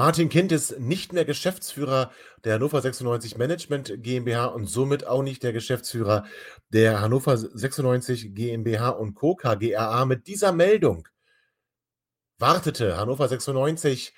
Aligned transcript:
Martin 0.00 0.30
Kind 0.30 0.50
ist 0.50 0.80
nicht 0.80 1.12
mehr 1.12 1.26
Geschäftsführer 1.26 2.10
der 2.44 2.54
Hannover 2.54 2.80
96 2.80 3.36
Management 3.36 3.92
GmbH 3.98 4.46
und 4.46 4.64
somit 4.64 5.06
auch 5.06 5.22
nicht 5.22 5.42
der 5.42 5.52
Geschäftsführer 5.52 6.24
der 6.70 7.02
Hannover 7.02 7.36
96 7.36 8.34
GmbH 8.34 8.88
und 8.88 9.12
Co. 9.12 9.34
KGRA. 9.34 10.06
Mit 10.06 10.26
dieser 10.26 10.52
Meldung 10.52 11.06
wartete 12.38 12.96
Hannover 12.96 13.28
96 13.28 14.14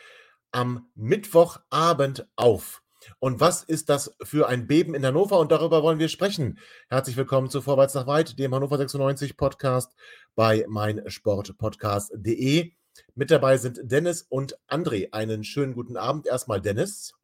am 0.52 0.88
Mittwochabend 0.94 2.28
auf. 2.36 2.84
Und 3.18 3.40
was 3.40 3.64
ist 3.64 3.88
das 3.88 4.14
für 4.22 4.46
ein 4.46 4.68
Beben 4.68 4.94
in 4.94 5.04
Hannover? 5.04 5.40
Und 5.40 5.50
darüber 5.50 5.82
wollen 5.82 5.98
wir 5.98 6.08
sprechen. 6.08 6.60
Herzlich 6.90 7.16
willkommen 7.16 7.50
zu 7.50 7.60
Vorwärts 7.60 7.94
nach 7.94 8.06
Weit, 8.06 8.38
dem 8.38 8.54
Hannover 8.54 8.78
96 8.78 9.36
Podcast 9.36 9.96
bei 10.36 10.64
meinsportpodcast.de. 10.68 12.72
Mit 13.14 13.30
dabei 13.30 13.56
sind 13.56 13.80
Dennis 13.82 14.22
und 14.22 14.58
André. 14.68 15.12
Einen 15.12 15.44
schönen 15.44 15.74
guten 15.74 15.96
Abend. 15.96 16.26
Erstmal 16.26 16.60
Dennis. 16.60 17.14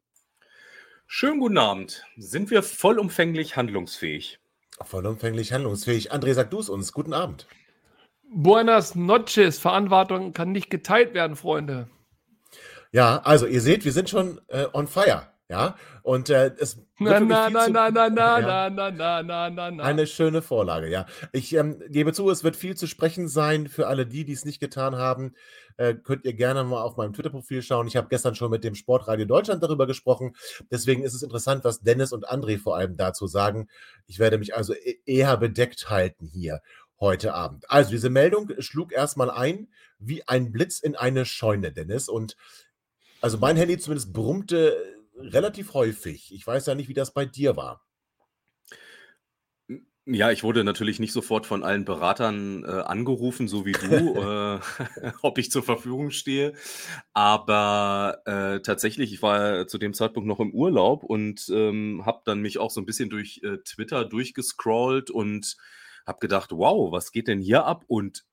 Schönen 1.07 1.39
guten 1.39 1.57
Abend. 1.57 2.03
Sind 2.17 2.51
wir 2.51 2.61
vollumfänglich 2.61 3.55
handlungsfähig? 3.55 4.39
Vollumfänglich 4.81 5.51
handlungsfähig. 5.51 6.11
André, 6.11 6.33
sag 6.33 6.51
du 6.51 6.59
es 6.59 6.69
uns. 6.69 6.93
Guten 6.93 7.13
Abend. 7.13 7.47
Buenas 8.31 8.93
noches. 8.93 9.57
Verantwortung 9.57 10.33
kann 10.33 10.51
nicht 10.51 10.69
geteilt 10.69 11.13
werden, 11.15 11.35
Freunde. 11.35 11.89
Ja, 12.91 13.21
also 13.23 13.45
ihr 13.45 13.61
seht, 13.61 13.85
wir 13.85 13.91
sind 13.91 14.09
schon 14.09 14.39
äh, 14.47 14.67
on 14.73 14.87
fire. 14.87 15.28
Ja, 15.51 15.75
und 16.03 16.29
äh, 16.29 16.53
es 16.59 16.77
na, 16.99 17.19
na, 17.19 17.49
na, 17.49 17.67
na, 17.69 17.89
na, 17.89 18.09
na, 18.09 18.39
na, 18.39 18.69
na, 18.69 18.91
na, 18.91 19.21
na, 19.23 19.49
na, 19.49 19.71
na, 19.71 19.83
Eine 19.83 20.05
schöne 20.05 20.43
Vorlage, 20.43 20.87
ja. 20.89 21.07
Ich 21.31 21.55
ähm, 21.55 21.81
gebe 21.89 22.13
zu, 22.13 22.29
es 22.29 22.43
wird 22.43 22.55
viel 22.55 22.77
zu 22.77 22.85
sprechen 22.85 23.27
sein. 23.27 23.67
Für 23.67 23.87
alle 23.87 24.05
die, 24.05 24.25
die 24.25 24.33
es 24.33 24.45
nicht 24.45 24.59
getan 24.59 24.97
haben, 24.97 25.33
äh, 25.77 25.95
könnt 25.95 26.23
ihr 26.25 26.33
gerne 26.33 26.63
mal 26.65 26.83
auf 26.83 26.97
meinem 26.97 27.13
Twitter-Profil 27.13 27.63
schauen. 27.63 27.87
Ich 27.87 27.97
habe 27.97 28.09
gestern 28.09 28.35
schon 28.35 28.51
mit 28.51 28.63
dem 28.63 28.75
Sportradio 28.75 29.25
Deutschland 29.25 29.63
darüber 29.63 29.87
gesprochen. 29.87 30.35
Deswegen 30.69 31.01
ist 31.01 31.15
es 31.15 31.23
interessant, 31.23 31.63
was 31.63 31.81
Dennis 31.81 32.11
und 32.11 32.29
André 32.29 32.59
vor 32.59 32.77
allem 32.77 32.95
dazu 32.95 33.25
sagen. 33.25 33.69
Ich 34.05 34.19
werde 34.19 34.37
mich 34.37 34.55
also 34.55 34.75
e-, 34.75 34.99
eher 35.07 35.35
bedeckt 35.37 35.89
halten 35.89 36.27
hier 36.27 36.61
heute 36.99 37.33
Abend. 37.33 37.67
Also 37.71 37.89
diese 37.89 38.11
Meldung 38.11 38.51
schlug 38.59 38.91
erstmal 38.91 39.31
ein 39.31 39.67
wie 39.97 40.27
ein 40.27 40.51
Blitz 40.51 40.79
in 40.79 40.95
eine 40.95 41.25
Scheune, 41.25 41.71
Dennis. 41.71 42.07
Und 42.07 42.37
also 43.19 43.39
mein 43.39 43.57
Handy 43.57 43.79
zumindest 43.79 44.13
brummte 44.13 44.98
relativ 45.19 45.73
häufig. 45.73 46.33
Ich 46.33 46.45
weiß 46.45 46.65
ja 46.65 46.75
nicht, 46.75 46.89
wie 46.89 46.93
das 46.93 47.13
bei 47.13 47.25
dir 47.25 47.55
war. 47.55 47.85
Ja, 50.11 50.31
ich 50.31 50.43
wurde 50.43 50.63
natürlich 50.63 50.99
nicht 50.99 51.13
sofort 51.13 51.45
von 51.45 51.63
allen 51.63 51.85
Beratern 51.85 52.63
äh, 52.63 52.67
angerufen, 52.67 53.47
so 53.47 53.65
wie 53.67 53.73
du, 53.73 53.85
äh, 54.15 54.59
ob 55.21 55.37
ich 55.37 55.51
zur 55.51 55.61
Verfügung 55.61 56.09
stehe. 56.09 56.53
Aber 57.13 58.21
äh, 58.25 58.59
tatsächlich, 58.61 59.13
ich 59.13 59.21
war 59.21 59.67
zu 59.67 59.77
dem 59.77 59.93
Zeitpunkt 59.93 60.27
noch 60.27 60.39
im 60.39 60.51
Urlaub 60.51 61.03
und 61.03 61.47
ähm, 61.53 62.03
habe 62.07 62.21
dann 62.25 62.41
mich 62.41 62.57
auch 62.57 62.71
so 62.71 62.81
ein 62.81 62.87
bisschen 62.87 63.11
durch 63.11 63.41
äh, 63.43 63.57
Twitter 63.59 64.03
durchgescrollt 64.03 65.11
und 65.11 65.57
habe 66.07 66.19
gedacht, 66.19 66.49
wow, 66.53 66.91
was 66.91 67.11
geht 67.11 67.27
denn 67.27 67.39
hier 67.39 67.65
ab 67.65 67.83
und 67.87 68.25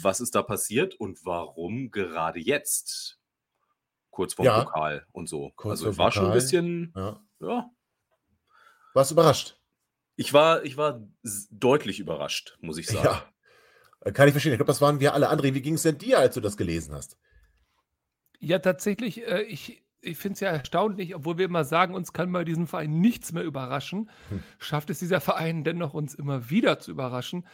was 0.00 0.20
ist 0.20 0.36
da 0.36 0.42
passiert 0.42 0.94
und 0.94 1.24
warum 1.24 1.90
gerade 1.90 2.38
jetzt? 2.38 3.18
Kurz 4.14 4.34
vor 4.34 4.44
ja. 4.44 4.64
Pokal 4.64 5.06
und 5.12 5.28
so. 5.28 5.52
Kurz 5.56 5.80
also 5.80 5.98
war 5.98 6.08
Pokal. 6.08 6.12
schon 6.12 6.26
ein 6.26 6.32
bisschen, 6.32 6.92
ja. 6.96 7.20
ja. 7.40 7.70
Warst 8.94 9.10
überrascht? 9.10 9.60
Ich 10.16 10.32
war, 10.32 10.64
ich 10.64 10.76
war 10.76 11.02
deutlich 11.50 11.98
überrascht, 11.98 12.56
muss 12.60 12.78
ich 12.78 12.86
sagen. 12.86 13.04
Ja, 13.04 13.28
äh, 14.00 14.12
kann 14.12 14.28
ich 14.28 14.32
verstehen. 14.32 14.52
Ich 14.52 14.58
glaube, 14.58 14.70
das 14.70 14.80
waren 14.80 15.00
wir 15.00 15.12
alle. 15.12 15.30
André, 15.30 15.52
wie 15.54 15.62
ging 15.62 15.74
es 15.74 15.82
denn 15.82 15.98
dir, 15.98 16.20
als 16.20 16.34
du 16.34 16.40
das 16.40 16.56
gelesen 16.56 16.94
hast? 16.94 17.18
Ja, 18.38 18.60
tatsächlich, 18.60 19.26
äh, 19.26 19.42
ich, 19.42 19.83
ich 20.04 20.18
finde 20.18 20.34
es 20.34 20.40
ja 20.40 20.50
erstaunlich, 20.50 21.14
obwohl 21.14 21.38
wir 21.38 21.46
immer 21.46 21.64
sagen, 21.64 21.94
uns 21.94 22.12
kann 22.12 22.32
bei 22.32 22.44
diesem 22.44 22.66
Verein 22.66 23.00
nichts 23.00 23.32
mehr 23.32 23.42
überraschen, 23.42 24.10
hm. 24.28 24.42
schafft 24.58 24.90
es 24.90 24.98
dieser 24.98 25.20
Verein 25.20 25.64
dennoch, 25.64 25.94
uns 25.94 26.14
immer 26.14 26.50
wieder 26.50 26.78
zu 26.78 26.90
überraschen. 26.90 27.46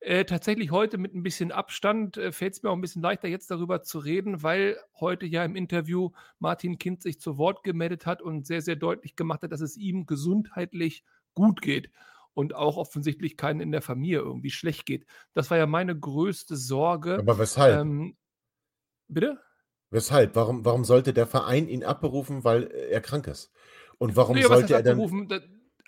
Äh, 0.00 0.24
tatsächlich 0.24 0.70
heute 0.70 0.98
mit 0.98 1.14
ein 1.14 1.22
bisschen 1.22 1.52
Abstand 1.52 2.16
äh, 2.16 2.32
fällt 2.32 2.54
es 2.54 2.62
mir 2.62 2.70
auch 2.70 2.74
ein 2.74 2.80
bisschen 2.80 3.02
leichter, 3.02 3.28
jetzt 3.28 3.50
darüber 3.50 3.82
zu 3.82 3.98
reden, 3.98 4.42
weil 4.42 4.78
heute 5.00 5.26
ja 5.26 5.44
im 5.44 5.56
Interview 5.56 6.10
Martin 6.38 6.78
Kind 6.78 7.02
sich 7.02 7.20
zu 7.20 7.38
Wort 7.38 7.64
gemeldet 7.64 8.06
hat 8.06 8.22
und 8.22 8.46
sehr, 8.46 8.62
sehr 8.62 8.76
deutlich 8.76 9.16
gemacht 9.16 9.42
hat, 9.42 9.52
dass 9.52 9.60
es 9.60 9.76
ihm 9.76 10.06
gesundheitlich 10.06 11.04
gut 11.34 11.60
geht 11.60 11.90
und 12.34 12.54
auch 12.54 12.76
offensichtlich 12.76 13.36
keinen 13.36 13.60
in 13.60 13.72
der 13.72 13.82
Familie 13.82 14.18
irgendwie 14.18 14.50
schlecht 14.50 14.84
geht. 14.84 15.06
Das 15.32 15.50
war 15.50 15.58
ja 15.58 15.66
meine 15.66 15.98
größte 15.98 16.56
Sorge. 16.56 17.18
Aber 17.18 17.38
weshalb? 17.38 17.80
Ähm, 17.80 18.16
bitte? 19.08 19.40
Weshalb? 19.90 20.34
Warum, 20.34 20.64
warum 20.64 20.84
sollte 20.84 21.12
der 21.12 21.26
Verein 21.26 21.68
ihn 21.68 21.84
abberufen, 21.84 22.44
weil 22.44 22.64
er 22.64 23.00
krank 23.00 23.26
ist? 23.26 23.52
Und 23.98 24.16
warum 24.16 24.36
nee, 24.36 24.42
sollte 24.42 24.74
er 24.74 24.82
dann. 24.82 25.28
Da, 25.28 25.40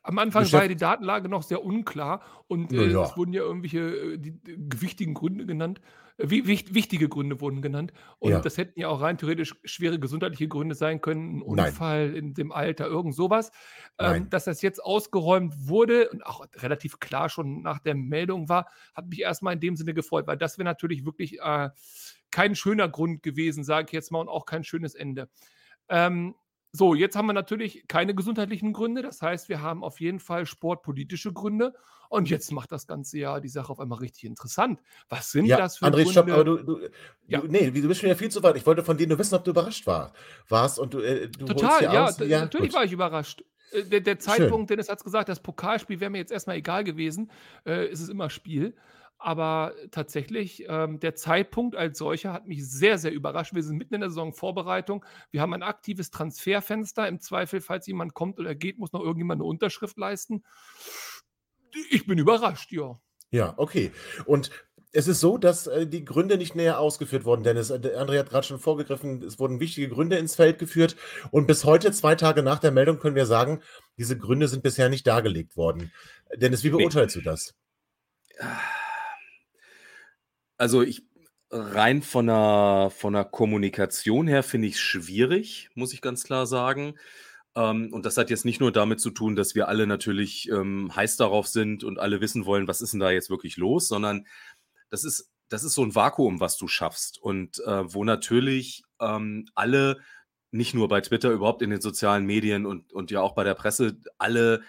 am 0.08 0.18
Anfang 0.18 0.42
Geschäft 0.44 0.54
war 0.54 0.62
ja 0.62 0.68
die 0.68 0.76
Datenlage 0.76 1.28
noch 1.28 1.42
sehr 1.42 1.62
unklar 1.62 2.22
und 2.46 2.72
äh, 2.72 2.86
ja. 2.86 3.02
es 3.02 3.16
wurden 3.16 3.34
ja 3.34 3.42
irgendwelche 3.42 3.80
äh, 3.80 4.18
die, 4.18 4.40
wichtigen 4.80 5.12
Gründe 5.12 5.44
genannt. 5.44 5.82
Äh, 6.16 6.30
wie, 6.30 6.46
wicht, 6.46 6.72
wichtige 6.72 7.10
Gründe 7.10 7.40
wurden 7.42 7.60
genannt. 7.60 7.92
Und 8.18 8.30
ja. 8.30 8.40
das 8.40 8.56
hätten 8.56 8.80
ja 8.80 8.88
auch 8.88 9.02
rein 9.02 9.18
theoretisch 9.18 9.56
schwere 9.64 9.98
gesundheitliche 9.98 10.48
Gründe 10.48 10.74
sein 10.74 11.02
können. 11.02 11.38
Ein 11.38 11.42
Unfall 11.42 12.06
Nein. 12.06 12.16
in 12.16 12.34
dem 12.34 12.52
Alter, 12.52 12.86
irgend 12.86 13.14
sowas. 13.14 13.50
Ähm, 13.98 14.30
dass 14.30 14.44
das 14.44 14.62
jetzt 14.62 14.82
ausgeräumt 14.82 15.54
wurde 15.68 16.08
und 16.08 16.24
auch 16.24 16.46
relativ 16.56 17.00
klar 17.00 17.28
schon 17.28 17.60
nach 17.60 17.80
der 17.80 17.94
Meldung 17.94 18.48
war, 18.48 18.68
hat 18.94 19.08
mich 19.08 19.20
erstmal 19.20 19.54
in 19.54 19.60
dem 19.60 19.76
Sinne 19.76 19.92
gefreut, 19.92 20.26
weil 20.26 20.38
das 20.38 20.56
wäre 20.56 20.64
natürlich 20.64 21.04
wirklich. 21.04 21.38
Äh, 21.40 21.70
kein 22.30 22.54
schöner 22.54 22.88
Grund 22.88 23.22
gewesen, 23.22 23.64
sage 23.64 23.86
ich 23.88 23.92
jetzt 23.92 24.12
mal, 24.12 24.20
und 24.20 24.28
auch 24.28 24.46
kein 24.46 24.64
schönes 24.64 24.94
Ende. 24.94 25.28
Ähm, 25.88 26.34
so, 26.72 26.94
jetzt 26.94 27.16
haben 27.16 27.26
wir 27.26 27.32
natürlich 27.32 27.86
keine 27.88 28.14
gesundheitlichen 28.14 28.72
Gründe. 28.72 29.02
Das 29.02 29.22
heißt, 29.22 29.48
wir 29.48 29.62
haben 29.62 29.82
auf 29.82 30.00
jeden 30.00 30.20
Fall 30.20 30.46
sportpolitische 30.46 31.32
Gründe. 31.32 31.74
Und 32.10 32.30
jetzt 32.30 32.52
macht 32.52 32.72
das 32.72 32.86
ganze 32.86 33.18
ja 33.18 33.38
die 33.40 33.48
Sache 33.48 33.70
auf 33.70 33.80
einmal 33.80 33.98
richtig 33.98 34.24
interessant. 34.24 34.80
Was 35.08 35.30
sind 35.30 35.46
ja, 35.46 35.58
das 35.58 35.78
für 35.78 35.86
André, 35.86 36.04
Gründe? 36.04 36.12
Stopp, 36.12 36.30
aber 36.30 36.44
du, 36.44 36.56
du, 36.56 36.80
ja. 37.26 37.40
du, 37.40 37.48
nee, 37.48 37.70
du 37.70 37.86
bist 37.86 38.00
schon 38.00 38.08
ja 38.08 38.14
viel 38.14 38.30
zu 38.30 38.42
weit. 38.42 38.56
Ich 38.56 38.66
wollte 38.66 38.82
von 38.82 38.96
dir 38.96 39.06
nur 39.06 39.18
wissen, 39.18 39.34
ob 39.34 39.44
du 39.44 39.50
überrascht 39.50 39.86
war, 39.86 40.12
warst. 40.48 40.78
Und 40.78 40.94
du, 40.94 41.00
äh, 41.00 41.28
du 41.28 41.44
Total, 41.44 41.82
ja, 41.82 42.10
ja, 42.24 42.40
natürlich 42.40 42.70
gut. 42.70 42.74
war 42.74 42.84
ich 42.84 42.92
überrascht. 42.92 43.44
Äh, 43.72 43.84
der, 43.84 44.00
der 44.00 44.18
Zeitpunkt, 44.18 44.68
Schön. 44.70 44.76
Dennis 44.76 44.88
hat 44.88 44.98
es 44.98 45.04
gesagt, 45.04 45.28
das 45.28 45.40
Pokalspiel 45.40 46.00
wäre 46.00 46.10
mir 46.10 46.18
jetzt 46.18 46.32
erstmal 46.32 46.56
egal 46.56 46.84
gewesen. 46.84 47.30
Äh, 47.64 47.88
es 47.88 48.00
ist 48.00 48.08
immer 48.08 48.30
Spiel. 48.30 48.74
Aber 49.18 49.74
tatsächlich, 49.90 50.64
ähm, 50.68 51.00
der 51.00 51.16
Zeitpunkt 51.16 51.74
als 51.74 51.98
solcher 51.98 52.32
hat 52.32 52.46
mich 52.46 52.68
sehr, 52.68 52.98
sehr 52.98 53.12
überrascht. 53.12 53.52
Wir 53.52 53.64
sind 53.64 53.76
mitten 53.76 53.94
in 53.94 54.00
der 54.00 54.10
Saisonvorbereitung. 54.10 55.04
Wir 55.32 55.40
haben 55.40 55.52
ein 55.54 55.64
aktives 55.64 56.10
Transferfenster. 56.10 57.08
Im 57.08 57.20
Zweifel, 57.20 57.60
falls 57.60 57.88
jemand 57.88 58.14
kommt 58.14 58.38
oder 58.38 58.54
geht, 58.54 58.78
muss 58.78 58.92
noch 58.92 59.00
irgendjemand 59.00 59.40
eine 59.40 59.48
Unterschrift 59.48 59.98
leisten. 59.98 60.44
Ich 61.90 62.06
bin 62.06 62.18
überrascht, 62.18 62.70
ja. 62.70 63.00
Ja, 63.30 63.54
okay. 63.56 63.90
Und 64.24 64.50
es 64.92 65.06
ist 65.06 65.20
so, 65.20 65.36
dass 65.36 65.66
äh, 65.66 65.86
die 65.86 66.04
Gründe 66.04 66.38
nicht 66.38 66.54
näher 66.54 66.78
ausgeführt 66.78 67.24
wurden, 67.24 67.42
Dennis. 67.42 67.70
Äh, 67.70 67.78
André 67.96 68.18
hat 68.18 68.30
gerade 68.30 68.46
schon 68.46 68.58
vorgegriffen, 68.58 69.22
es 69.22 69.38
wurden 69.38 69.60
wichtige 69.60 69.88
Gründe 69.88 70.16
ins 70.16 70.36
Feld 70.36 70.58
geführt. 70.58 70.96
Und 71.30 71.46
bis 71.46 71.64
heute, 71.64 71.92
zwei 71.92 72.14
Tage 72.14 72.42
nach 72.42 72.58
der 72.58 72.70
Meldung, 72.70 72.98
können 72.98 73.16
wir 73.16 73.26
sagen, 73.26 73.62
diese 73.98 74.16
Gründe 74.16 74.48
sind 74.48 74.62
bisher 74.62 74.88
nicht 74.88 75.06
dargelegt 75.06 75.56
worden. 75.56 75.92
Dennis, 76.36 76.64
wie 76.64 76.70
beurteilst 76.70 77.16
nee. 77.16 77.22
du 77.22 77.30
das? 77.30 77.54
Also 80.58 80.82
ich 80.82 81.02
rein 81.50 82.02
von 82.02 82.26
der, 82.26 82.90
von 82.94 83.14
der 83.14 83.24
Kommunikation 83.24 84.26
her 84.26 84.42
finde 84.42 84.68
ich 84.68 84.74
es 84.74 84.80
schwierig, 84.80 85.70
muss 85.74 85.92
ich 85.94 86.02
ganz 86.02 86.24
klar 86.24 86.46
sagen. 86.46 86.98
Ähm, 87.54 87.92
und 87.92 88.04
das 88.04 88.16
hat 88.16 88.30
jetzt 88.30 88.44
nicht 88.44 88.60
nur 88.60 88.72
damit 88.72 89.00
zu 89.00 89.10
tun, 89.10 89.36
dass 89.36 89.54
wir 89.54 89.68
alle 89.68 89.86
natürlich 89.86 90.48
ähm, 90.50 90.94
heiß 90.94 91.16
darauf 91.16 91.46
sind 91.46 91.84
und 91.84 91.98
alle 91.98 92.20
wissen 92.20 92.44
wollen, 92.44 92.68
was 92.68 92.80
ist 92.80 92.92
denn 92.92 93.00
da 93.00 93.10
jetzt 93.10 93.30
wirklich 93.30 93.56
los, 93.56 93.88
sondern 93.88 94.26
das 94.90 95.04
ist, 95.04 95.30
das 95.48 95.64
ist 95.64 95.74
so 95.74 95.82
ein 95.82 95.94
Vakuum, 95.94 96.40
was 96.40 96.58
du 96.58 96.68
schaffst. 96.68 97.18
Und 97.20 97.60
äh, 97.64 97.94
wo 97.94 98.04
natürlich 98.04 98.82
ähm, 99.00 99.46
alle, 99.54 99.98
nicht 100.50 100.74
nur 100.74 100.88
bei 100.88 101.00
Twitter, 101.00 101.30
überhaupt 101.30 101.62
in 101.62 101.70
den 101.70 101.80
sozialen 101.80 102.26
Medien 102.26 102.66
und, 102.66 102.92
und 102.92 103.10
ja 103.10 103.20
auch 103.22 103.34
bei 103.34 103.44
der 103.44 103.54
Presse, 103.54 103.98
alle 104.18 104.62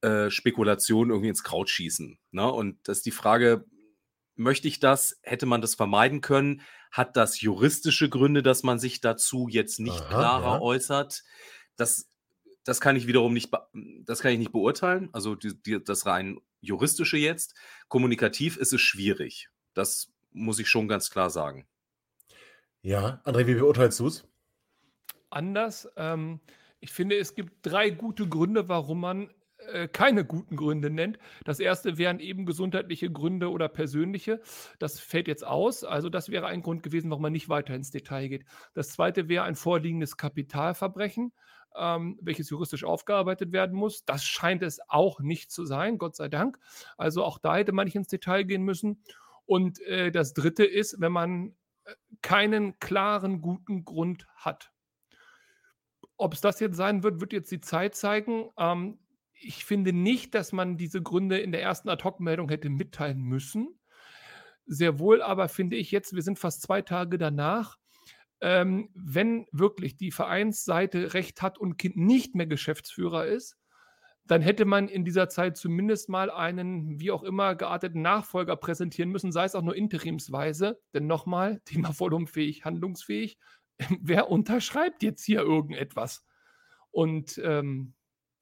äh, 0.00 0.30
Spekulationen 0.30 1.10
irgendwie 1.10 1.28
ins 1.28 1.44
Kraut 1.44 1.68
schießen. 1.68 2.18
Ne? 2.30 2.50
Und 2.50 2.76
das 2.84 2.98
ist 2.98 3.06
die 3.06 3.12
Frage, 3.12 3.64
möchte 4.36 4.68
ich 4.68 4.80
das? 4.80 5.18
Hätte 5.22 5.46
man 5.46 5.60
das 5.60 5.74
vermeiden 5.74 6.20
können? 6.20 6.62
Hat 6.90 7.16
das 7.16 7.40
juristische 7.40 8.08
Gründe, 8.08 8.42
dass 8.42 8.62
man 8.62 8.78
sich 8.78 9.00
dazu 9.00 9.48
jetzt 9.48 9.80
nicht 9.80 10.00
Aha, 10.00 10.08
klarer 10.08 10.54
ja. 10.54 10.60
äußert? 10.60 11.22
Das, 11.76 12.08
das 12.64 12.80
kann 12.80 12.96
ich 12.96 13.06
wiederum 13.06 13.32
nicht, 13.32 13.50
das 14.04 14.20
kann 14.20 14.32
ich 14.32 14.38
nicht 14.38 14.52
beurteilen. 14.52 15.08
Also 15.12 15.34
die, 15.34 15.54
die, 15.62 15.82
das 15.82 16.06
rein 16.06 16.40
juristische 16.60 17.16
jetzt. 17.16 17.54
Kommunikativ 17.88 18.56
ist 18.56 18.72
es 18.72 18.80
schwierig. 18.80 19.48
Das 19.74 20.12
muss 20.32 20.58
ich 20.58 20.68
schon 20.68 20.88
ganz 20.88 21.10
klar 21.10 21.30
sagen. 21.30 21.66
Ja, 22.82 23.20
André, 23.24 23.46
wie 23.46 23.54
beurteilst 23.54 24.00
du 24.00 24.06
es? 24.06 24.24
Anders. 25.30 25.88
Ähm, 25.96 26.40
ich 26.80 26.92
finde, 26.92 27.16
es 27.16 27.34
gibt 27.34 27.54
drei 27.62 27.90
gute 27.90 28.28
Gründe, 28.28 28.68
warum 28.68 29.00
man 29.00 29.32
äh, 29.72 29.88
keine 29.88 30.24
guten 30.24 30.56
Gründe 30.56 30.90
nennt. 30.90 31.18
Das 31.44 31.60
erste 31.60 31.98
wären 31.98 32.20
eben 32.20 32.46
gesundheitliche 32.46 33.10
Gründe 33.10 33.50
oder 33.50 33.68
persönliche. 33.68 34.40
Das 34.78 35.00
fällt 35.00 35.28
jetzt 35.28 35.46
aus. 35.46 35.84
Also 35.84 36.08
das 36.08 36.28
wäre 36.30 36.46
ein 36.46 36.62
Grund 36.62 36.82
gewesen, 36.82 37.10
warum 37.10 37.22
man 37.22 37.32
nicht 37.32 37.48
weiter 37.48 37.74
ins 37.74 37.90
Detail 37.90 38.28
geht. 38.28 38.44
Das 38.74 38.90
zweite 38.90 39.28
wäre 39.28 39.44
ein 39.44 39.54
vorliegendes 39.54 40.16
Kapitalverbrechen, 40.16 41.32
ähm, 41.76 42.18
welches 42.22 42.50
juristisch 42.50 42.84
aufgearbeitet 42.84 43.52
werden 43.52 43.76
muss. 43.76 44.04
Das 44.04 44.24
scheint 44.24 44.62
es 44.62 44.80
auch 44.88 45.20
nicht 45.20 45.50
zu 45.50 45.64
sein, 45.64 45.98
Gott 45.98 46.16
sei 46.16 46.28
Dank. 46.28 46.58
Also 46.96 47.24
auch 47.24 47.38
da 47.38 47.56
hätte 47.56 47.72
man 47.72 47.86
nicht 47.86 47.96
ins 47.96 48.08
Detail 48.08 48.44
gehen 48.44 48.62
müssen. 48.62 49.02
Und 49.46 49.80
äh, 49.82 50.10
das 50.10 50.34
dritte 50.34 50.64
ist, 50.64 51.00
wenn 51.00 51.12
man 51.12 51.54
äh, 51.84 51.94
keinen 52.22 52.78
klaren, 52.78 53.40
guten 53.40 53.84
Grund 53.84 54.26
hat. 54.36 54.72
Ob 56.16 56.34
es 56.34 56.40
das 56.40 56.60
jetzt 56.60 56.76
sein 56.76 57.02
wird, 57.02 57.20
wird 57.20 57.32
jetzt 57.32 57.50
die 57.50 57.60
Zeit 57.60 57.94
zeigen. 57.94 58.50
Ähm, 58.56 58.98
ich 59.44 59.64
finde 59.64 59.92
nicht, 59.92 60.34
dass 60.34 60.52
man 60.52 60.76
diese 60.76 61.02
Gründe 61.02 61.38
in 61.38 61.52
der 61.52 61.62
ersten 61.62 61.88
Ad-Hoc-Meldung 61.88 62.48
hätte 62.48 62.70
mitteilen 62.70 63.22
müssen. 63.22 63.78
Sehr 64.66 64.98
wohl 64.98 65.22
aber 65.22 65.48
finde 65.48 65.76
ich 65.76 65.90
jetzt, 65.90 66.14
wir 66.14 66.22
sind 66.22 66.38
fast 66.38 66.62
zwei 66.62 66.82
Tage 66.82 67.18
danach, 67.18 67.78
ähm, 68.40 68.90
wenn 68.94 69.46
wirklich 69.52 69.96
die 69.96 70.10
Vereinsseite 70.10 71.14
recht 71.14 71.42
hat 71.42 71.58
und 71.58 71.76
Kind 71.78 71.96
nicht 71.96 72.34
mehr 72.34 72.46
Geschäftsführer 72.46 73.26
ist, 73.26 73.56
dann 74.26 74.42
hätte 74.42 74.64
man 74.64 74.88
in 74.88 75.04
dieser 75.04 75.28
Zeit 75.28 75.56
zumindest 75.56 76.08
mal 76.08 76.30
einen, 76.30 77.00
wie 77.00 77.10
auch 77.10 77.22
immer, 77.22 77.54
gearteten 77.54 78.02
Nachfolger 78.02 78.56
präsentieren 78.56 79.10
müssen, 79.10 79.32
sei 79.32 79.44
es 79.44 79.54
auch 79.54 79.62
nur 79.62 79.76
interimsweise. 79.76 80.80
Denn 80.94 81.06
nochmal, 81.06 81.60
Thema 81.64 81.92
volumfähig, 81.98 82.64
handlungsfähig. 82.64 83.38
Wer 84.00 84.28
unterschreibt 84.28 85.02
jetzt 85.02 85.24
hier 85.24 85.40
irgendetwas? 85.40 86.24
Und 86.90 87.40
ähm, 87.42 87.94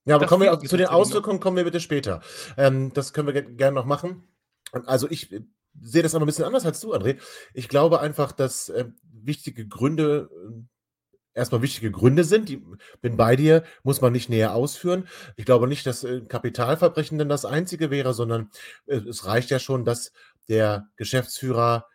ja, 0.05 0.17
aber 0.17 0.27
kommen 0.27 0.43
wir 0.43 0.59
zu 0.59 0.77
den 0.77 0.87
Auswirkungen 0.87 1.41
kommen 1.41 1.57
wir 1.57 1.65
bitte 1.65 1.81
später. 1.81 2.23
Ähm, 2.57 2.93
das 2.95 3.13
können 3.13 3.33
wir 3.33 3.43
gerne 3.43 3.75
noch 3.75 3.85
machen. 3.85 4.29
Also 4.73 5.11
ich 5.11 5.33
äh, 5.33 5.43
sehe 5.81 6.03
das 6.03 6.15
aber 6.15 6.25
ein 6.25 6.27
bisschen 6.27 6.45
anders 6.45 6.67
als 6.67 6.81
du, 6.81 6.95
André. 6.95 7.19
Ich 7.55 7.69
glaube 7.69 8.01
einfach, 8.01 8.33
dass 8.33 8.69
äh, 8.71 8.87
wichtige 9.03 9.67
Gründe 9.67 10.31
äh, 10.33 10.63
erstmal 11.35 11.63
wichtige 11.63 11.91
Gründe 11.91 12.25
sind. 12.25 12.49
Die 12.49 12.63
bin 13.01 13.17
bei 13.17 13.37
dir, 13.37 13.65
muss 13.83 14.01
man 14.01 14.13
nicht 14.13 14.29
näher 14.29 14.55
ausführen. 14.55 15.07
Ich 15.37 15.45
glaube 15.45 15.69
nicht, 15.69 15.87
dass 15.87 16.05
äh, 16.05 16.23
Kapitalverbrechen 16.23 17.19
denn 17.19 17.29
das 17.29 17.45
einzige 17.45 17.91
wäre, 17.91 18.15
sondern 18.15 18.51
äh, 18.87 18.97
es 18.97 19.27
reicht 19.27 19.51
ja 19.51 19.59
schon, 19.59 19.85
dass 19.85 20.13
der 20.49 20.89
Geschäftsführer 20.97 21.87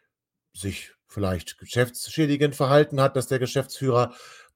sich 0.53 0.93
vielleicht 1.07 1.57
geschäftsschädigend 1.57 2.55
verhalten 2.55 2.99
hat, 2.99 3.15
dass 3.15 3.27
der 3.27 3.39
Geschäftsführer 3.39 4.13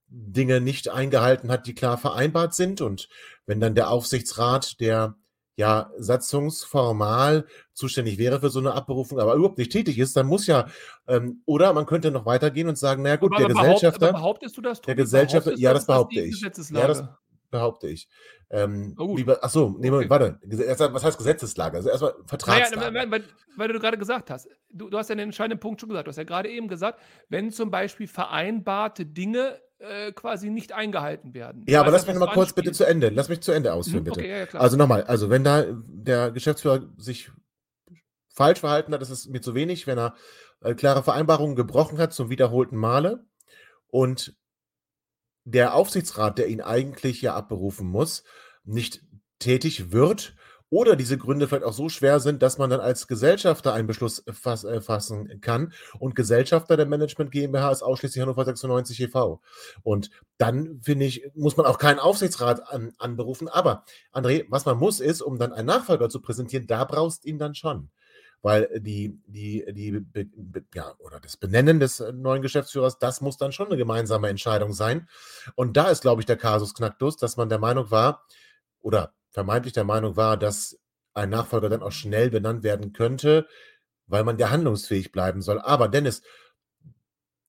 Dinge 0.09 0.61
nicht 0.61 0.89
eingehalten 0.89 1.51
hat, 1.51 1.67
die 1.67 1.75
klar 1.75 1.97
vereinbart 1.97 2.53
sind. 2.53 2.81
Und 2.81 3.09
wenn 3.45 3.59
dann 3.59 3.75
der 3.75 3.89
Aufsichtsrat, 3.89 4.79
der 4.79 5.15
ja 5.55 5.91
satzungsformal 5.97 7.45
zuständig 7.73 8.17
wäre 8.17 8.39
für 8.39 8.49
so 8.49 8.59
eine 8.59 8.73
Abberufung, 8.73 9.19
aber 9.19 9.35
überhaupt 9.35 9.57
nicht 9.57 9.73
tätig 9.73 9.99
ist, 9.99 10.15
dann 10.15 10.25
muss 10.25 10.47
ja, 10.47 10.67
ähm, 11.07 11.41
oder 11.45 11.73
man 11.73 11.85
könnte 11.85 12.11
noch 12.11 12.25
weitergehen 12.25 12.69
und 12.69 12.77
sagen, 12.77 13.03
naja 13.03 13.17
gut, 13.17 13.33
aber 13.33 13.45
der 13.45 13.53
behaupt, 13.53 13.67
Gesellschafter. 13.67 14.13
behauptest 14.13 14.57
du 14.57 14.61
das? 14.61 14.81
Der 14.81 14.95
Gesellschafter, 14.95 15.57
ja, 15.57 15.73
das 15.73 15.85
behaupte 15.85 16.21
ich. 16.21 16.41
Ja, 16.41 16.87
das 16.87 17.03
behaupte 17.51 17.87
ich. 17.87 18.07
Ähm, 18.51 18.95
oh, 18.97 19.15
lieber, 19.15 19.39
ach 19.41 19.49
so, 19.49 19.75
nee, 19.79 19.91
okay. 19.91 20.09
warte. 20.09 20.39
Was 20.43 21.03
heißt 21.03 21.17
Gesetzeslage? 21.17 21.77
Also 21.77 21.89
erstmal 21.89 22.15
Vertragslage. 22.25 22.91
Naja, 22.91 23.11
weil, 23.11 23.23
weil, 23.57 23.67
du 23.67 23.79
gerade 23.79 23.97
gesagt 23.97 24.31
hast, 24.31 24.47
du, 24.71 24.89
du 24.89 24.97
hast 24.97 25.09
ja 25.09 25.13
einen 25.13 25.25
entscheidenden 25.25 25.59
Punkt 25.59 25.79
schon 25.79 25.89
gesagt. 25.89 26.07
Du 26.07 26.09
hast 26.09 26.17
ja 26.17 26.23
gerade 26.23 26.49
eben 26.49 26.67
gesagt, 26.67 26.99
wenn 27.29 27.51
zum 27.51 27.69
Beispiel 27.69 28.07
vereinbarte 28.07 29.05
Dinge 29.05 29.59
äh, 29.79 30.11
quasi 30.11 30.49
nicht 30.49 30.73
eingehalten 30.73 31.33
werden. 31.33 31.63
Ja, 31.67 31.81
aber 31.81 31.91
lass 31.91 32.07
mich 32.07 32.15
nochmal 32.15 32.33
kurz 32.33 32.53
bitte 32.53 32.71
zu 32.71 32.85
Ende. 32.85 33.09
Lass 33.09 33.29
mich 33.29 33.41
zu 33.41 33.51
Ende 33.51 33.73
ausführen, 33.73 34.01
mhm, 34.01 34.05
bitte. 34.05 34.19
Okay, 34.21 34.47
ja, 34.51 34.59
also 34.59 34.77
nochmal, 34.77 35.03
also 35.03 35.29
wenn 35.29 35.43
da 35.43 35.65
der 35.87 36.31
Geschäftsführer 36.31 36.81
sich 36.97 37.31
falsch 38.33 38.59
verhalten 38.59 38.93
hat, 38.93 39.01
ist 39.01 39.09
es 39.09 39.27
mir 39.27 39.41
zu 39.41 39.53
wenig, 39.53 39.85
wenn 39.87 39.97
er 39.97 40.15
äh, 40.61 40.73
klare 40.73 41.03
Vereinbarungen 41.03 41.55
gebrochen 41.55 41.97
hat 41.97 42.13
zum 42.13 42.29
wiederholten 42.29 42.75
Male 42.75 43.25
und 43.87 44.35
der 45.51 45.73
Aufsichtsrat, 45.75 46.37
der 46.37 46.47
ihn 46.47 46.61
eigentlich 46.61 47.21
ja 47.21 47.35
abberufen 47.35 47.87
muss, 47.87 48.23
nicht 48.63 49.01
tätig 49.39 49.91
wird 49.91 50.35
oder 50.69 50.95
diese 50.95 51.17
Gründe 51.17 51.47
vielleicht 51.47 51.63
auch 51.63 51.73
so 51.73 51.89
schwer 51.89 52.19
sind, 52.19 52.43
dass 52.43 52.59
man 52.59 52.69
dann 52.69 52.79
als 52.79 53.07
Gesellschafter 53.07 53.73
einen 53.73 53.87
Beschluss 53.87 54.23
fass, 54.31 54.63
äh, 54.63 54.81
fassen 54.81 55.41
kann. 55.41 55.73
Und 55.97 56.15
Gesellschafter 56.15 56.77
der 56.77 56.85
Management 56.85 57.31
GmbH 57.31 57.71
ist 57.71 57.81
ausschließlich 57.81 58.21
Hannover 58.21 58.45
96 58.45 59.01
e.V. 59.01 59.41
Und 59.81 60.11
dann, 60.37 60.79
finde 60.83 61.05
ich, 61.05 61.23
muss 61.33 61.57
man 61.57 61.65
auch 61.65 61.79
keinen 61.79 61.99
Aufsichtsrat 61.99 62.71
an, 62.71 62.93
anberufen. 62.99 63.47
Aber, 63.47 63.83
André, 64.13 64.45
was 64.49 64.65
man 64.65 64.77
muss, 64.77 64.99
ist, 64.99 65.21
um 65.21 65.39
dann 65.39 65.53
einen 65.53 65.67
Nachfolger 65.67 66.09
zu 66.09 66.21
präsentieren, 66.21 66.67
da 66.67 66.83
brauchst 66.83 67.23
du 67.25 67.29
ihn 67.29 67.39
dann 67.39 67.55
schon 67.55 67.89
weil 68.41 68.69
die, 68.79 69.19
die, 69.27 69.65
die, 69.71 70.05
ja, 70.73 70.93
oder 70.99 71.19
das 71.19 71.37
Benennen 71.37 71.79
des 71.79 71.99
neuen 71.99 72.41
Geschäftsführers, 72.41 72.99
das 72.99 73.21
muss 73.21 73.37
dann 73.37 73.51
schon 73.51 73.67
eine 73.67 73.77
gemeinsame 73.77 74.29
Entscheidung 74.29 74.73
sein. 74.73 75.07
Und 75.55 75.75
da 75.77 75.89
ist, 75.89 76.01
glaube 76.01 76.21
ich, 76.21 76.25
der 76.25 76.37
Kasus 76.37 76.73
Knacktus, 76.73 77.17
dass 77.17 77.37
man 77.37 77.49
der 77.49 77.59
Meinung 77.59 77.91
war, 77.91 78.25
oder 78.81 79.13
vermeintlich 79.31 79.73
der 79.73 79.83
Meinung 79.83 80.15
war, 80.15 80.37
dass 80.37 80.79
ein 81.13 81.29
Nachfolger 81.29 81.69
dann 81.69 81.83
auch 81.83 81.91
schnell 81.91 82.29
benannt 82.29 82.63
werden 82.63 82.93
könnte, 82.93 83.47
weil 84.07 84.23
man 84.23 84.37
ja 84.37 84.49
handlungsfähig 84.49 85.11
bleiben 85.11 85.41
soll. 85.41 85.59
Aber 85.59 85.87
Dennis, 85.87 86.21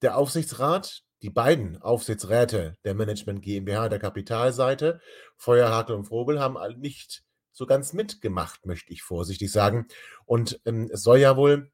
der 0.02 0.16
Aufsichtsrat, 0.16 1.04
die 1.22 1.30
beiden 1.30 1.80
Aufsichtsräte 1.80 2.76
der 2.84 2.94
Management 2.94 3.42
GmbH, 3.42 3.88
der 3.88 3.98
Kapitalseite, 3.98 5.00
Feuer, 5.36 5.70
Hakel 5.70 5.94
und 5.94 6.04
Frobel, 6.04 6.40
haben 6.40 6.56
nicht 6.78 7.22
so 7.52 7.66
ganz 7.66 7.92
mitgemacht, 7.92 8.66
möchte 8.66 8.92
ich 8.92 9.02
vorsichtig 9.02 9.50
sagen. 9.50 9.86
Und 10.24 10.60
ähm, 10.64 10.88
es 10.92 11.02
soll 11.02 11.18
ja 11.18 11.36
wohl 11.36 11.70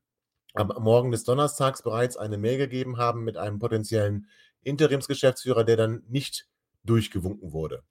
am 0.55 0.69
Morgen 0.82 1.11
des 1.11 1.25
Donnerstags 1.25 1.83
bereits 1.83 2.16
eine 2.16 2.38
Mail 2.38 2.59
gegeben 2.59 2.97
haben 2.97 3.25
mit 3.25 3.37
einem 3.37 3.59
potenziellen 3.59 4.28
Interimsgeschäftsführer, 4.62 5.64
der 5.64 5.76
dann 5.76 6.02
nicht 6.09 6.49
durchgewunken 6.85 7.52
wurde. 7.52 7.83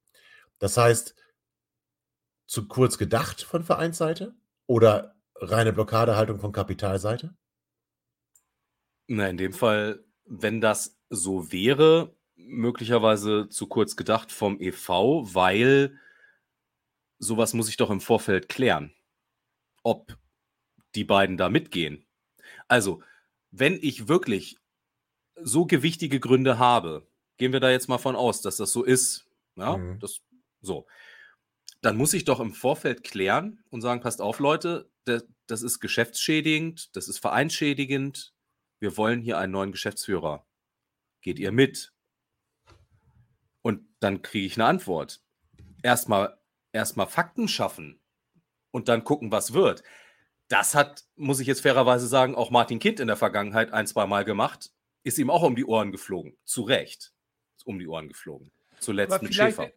Das 0.60 0.78
heißt, 0.78 1.16
zu 2.48 2.68
kurz 2.68 2.98
gedacht 2.98 3.44
von 3.44 3.64
Vereinsseite 3.64 4.34
oder 4.68 5.16
reine 5.36 5.74
Blockadehaltung 5.74 6.40
von 6.40 6.52
Kapitalseite? 6.52 7.36
Na, 9.08 9.28
in 9.28 9.38
dem 9.38 9.54
Fall, 9.54 10.04
wenn 10.26 10.62
das 10.62 10.98
so 11.10 11.52
wäre, 11.52 12.16
möglicherweise 12.36 13.48
zu 13.50 13.68
kurz 13.68 13.96
gedacht 13.96 14.32
vom 14.32 14.60
EV, 14.60 14.90
weil 15.34 16.00
sowas 17.20 17.54
muss 17.54 17.70
ich 17.70 17.78
doch 17.78 17.90
im 17.90 18.02
Vorfeld 18.02 18.50
klären, 18.50 18.94
ob 19.84 20.18
die 20.96 21.04
beiden 21.04 21.38
da 21.38 21.50
mitgehen. 21.50 22.06
Also, 22.68 23.02
wenn 23.52 23.80
ich 23.82 24.08
wirklich 24.08 24.58
so 25.36 25.66
gewichtige 25.66 26.20
Gründe 26.20 26.60
habe, 26.60 27.08
gehen 27.38 27.54
wir 27.54 27.60
da 27.60 27.70
jetzt 27.70 27.90
mal 27.90 27.98
von 27.98 28.16
aus, 28.16 28.42
dass 28.42 28.58
das 28.58 28.72
so 28.72 28.84
ist. 28.84 29.28
Ja, 29.56 29.78
mhm. 29.78 30.00
das 30.00 30.22
so 30.62 30.88
dann 31.86 31.98
muss 31.98 32.16
ich 32.16 32.26
doch 32.26 32.40
im 32.40 32.52
Vorfeld 32.52 33.04
klären 33.04 33.64
und 33.70 33.82
sagen, 33.82 34.02
passt 34.02 34.20
auf, 34.20 34.40
Leute, 34.40 34.90
das, 35.04 35.24
das 35.46 35.62
ist 35.62 35.80
geschäftsschädigend, 35.80 36.96
das 36.96 37.08
ist 37.08 37.20
vereinsschädigend. 37.20 38.34
Wir 38.80 38.98
wollen 38.98 39.22
hier 39.22 39.38
einen 39.38 39.52
neuen 39.52 39.72
Geschäftsführer. 39.72 40.48
Geht 41.22 41.38
ihr 41.38 41.52
mit? 41.52 41.94
Und 43.62 43.88
dann 44.00 44.24
kriege 44.24 44.48
ich 44.48 44.58
eine 44.58 44.66
Antwort. 44.66 45.22
Erstmal 45.84 46.40
erstmal 46.76 47.08
Fakten 47.08 47.48
schaffen 47.48 48.00
und 48.72 48.88
dann 48.88 49.04
gucken, 49.04 49.32
was 49.32 49.54
wird. 49.54 49.84
Das 50.48 50.76
hat, 50.76 51.06
muss 51.16 51.40
ich 51.40 51.48
jetzt 51.48 51.62
fairerweise 51.62 52.08
sagen, 52.08 52.36
auch 52.36 52.52
Martin 52.52 52.80
Kind 52.80 53.00
in 53.00 53.08
der 53.08 53.16
Vergangenheit 53.16 53.74
ein, 53.74 53.88
zwei 53.88 54.06
Mal 54.06 54.26
gemacht. 54.26 54.72
Ist 55.04 55.18
ihm 55.18 55.30
auch 55.30 55.44
um 55.44 55.56
die 55.56 55.66
Ohren 55.66 55.92
geflogen. 55.92 56.38
Zu 56.46 56.64
Recht. 56.64 57.14
Um 57.64 57.80
die 57.80 57.88
Ohren 57.88 58.08
geflogen. 58.08 58.52
Zuletzt 58.80 59.22
mit 59.22 59.34
Schäfer 59.34 59.72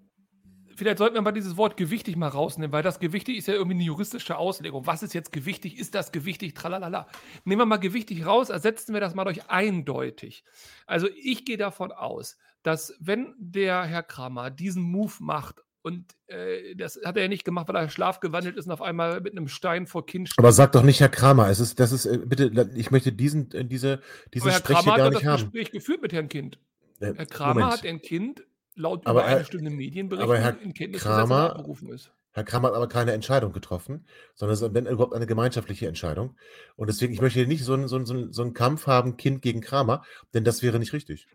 vielleicht 0.78 0.98
sollten 0.98 1.16
wir 1.16 1.22
mal 1.22 1.32
dieses 1.32 1.56
Wort 1.56 1.76
gewichtig 1.76 2.16
mal 2.16 2.28
rausnehmen, 2.28 2.72
weil 2.72 2.82
das 2.82 3.00
gewichtig 3.00 3.36
ist 3.36 3.48
ja 3.48 3.54
irgendwie 3.54 3.74
eine 3.74 3.84
juristische 3.84 4.38
Auslegung. 4.38 4.86
Was 4.86 5.02
ist 5.02 5.12
jetzt 5.12 5.32
gewichtig? 5.32 5.76
Ist 5.76 5.94
das 5.94 6.12
gewichtig? 6.12 6.54
Tralalala. 6.54 7.08
Nehmen 7.44 7.60
wir 7.60 7.66
mal 7.66 7.78
gewichtig 7.78 8.24
raus, 8.24 8.48
ersetzen 8.48 8.94
wir 8.94 9.00
das 9.00 9.14
mal 9.14 9.24
durch 9.24 9.50
eindeutig. 9.50 10.44
Also 10.86 11.08
ich 11.20 11.44
gehe 11.44 11.56
davon 11.56 11.90
aus, 11.92 12.38
dass 12.62 12.94
wenn 13.00 13.34
der 13.38 13.84
Herr 13.84 14.04
Kramer 14.04 14.50
diesen 14.50 14.82
Move 14.82 15.14
macht, 15.18 15.62
Und 15.82 16.06
äh, 16.26 16.74
das 16.74 16.98
hat 17.04 17.16
er 17.16 17.22
ja 17.22 17.28
nicht 17.28 17.44
gemacht, 17.44 17.68
weil 17.68 17.76
er 17.76 17.88
schlafgewandelt 17.88 18.56
ist 18.56 18.66
und 18.66 18.72
auf 18.72 18.82
einmal 18.82 19.20
mit 19.20 19.32
einem 19.32 19.48
Stein 19.48 19.86
vor 19.86 20.04
Kind 20.06 20.28
steht. 20.28 20.38
Aber 20.38 20.52
sag 20.52 20.72
doch 20.72 20.82
nicht, 20.82 21.00
Herr 21.00 21.08
Kramer, 21.08 21.48
es 21.48 21.60
ist, 21.60 21.78
das 21.78 21.92
ist, 21.92 22.04
äh, 22.06 22.18
bitte, 22.18 22.70
ich 22.74 22.90
möchte 22.90 23.12
diesen, 23.12 23.50
äh, 23.52 23.64
diese, 23.64 24.00
diesen 24.34 24.50
Herr 24.50 24.60
Kramer 24.60 24.96
gar 24.96 25.06
hat 25.06 25.12
nicht 25.12 25.24
das 25.24 25.32
haben. 25.32 25.42
Gespräch 25.44 25.70
geführt 25.70 26.02
mit 26.02 26.12
Herrn 26.12 26.28
Kind. 26.28 26.58
Äh, 27.00 27.14
Herr 27.14 27.26
Kramer 27.26 27.54
Moment. 27.60 27.72
hat 27.72 27.86
ein 27.86 28.02
Kind 28.02 28.42
laut 28.74 29.06
aber 29.06 29.20
über 29.20 29.28
eine 29.28 29.44
Stunde 29.44 29.70
Medienbericht 29.70 30.24
aber 30.24 30.38
Herr 30.38 30.60
in 30.60 30.74
Kenntnis 30.74 31.02
Kramer, 31.02 31.50
abberufen 31.50 31.90
ist. 31.90 32.12
Herr 32.32 32.44
Kramer 32.44 32.68
hat 32.68 32.74
aber 32.74 32.88
keine 32.88 33.12
Entscheidung 33.12 33.52
getroffen, 33.52 34.06
sondern 34.34 34.54
es 34.54 34.62
ist 34.62 34.74
wenn 34.74 34.86
überhaupt 34.86 35.14
eine 35.14 35.26
gemeinschaftliche 35.26 35.88
Entscheidung. 35.88 36.36
Und 36.76 36.88
deswegen, 36.88 37.12
ich 37.12 37.20
möchte 37.20 37.46
nicht 37.46 37.64
so 37.64 37.74
einen, 37.74 37.88
so, 37.88 37.96
einen, 37.96 38.32
so 38.32 38.42
einen 38.42 38.54
Kampf 38.54 38.86
haben, 38.86 39.16
Kind 39.16 39.42
gegen 39.42 39.60
Kramer, 39.60 40.04
denn 40.34 40.44
das 40.44 40.62
wäre 40.62 40.78
nicht 40.78 40.92
richtig. 40.92 41.28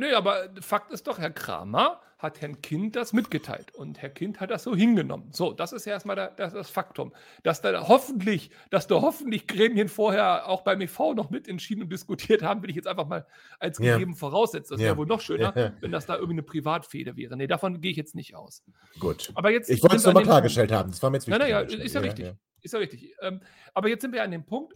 Nö, 0.00 0.14
aber 0.16 0.48
Fakt 0.62 0.92
ist 0.92 1.06
doch, 1.06 1.18
Herr 1.18 1.30
Kramer 1.30 2.00
hat 2.16 2.40
Herrn 2.40 2.62
Kind 2.62 2.96
das 2.96 3.12
mitgeteilt 3.12 3.74
und 3.74 4.00
Herr 4.00 4.08
Kind 4.08 4.40
hat 4.40 4.50
das 4.50 4.62
so 4.62 4.74
hingenommen. 4.74 5.28
So, 5.30 5.52
das 5.52 5.74
ist 5.74 5.84
ja 5.84 5.92
erstmal 5.92 6.16
da, 6.16 6.28
das, 6.28 6.54
das 6.54 6.70
Faktum. 6.70 7.12
Dass 7.42 7.60
da 7.60 7.86
hoffentlich, 7.86 8.50
dass 8.70 8.86
da 8.86 9.02
hoffentlich 9.02 9.46
Gremien 9.46 9.88
vorher 9.88 10.48
auch 10.48 10.62
beim 10.62 10.80
EV 10.80 11.12
noch 11.14 11.28
mitentschieden 11.28 11.82
und 11.82 11.92
diskutiert 11.92 12.42
haben, 12.42 12.62
will 12.62 12.70
ich 12.70 12.76
jetzt 12.76 12.88
einfach 12.88 13.06
mal 13.06 13.26
als 13.58 13.76
gegeben 13.76 14.12
ja. 14.12 14.16
voraussetzen. 14.16 14.72
Das 14.72 14.80
wäre 14.80 14.94
ja. 14.94 14.96
wohl 14.96 15.04
noch 15.04 15.20
schöner, 15.20 15.52
ja. 15.56 15.72
wenn 15.82 15.92
das 15.92 16.06
da 16.06 16.14
irgendwie 16.14 16.32
eine 16.32 16.44
Privatfehde 16.44 17.16
wäre. 17.16 17.36
Nee, 17.36 17.46
davon 17.46 17.82
gehe 17.82 17.90
ich 17.90 17.98
jetzt 17.98 18.14
nicht 18.14 18.34
aus. 18.34 18.64
Gut. 19.00 19.30
Aber 19.34 19.50
jetzt 19.50 19.68
ich 19.68 19.82
wollte 19.82 19.96
es 19.96 20.06
nochmal 20.06 20.22
klargestellt 20.22 20.72
haben. 20.72 20.92
Das 20.92 21.02
war 21.02 21.10
mir 21.10 21.18
jetzt 21.18 21.26
wichtig. 21.26 21.38
Nein, 21.38 21.52
nein, 21.52 21.68
ja, 21.68 21.84
ist 21.84 21.94
ja 21.94 22.00
richtig. 22.00 22.32
Ist 22.62 22.72
ja 22.72 22.78
richtig. 22.78 23.14
Ähm, 23.20 23.40
aber 23.74 23.90
jetzt 23.90 24.00
sind 24.00 24.14
wir 24.14 24.22
an 24.22 24.30
dem 24.30 24.46
Punkt, 24.46 24.74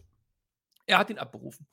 er 0.85 0.99
hat 0.99 1.09
ihn 1.09 1.17
abberufen. 1.17 1.65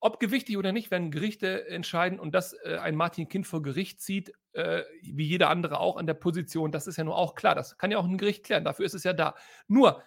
Ob 0.00 0.18
gewichtig 0.18 0.56
oder 0.56 0.72
nicht, 0.72 0.90
werden 0.90 1.10
Gerichte 1.10 1.68
entscheiden 1.68 2.18
und 2.18 2.34
dass 2.34 2.54
äh, 2.64 2.78
ein 2.80 2.96
Martin 2.96 3.28
Kind 3.28 3.46
vor 3.46 3.60
Gericht 3.60 4.00
zieht, 4.00 4.32
äh, 4.54 4.82
wie 5.02 5.26
jeder 5.26 5.50
andere 5.50 5.78
auch 5.78 5.96
an 5.96 6.06
der 6.06 6.14
Position, 6.14 6.72
das 6.72 6.86
ist 6.86 6.96
ja 6.96 7.04
nur 7.04 7.16
auch 7.16 7.34
klar. 7.34 7.54
Das 7.54 7.76
kann 7.76 7.90
ja 7.90 7.98
auch 7.98 8.06
ein 8.06 8.16
Gericht 8.16 8.44
klären, 8.44 8.64
dafür 8.64 8.86
ist 8.86 8.94
es 8.94 9.04
ja 9.04 9.12
da. 9.12 9.34
Nur, 9.68 10.02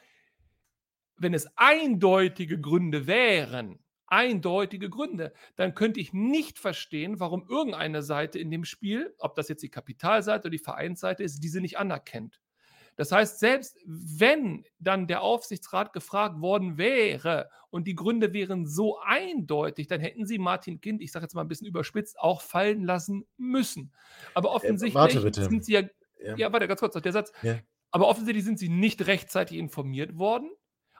wenn 1.16 1.36
es 1.36 1.48
eindeutige 1.58 2.60
Gründe 2.60 3.06
wären, 3.06 3.84
eindeutige 4.08 4.90
Gründe, 4.90 5.34
dann 5.56 5.76
könnte 5.76 6.00
ich 6.00 6.12
nicht 6.12 6.60
verstehen, 6.60 7.20
warum 7.20 7.48
irgendeine 7.48 8.02
Seite 8.02 8.40
in 8.40 8.52
dem 8.52 8.66
Spiel, 8.66 9.14
ob 9.20 9.36
das 9.36 9.48
jetzt 9.48 9.64
die 9.64 9.70
Kapitalseite 9.70 10.48
oder 10.48 10.50
die 10.52 10.60
Vereinsseite 10.60 11.24
ist, 11.24 11.40
diese 11.40 11.62
nicht 11.62 11.78
anerkennt. 11.78 12.40
Das 12.96 13.12
heißt, 13.12 13.40
selbst 13.40 13.78
wenn 13.86 14.66
dann 14.80 15.08
der 15.08 15.22
Aufsichtsrat 15.22 15.94
gefragt 15.94 16.42
worden 16.42 16.78
wäre 16.78 17.50
und 17.70 17.88
die 17.88 17.96
Gründe 17.96 18.34
wären 18.34 18.68
so 18.68 19.00
eindeutig, 19.00 19.88
dann 19.88 20.00
hätten 20.00 20.26
sie 20.26 20.38
Martin 20.38 20.80
Kind, 20.80 21.02
ich 21.02 21.12
sage 21.12 21.24
jetzt 21.24 21.34
mal 21.34 21.42
ein 21.42 21.48
bisschen 21.48 21.68
überspitzt, 21.68 22.20
auch 22.20 22.42
fallen 22.42 22.84
lassen 22.84 23.26
müssen. 23.38 23.92
Aber 24.36 24.50
äh, 24.50 24.54
offensichtlich 24.54 25.26
äh, 25.26 25.32
sind 25.34 25.66
sie 25.66 25.74
ja, 25.74 25.82
ja, 26.24 26.36
ja, 26.36 26.54
warte, 26.54 26.68
ganz 26.68 26.80
kurz 26.80 26.96
noch 26.96 27.02
der 27.02 27.14
Satz. 27.14 27.32
Ja. 27.42 27.60
Aber 27.92 28.08
offensichtlich 28.08 28.46
sind 28.46 28.60
sie 28.60 28.70
nicht 28.70 29.08
rechtzeitig 29.08 29.58
informiert 29.58 30.18
worden. 30.18 30.52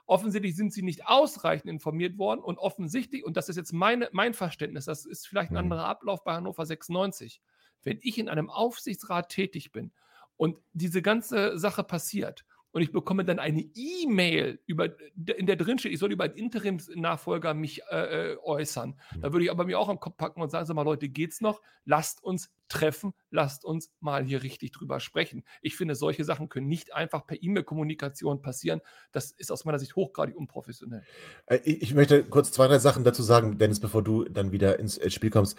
Offensichtlich 0.06 0.54
sind 0.54 0.72
sie 0.72 0.82
nicht 0.82 1.06
ausreichend 1.06 1.70
informiert 1.70 2.18
worden 2.18 2.40
und 2.40 2.58
offensichtlich, 2.58 3.24
und 3.24 3.36
das 3.36 3.48
ist 3.48 3.56
jetzt 3.56 3.72
meine, 3.72 4.10
mein 4.12 4.34
Verständnis, 4.34 4.84
das 4.84 5.06
ist 5.06 5.26
vielleicht 5.26 5.50
ein 5.50 5.54
mhm. 5.54 5.72
anderer 5.72 5.86
Ablauf 5.86 6.24
bei 6.24 6.34
Hannover 6.34 6.66
96. 6.66 7.40
Wenn 7.82 7.98
ich 8.02 8.18
in 8.18 8.28
einem 8.28 8.50
Aufsichtsrat 8.50 9.30
tätig 9.30 9.72
bin 9.72 9.92
und 10.36 10.58
diese 10.72 11.02
ganze 11.02 11.58
Sache 11.58 11.84
passiert 11.84 12.44
und 12.74 12.82
ich 12.82 12.90
bekomme 12.90 13.24
dann 13.24 13.38
eine 13.38 13.60
E-Mail, 13.60 14.58
in 14.66 15.46
der 15.46 15.54
drin 15.54 15.78
steht, 15.78 15.92
ich 15.92 16.00
soll 16.00 16.10
über 16.10 16.24
einen 16.24 16.34
Interimsnachfolger 16.34 17.54
mich 17.54 17.82
äh, 17.88 18.32
äh 18.32 18.36
äußern. 18.42 19.00
Mhm. 19.14 19.20
Da 19.20 19.32
würde 19.32 19.44
ich 19.44 19.50
aber 19.52 19.64
mir 19.64 19.78
auch 19.78 19.88
am 19.88 20.00
Kopf 20.00 20.16
packen 20.16 20.42
und 20.42 20.50
sagen, 20.50 20.66
sag 20.66 20.74
mal 20.74 20.82
Leute, 20.82 21.08
geht's 21.08 21.40
noch? 21.40 21.62
Lasst 21.84 22.20
uns 22.20 22.50
treffen, 22.66 23.14
lasst 23.30 23.64
uns 23.64 23.92
mal 24.00 24.24
hier 24.24 24.42
richtig 24.42 24.72
drüber 24.72 24.98
sprechen. 24.98 25.44
Ich 25.62 25.76
finde, 25.76 25.94
solche 25.94 26.24
Sachen 26.24 26.48
können 26.48 26.66
nicht 26.66 26.92
einfach 26.92 27.28
per 27.28 27.40
E-Mail-Kommunikation 27.40 28.42
passieren. 28.42 28.80
Das 29.12 29.30
ist 29.30 29.52
aus 29.52 29.64
meiner 29.64 29.78
Sicht 29.78 29.94
hochgradig 29.94 30.34
unprofessionell. 30.34 31.04
Äh, 31.46 31.58
ich 31.64 31.94
möchte 31.94 32.24
kurz 32.24 32.50
zwei, 32.50 32.66
drei 32.66 32.80
Sachen 32.80 33.04
dazu 33.04 33.22
sagen, 33.22 33.56
Dennis, 33.56 33.78
bevor 33.78 34.02
du 34.02 34.24
dann 34.24 34.50
wieder 34.50 34.80
ins 34.80 34.98
äh, 34.98 35.10
Spiel 35.10 35.30
kommst. 35.30 35.56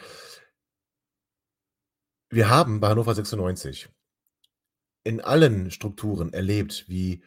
Wir 2.29 2.50
haben 2.50 2.82
bei 2.82 2.89
Hannover 2.89 3.15
96 3.15 3.88
in 5.05 5.21
allen 5.21 5.71
Strukturen 5.71 6.33
erlebt, 6.33 6.85
wie 6.89 7.24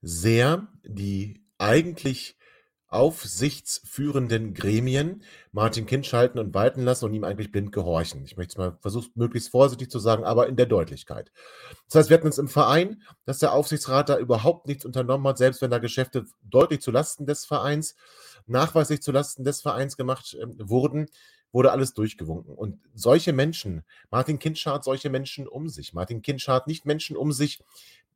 sehr 0.00 0.66
die 0.82 1.46
eigentlich 1.58 2.36
aufsichtsführenden 2.88 4.54
Gremien 4.54 5.24
Martin 5.50 5.84
Kind 5.84 6.06
schalten 6.06 6.38
und 6.38 6.54
walten 6.54 6.82
lassen 6.82 7.06
und 7.06 7.12
ihm 7.12 7.24
eigentlich 7.24 7.50
blind 7.50 7.72
gehorchen. 7.72 8.24
Ich 8.24 8.36
möchte 8.36 8.52
es 8.52 8.56
mal 8.56 8.78
versuchen, 8.80 9.10
möglichst 9.16 9.50
vorsichtig 9.50 9.90
zu 9.90 9.98
sagen, 9.98 10.24
aber 10.24 10.46
in 10.46 10.54
der 10.54 10.66
Deutlichkeit. 10.66 11.32
Das 11.88 11.96
heißt, 11.96 12.10
wir 12.10 12.16
hatten 12.16 12.28
uns 12.28 12.38
im 12.38 12.48
Verein, 12.48 13.02
dass 13.24 13.40
der 13.40 13.52
Aufsichtsrat 13.52 14.08
da 14.08 14.18
überhaupt 14.18 14.68
nichts 14.68 14.84
unternommen 14.84 15.26
hat, 15.26 15.38
selbst 15.38 15.60
wenn 15.60 15.72
da 15.72 15.78
Geschäfte 15.78 16.24
deutlich 16.42 16.82
zulasten 16.82 17.26
des 17.26 17.44
Vereins, 17.44 17.96
nachweislich 18.46 19.02
zulasten 19.02 19.44
des 19.44 19.60
Vereins 19.60 19.96
gemacht 19.96 20.34
äh, 20.34 20.46
wurden, 20.58 21.08
wurde 21.54 21.70
alles 21.70 21.94
durchgewunken. 21.94 22.54
Und 22.54 22.80
solche 22.94 23.32
Menschen, 23.32 23.84
Martin 24.10 24.38
Kind 24.40 24.58
schart 24.58 24.84
solche 24.84 25.08
Menschen 25.08 25.46
um 25.46 25.68
sich. 25.68 25.94
Martin 25.94 26.20
Kind 26.20 26.42
schart 26.42 26.66
nicht 26.66 26.84
Menschen 26.84 27.16
um 27.16 27.32
sich 27.32 27.62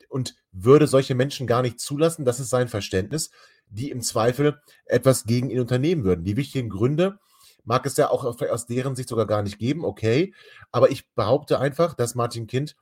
und 0.08 0.34
würde 0.50 0.88
solche 0.88 1.14
Menschen 1.14 1.46
gar 1.46 1.62
nicht 1.62 1.78
zulassen, 1.78 2.24
das 2.24 2.40
ist 2.40 2.50
sein 2.50 2.68
Verständnis, 2.68 3.30
die 3.68 3.90
im 3.90 4.00
Zweifel 4.00 4.60
etwas 4.86 5.24
gegen 5.24 5.50
ihn 5.50 5.60
unternehmen 5.60 6.02
würden. 6.04 6.24
Die 6.24 6.36
wichtigen 6.36 6.68
Gründe 6.68 7.20
mag 7.64 7.86
es 7.86 7.96
ja 7.96 8.10
auch 8.10 8.24
aus 8.24 8.66
deren 8.66 8.96
Sicht 8.96 9.08
sogar 9.08 9.26
gar 9.26 9.42
nicht 9.42 9.58
geben, 9.58 9.84
okay. 9.84 10.34
Aber 10.72 10.90
ich 10.90 11.08
behaupte 11.14 11.60
einfach, 11.60 11.94
dass 11.94 12.16
Martin 12.16 12.48
Kind 12.48 12.76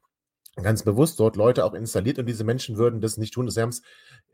ganz 0.62 0.84
bewusst 0.84 1.20
dort 1.20 1.36
Leute 1.36 1.66
auch 1.66 1.74
installiert 1.74 2.18
und 2.18 2.26
diese 2.26 2.44
Menschen 2.44 2.78
würden 2.78 3.02
das 3.02 3.18
nicht 3.18 3.34
tun. 3.34 3.50
Sie 3.50 3.60
haben 3.60 3.68
es 3.68 3.82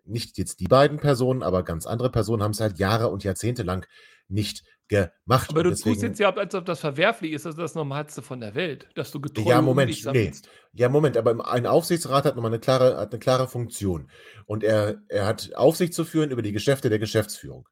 nicht 0.04 0.38
jetzt 0.38 0.60
die 0.60 0.68
beiden 0.68 0.98
Personen, 0.98 1.42
aber 1.42 1.64
ganz 1.64 1.84
andere 1.84 2.10
Personen 2.10 2.44
haben 2.44 2.52
es 2.52 2.60
halt 2.60 2.78
Jahre 2.78 3.08
und 3.08 3.24
Jahrzehnte 3.24 3.64
lang 3.64 3.88
nicht 4.28 4.62
gemacht. 4.92 5.50
Aber 5.50 5.62
du 5.62 5.70
deswegen, 5.70 5.94
tust 5.94 6.02
jetzt 6.02 6.20
ja, 6.20 6.34
als 6.34 6.54
ob 6.54 6.64
das 6.64 6.80
verwerflich 6.80 7.32
ist, 7.32 7.44
das 7.44 7.54
ist 7.54 7.60
das 7.60 7.74
Normalste 7.74 8.22
von 8.22 8.40
der 8.40 8.54
Welt, 8.54 8.88
dass 8.94 9.10
du 9.10 9.20
getreu 9.20 9.48
Ja, 9.48 9.62
Moment, 9.62 10.04
nee. 10.12 10.32
Ja, 10.74 10.88
Moment, 10.88 11.16
aber 11.16 11.50
ein 11.50 11.66
Aufsichtsrat 11.66 12.24
hat 12.24 12.36
nochmal 12.36 12.50
eine 12.50 12.60
klare, 12.60 12.96
hat 12.98 13.12
eine 13.12 13.18
klare 13.18 13.48
Funktion. 13.48 14.10
Und 14.46 14.64
er, 14.64 15.02
er 15.08 15.26
hat 15.26 15.54
Aufsicht 15.54 15.94
zu 15.94 16.04
führen 16.04 16.30
über 16.30 16.42
die 16.42 16.52
Geschäfte 16.52 16.90
der 16.90 16.98
Geschäftsführung. 16.98 17.68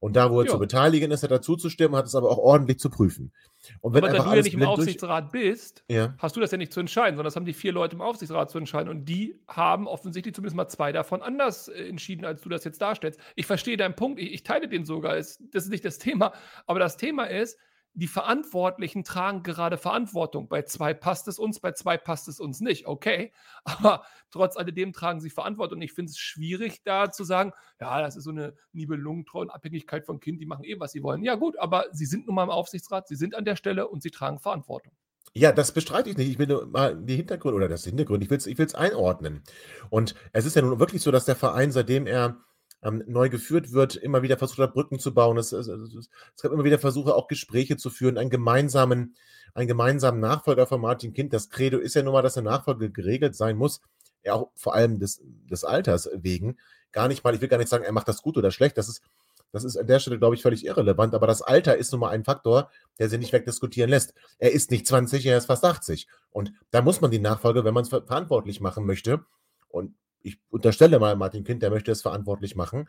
Und 0.00 0.16
da, 0.16 0.30
wo 0.30 0.40
er 0.40 0.46
jo. 0.46 0.52
zu 0.52 0.58
beteiligen 0.58 1.10
ist, 1.10 1.22
hat 1.22 1.30
er 1.30 1.42
zuzustimmen, 1.42 1.96
hat 1.96 2.06
es 2.06 2.14
aber 2.14 2.30
auch 2.30 2.38
ordentlich 2.38 2.78
zu 2.78 2.90
prüfen. 2.90 3.32
Und 3.80 3.94
wenn 3.94 4.04
aber 4.04 4.12
da 4.18 4.24
du 4.24 4.36
ja 4.36 4.42
nicht 4.42 4.54
im 4.54 4.62
Aufsichtsrat 4.62 5.32
bist, 5.32 5.84
ja. 5.88 6.14
hast 6.18 6.36
du 6.36 6.40
das 6.40 6.50
ja 6.50 6.58
nicht 6.58 6.72
zu 6.72 6.80
entscheiden, 6.80 7.16
sondern 7.16 7.26
das 7.26 7.36
haben 7.36 7.44
die 7.44 7.52
vier 7.52 7.72
Leute 7.72 7.96
im 7.96 8.02
Aufsichtsrat 8.02 8.50
zu 8.50 8.58
entscheiden. 8.58 8.88
Und 8.88 9.04
die 9.04 9.40
haben 9.48 9.86
offensichtlich 9.86 10.34
zumindest 10.34 10.56
mal 10.56 10.68
zwei 10.68 10.92
davon 10.92 11.22
anders 11.22 11.68
äh, 11.68 11.88
entschieden, 11.88 12.24
als 12.24 12.40
du 12.42 12.48
das 12.48 12.64
jetzt 12.64 12.80
darstellst. 12.80 13.20
Ich 13.36 13.46
verstehe 13.46 13.76
deinen 13.76 13.94
Punkt, 13.96 14.20
ich, 14.20 14.32
ich 14.32 14.42
teile 14.42 14.68
den 14.68 14.84
sogar, 14.84 15.16
das 15.16 15.38
ist 15.38 15.70
nicht 15.70 15.84
das 15.84 15.98
Thema. 15.98 16.32
Aber 16.66 16.78
das 16.78 16.96
Thema 16.96 17.24
ist, 17.24 17.58
die 17.94 18.08
Verantwortlichen 18.08 19.04
tragen 19.04 19.42
gerade 19.42 19.78
Verantwortung. 19.78 20.48
Bei 20.48 20.62
zwei 20.62 20.92
passt 20.92 21.28
es 21.28 21.38
uns, 21.38 21.60
bei 21.60 21.72
zwei 21.72 21.96
passt 21.96 22.28
es 22.28 22.40
uns 22.40 22.60
nicht. 22.60 22.86
Okay, 22.86 23.32
aber 23.64 24.04
trotz 24.30 24.56
alledem 24.56 24.92
tragen 24.92 25.20
sie 25.20 25.30
Verantwortung. 25.30 25.80
Ich 25.80 25.92
finde 25.92 26.10
es 26.10 26.18
schwierig, 26.18 26.82
da 26.84 27.10
zu 27.10 27.24
sagen, 27.24 27.52
ja, 27.80 28.00
das 28.00 28.16
ist 28.16 28.24
so 28.24 28.30
eine 28.30 28.54
Nibelungentreue 28.72 29.52
Abhängigkeit 29.52 30.04
von 30.04 30.20
Kind, 30.20 30.40
die 30.40 30.46
machen 30.46 30.64
eh, 30.64 30.78
was 30.78 30.92
sie 30.92 31.02
wollen. 31.02 31.22
Ja, 31.22 31.36
gut, 31.36 31.58
aber 31.58 31.86
sie 31.92 32.06
sind 32.06 32.26
nun 32.26 32.34
mal 32.34 32.44
im 32.44 32.50
Aufsichtsrat, 32.50 33.08
sie 33.08 33.16
sind 33.16 33.34
an 33.34 33.44
der 33.44 33.56
Stelle 33.56 33.88
und 33.88 34.02
sie 34.02 34.10
tragen 34.10 34.40
Verantwortung. 34.40 34.92
Ja, 35.32 35.50
das 35.50 35.72
bestreite 35.72 36.10
ich 36.10 36.16
nicht. 36.16 36.30
Ich 36.30 36.38
will 36.38 36.46
nur 36.46 36.66
mal 36.66 36.96
die 36.96 37.16
Hintergründe 37.16 37.56
oder 37.56 37.68
das 37.68 37.84
Hintergrund, 37.84 38.22
ich 38.22 38.30
will 38.30 38.38
es 38.38 38.46
ich 38.46 38.76
einordnen. 38.76 39.42
Und 39.90 40.14
es 40.32 40.44
ist 40.46 40.54
ja 40.54 40.62
nun 40.62 40.78
wirklich 40.78 41.02
so, 41.02 41.10
dass 41.10 41.24
der 41.24 41.34
Verein, 41.34 41.72
seitdem 41.72 42.06
er 42.06 42.36
ähm, 42.84 43.02
neu 43.06 43.30
geführt 43.30 43.72
wird, 43.72 43.96
immer 43.96 44.22
wieder 44.22 44.36
versucht 44.36 44.58
hat, 44.58 44.74
Brücken 44.74 44.98
zu 44.98 45.14
bauen. 45.14 45.38
Es, 45.38 45.52
es, 45.52 45.66
es, 45.66 46.08
es 46.36 46.42
gab 46.42 46.52
immer 46.52 46.64
wieder 46.64 46.78
Versuche, 46.78 47.14
auch 47.14 47.26
Gespräche 47.26 47.76
zu 47.76 47.90
führen, 47.90 48.18
einen 48.18 48.30
gemeinsamen, 48.30 49.16
einen 49.54 49.68
gemeinsamen 49.68 50.20
Nachfolger 50.20 50.66
von 50.66 50.80
Martin 50.80 51.14
Kind. 51.14 51.32
Das 51.32 51.48
Credo 51.48 51.78
ist 51.78 51.94
ja 51.94 52.02
nun 52.02 52.12
mal, 52.12 52.22
dass 52.22 52.36
eine 52.36 52.50
Nachfolge 52.50 52.90
geregelt 52.90 53.34
sein 53.34 53.56
muss, 53.56 53.80
ja 54.22 54.34
auch 54.34 54.50
vor 54.54 54.74
allem 54.74 54.98
des, 54.98 55.22
des 55.24 55.64
Alters 55.64 56.10
wegen. 56.14 56.58
Gar 56.92 57.08
nicht 57.08 57.24
mal, 57.24 57.34
ich 57.34 57.40
will 57.40 57.48
gar 57.48 57.58
nicht 57.58 57.70
sagen, 57.70 57.84
er 57.84 57.92
macht 57.92 58.06
das 58.06 58.22
gut 58.22 58.36
oder 58.36 58.50
schlecht, 58.50 58.76
das 58.76 58.88
ist, 58.88 59.02
das 59.50 59.64
ist 59.64 59.76
an 59.76 59.86
der 59.86 60.00
Stelle, 60.00 60.18
glaube 60.18 60.34
ich, 60.34 60.42
völlig 60.42 60.66
irrelevant, 60.66 61.14
aber 61.14 61.26
das 61.26 61.40
Alter 61.40 61.76
ist 61.76 61.92
nun 61.92 62.00
mal 62.00 62.10
ein 62.10 62.24
Faktor, 62.24 62.70
der 62.98 63.08
sie 63.08 63.18
nicht 63.18 63.32
wegdiskutieren 63.32 63.88
lässt. 63.88 64.12
Er 64.38 64.52
ist 64.52 64.70
nicht 64.70 64.86
20, 64.86 65.24
er 65.26 65.38
ist 65.38 65.46
fast 65.46 65.64
80. 65.64 66.08
Und 66.30 66.52
da 66.70 66.82
muss 66.82 67.00
man 67.00 67.12
die 67.12 67.20
Nachfolge, 67.20 67.64
wenn 67.64 67.74
man 67.74 67.84
es 67.84 67.88
verantwortlich 67.88 68.60
machen 68.60 68.84
möchte, 68.84 69.24
und 69.68 69.94
ich 70.24 70.38
unterstelle 70.48 70.98
mal 70.98 71.16
Martin 71.16 71.44
Kind, 71.44 71.62
der 71.62 71.70
möchte 71.70 71.92
es 71.92 72.00
verantwortlich 72.00 72.56
machen, 72.56 72.88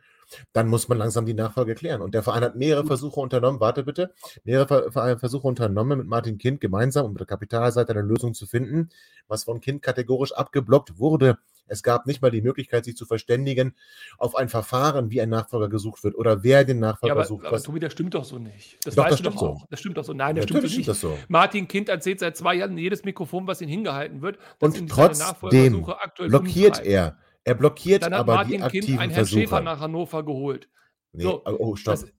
dann 0.54 0.70
muss 0.70 0.88
man 0.88 0.98
langsam 0.98 1.26
die 1.26 1.34
Nachfolge 1.34 1.76
klären. 1.76 2.02
Und 2.02 2.16
der 2.16 2.24
Verein 2.24 2.44
hat 2.44 2.56
mehrere 2.56 2.86
Versuche 2.86 3.20
unternommen, 3.20 3.60
warte 3.60 3.84
bitte, 3.84 4.14
mehrere 4.46 5.20
Versuche 5.20 5.48
unternommen, 5.48 6.00
mit 6.00 6.08
Martin 6.08 6.38
Kind 6.38 6.62
gemeinsam, 6.62 7.06
um 7.06 7.12
mit 7.12 7.20
der 7.20 7.28
Kapitalseite 7.28 7.92
eine 7.92 8.02
Lösung 8.02 8.34
zu 8.34 8.48
finden, 8.48 8.90
was 9.28 9.44
von 9.44 9.60
Kind 9.60 9.82
kategorisch 9.82 10.32
abgeblockt 10.32 10.98
wurde, 10.98 11.38
Es 11.68 11.84
gab 11.84 12.06
nicht 12.06 12.22
mal 12.22 12.32
die 12.32 12.42
Möglichkeit, 12.42 12.86
sich 12.86 12.96
zu 12.96 13.06
verständigen 13.06 13.76
auf 14.18 14.36
ein 14.36 14.50
Verfahren, 14.50 15.10
wie 15.10 15.22
ein 15.22 15.30
Nachfolger 15.30 15.70
gesucht 15.70 16.04
wird 16.04 16.16
oder 16.16 16.44
wer 16.44 16.64
den 16.64 16.80
Nachfolger 16.80 17.16
ja, 17.16 17.20
aber, 17.20 17.26
sucht. 17.26 17.46
Aber 17.46 17.62
Tobi, 17.62 17.80
das 17.80 17.94
stimmt 17.94 18.14
doch 18.14 18.24
so 18.24 18.38
nicht. 18.38 18.78
Das 18.86 18.96
doch, 18.96 19.08
das 19.08 19.20
stimmt 19.20 19.40
so. 19.40 19.62
Das 19.70 19.80
stimmt 19.80 19.98
doch 19.98 20.04
so. 20.04 20.14
Nein, 20.14 20.36
das 20.36 20.44
ja, 20.44 20.50
stimmt, 20.50 20.72
stimmt 20.72 20.88
das 20.88 21.00
so. 21.00 21.18
Martin 21.28 21.68
Kind 21.68 21.90
erzählt 21.90 22.20
seit 22.20 22.38
zwei 22.38 22.56
Jahren 22.56 22.78
jedes 22.78 23.04
Mikrofon, 23.04 23.48
was 23.48 23.62
ihm 23.62 23.70
hingehalten 23.70 24.22
wird. 24.22 24.38
Und 24.60 24.90
trotzdem 24.90 25.86
blockiert 26.18 26.86
er. 26.86 27.18
Er 27.44 27.54
blockiert 27.54 28.04
Dann 28.04 28.14
aber 28.14 28.36
Martin 28.36 28.58
die 28.58 28.64
aktiven 28.64 28.88
kind 28.88 29.00
einen 29.00 29.12
Herrn 29.12 29.26
Versuche. 29.26 29.42
Schäfer 29.42 29.62
nach 29.62 29.80
Hannover 29.80 30.26
geholt. 30.26 30.68
Nee, 31.12 31.24
so, 31.24 31.46
oh, 31.46 31.76
stopp. 31.76 31.94
Das, 31.94 32.12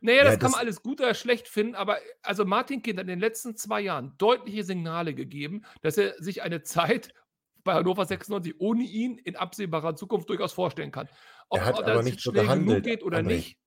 naja, 0.00 0.24
das 0.24 0.32
Ja, 0.34 0.38
kann 0.38 0.40
das- 0.40 0.52
man 0.52 0.60
alles 0.60 0.82
gut 0.82 1.00
oder 1.00 1.14
schlecht 1.14 1.48
finden, 1.48 1.74
aber 1.74 1.98
also 2.22 2.44
Martin 2.44 2.82
Kind 2.82 2.98
hat 2.98 3.04
in 3.04 3.08
den 3.08 3.20
letzten 3.20 3.56
zwei 3.56 3.80
Jahren 3.80 4.14
deutliche 4.18 4.64
Signale 4.64 5.14
gegeben, 5.14 5.62
dass 5.80 5.96
er 5.96 6.14
sich 6.22 6.42
eine 6.42 6.62
Zeit 6.62 7.14
bei 7.68 7.74
Hannover 7.74 8.06
96 8.06 8.54
ohne 8.60 8.82
ihn 8.82 9.18
in 9.18 9.36
absehbarer 9.36 9.94
Zukunft 9.94 10.30
durchaus 10.30 10.54
vorstellen 10.54 10.90
kann. 10.90 11.06
Er 11.50 11.66
hat 11.66 11.78
ob 11.78 11.86
aber 11.86 12.02
nicht 12.02 12.18
so 12.18 12.32
gehandelt, 12.32 12.82
geht 12.82 13.02
oder 13.02 13.18
André. 13.18 13.26
nicht. 13.26 13.58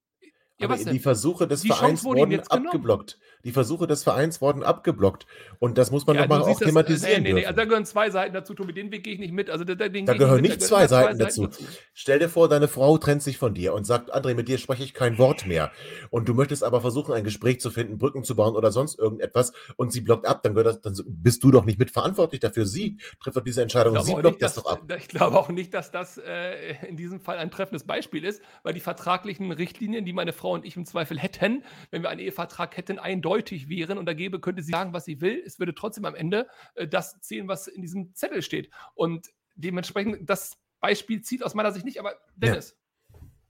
Ja, 0.62 0.70
Aber 0.70 0.78
die? 0.78 1.00
Versuche 1.00 1.48
des 1.48 1.62
Die 1.62 1.70
Vereins 1.70 2.04
wurden 2.04 2.32
jetzt 2.32 2.50
genommen. 2.50 2.68
abgeblockt. 2.68 3.18
Die 3.44 3.52
Versuche 3.52 3.88
des 3.88 4.04
Vereins 4.04 4.42
wurden 4.42 4.64
abgeblockt. 4.64 5.26
Und 5.60 5.78
das 5.78 5.92
muss 5.92 6.06
man 6.06 6.16
Ja, 6.16 6.22
nochmal 6.22 6.42
auch 6.44 6.48
das, 6.48 6.62
äh, 6.62 6.66
thematisieren 6.66 7.24
nee, 7.24 7.34
nee, 7.34 7.40
nee, 7.42 7.46
also 7.46 7.58
da 7.58 7.66
gehören 7.66 7.86
zwei 7.86 8.10
Seiten 8.12 8.34
dazu, 8.34 8.54
Tobi, 8.54 8.74
den 8.74 8.92
Weg 8.92 9.04
gehe 9.04 9.14
ich 9.14 9.20
nicht 9.20 9.34
mit. 9.34 9.50
Also 9.50 9.64
da, 9.64 9.76
da, 9.76 9.88
gehören 9.88 10.42
nicht 10.42 10.62
zwei 10.62 10.88
Seiten 10.88 11.18
dazu. 11.18 11.50
Stell 11.94 12.20
dir 12.20 12.30
vor, 12.30 12.50
deine 12.50 12.68
Frau 12.68 12.98
trennt 12.98 13.24
sich 13.24 13.38
von 13.38 13.54
dir 13.54 13.74
und 13.74 13.86
sagt, 13.86 14.14
André, 14.14 14.36
mit 14.36 14.48
dir 14.48 14.58
spreche 14.58 14.84
ich 14.84 14.94
kein 14.94 15.18
Wort 15.18 15.48
mehr. 15.48 15.72
Und 16.10 16.30
du 16.30 16.34
möchtest 16.34 16.64
aber 16.64 16.82
versuchen, 16.82 17.14
ein 17.14 17.24
Gespräch 17.24 17.60
zu 17.60 17.72
finden, 17.72 17.98
Brücken 17.98 18.24
zu 18.24 18.36
bauen 18.36 18.56
oder 18.56 18.72
sonst 18.72 19.00
irgendetwas 19.00 19.54
und 19.76 19.92
sie 19.92 20.02
blockt 20.02 20.28
ab, 20.28 20.44
dann, 20.44 20.54
das, 20.56 20.82
dann 20.82 20.96
bist 21.08 21.44
du 21.44 21.52
doch 21.52 21.66
nicht 21.66 21.80
mitverantwortlich 21.80 22.42
dafür. 22.42 22.66
Sie 22.66 22.98
trifft 23.22 23.38
doch 23.38 23.44
diese 23.44 23.62
Entscheidung. 23.62 24.00
Sie 24.02 24.14
blockt 24.14 24.26
nicht, 24.26 24.42
das 24.42 24.56
dass, 24.56 24.64
doch 24.64 24.72
ab. 24.72 24.82
ich 24.98 25.08
glaube 25.08 25.38
auch 25.38 25.50
nicht, 25.50 25.74
dass 25.74 25.92
das 25.92 26.18
äh, 26.18 26.76
in 26.88 26.98
diesem 26.98 27.20
Fall 27.20 27.38
ein 27.38 27.50
treffendes 27.50 27.86
Beispiel 27.86 28.24
ist, 28.24 28.42
weil 28.64 28.74
die 28.74 28.80
vertraglichen 28.80 29.52
Richtlinien, 29.52 30.06
die 30.06 30.14
meine 30.14 30.34
Frau 30.34 30.51
und 30.52 30.66
ich 30.66 30.76
im 30.76 30.86
Zweifel 30.86 31.18
hätten, 31.20 31.64
wenn 31.90 32.02
wir 32.02 32.10
einen 32.10 32.20
Ehevertrag 32.20 32.78
hätten, 32.78 33.00
eindeutig 33.00 33.70
wären 33.70 33.98
und 33.98 34.06
da 34.06 34.14
gäbe, 34.14 34.40
könnte 34.40 34.62
sie 34.62 34.72
sagen, 34.72 34.94
was 34.94 35.06
sie 35.06 35.22
will. 35.22 35.42
Es 35.46 35.60
würde 35.60 35.74
trotzdem 35.74 36.06
am 36.06 36.16
Ende 36.16 36.48
äh, 36.76 36.88
das 36.88 37.20
zählen, 37.22 37.48
was 37.48 37.68
in 37.68 37.82
diesem 37.82 38.14
Zettel 38.14 38.42
steht. 38.42 38.70
Und 38.96 39.30
dementsprechend, 39.56 40.30
das 40.30 40.58
Beispiel 40.80 41.22
zieht 41.22 41.44
aus 41.44 41.54
meiner 41.54 41.72
Sicht 41.72 41.86
nicht, 41.86 42.00
aber 42.00 42.16
Dennis, 42.36 42.78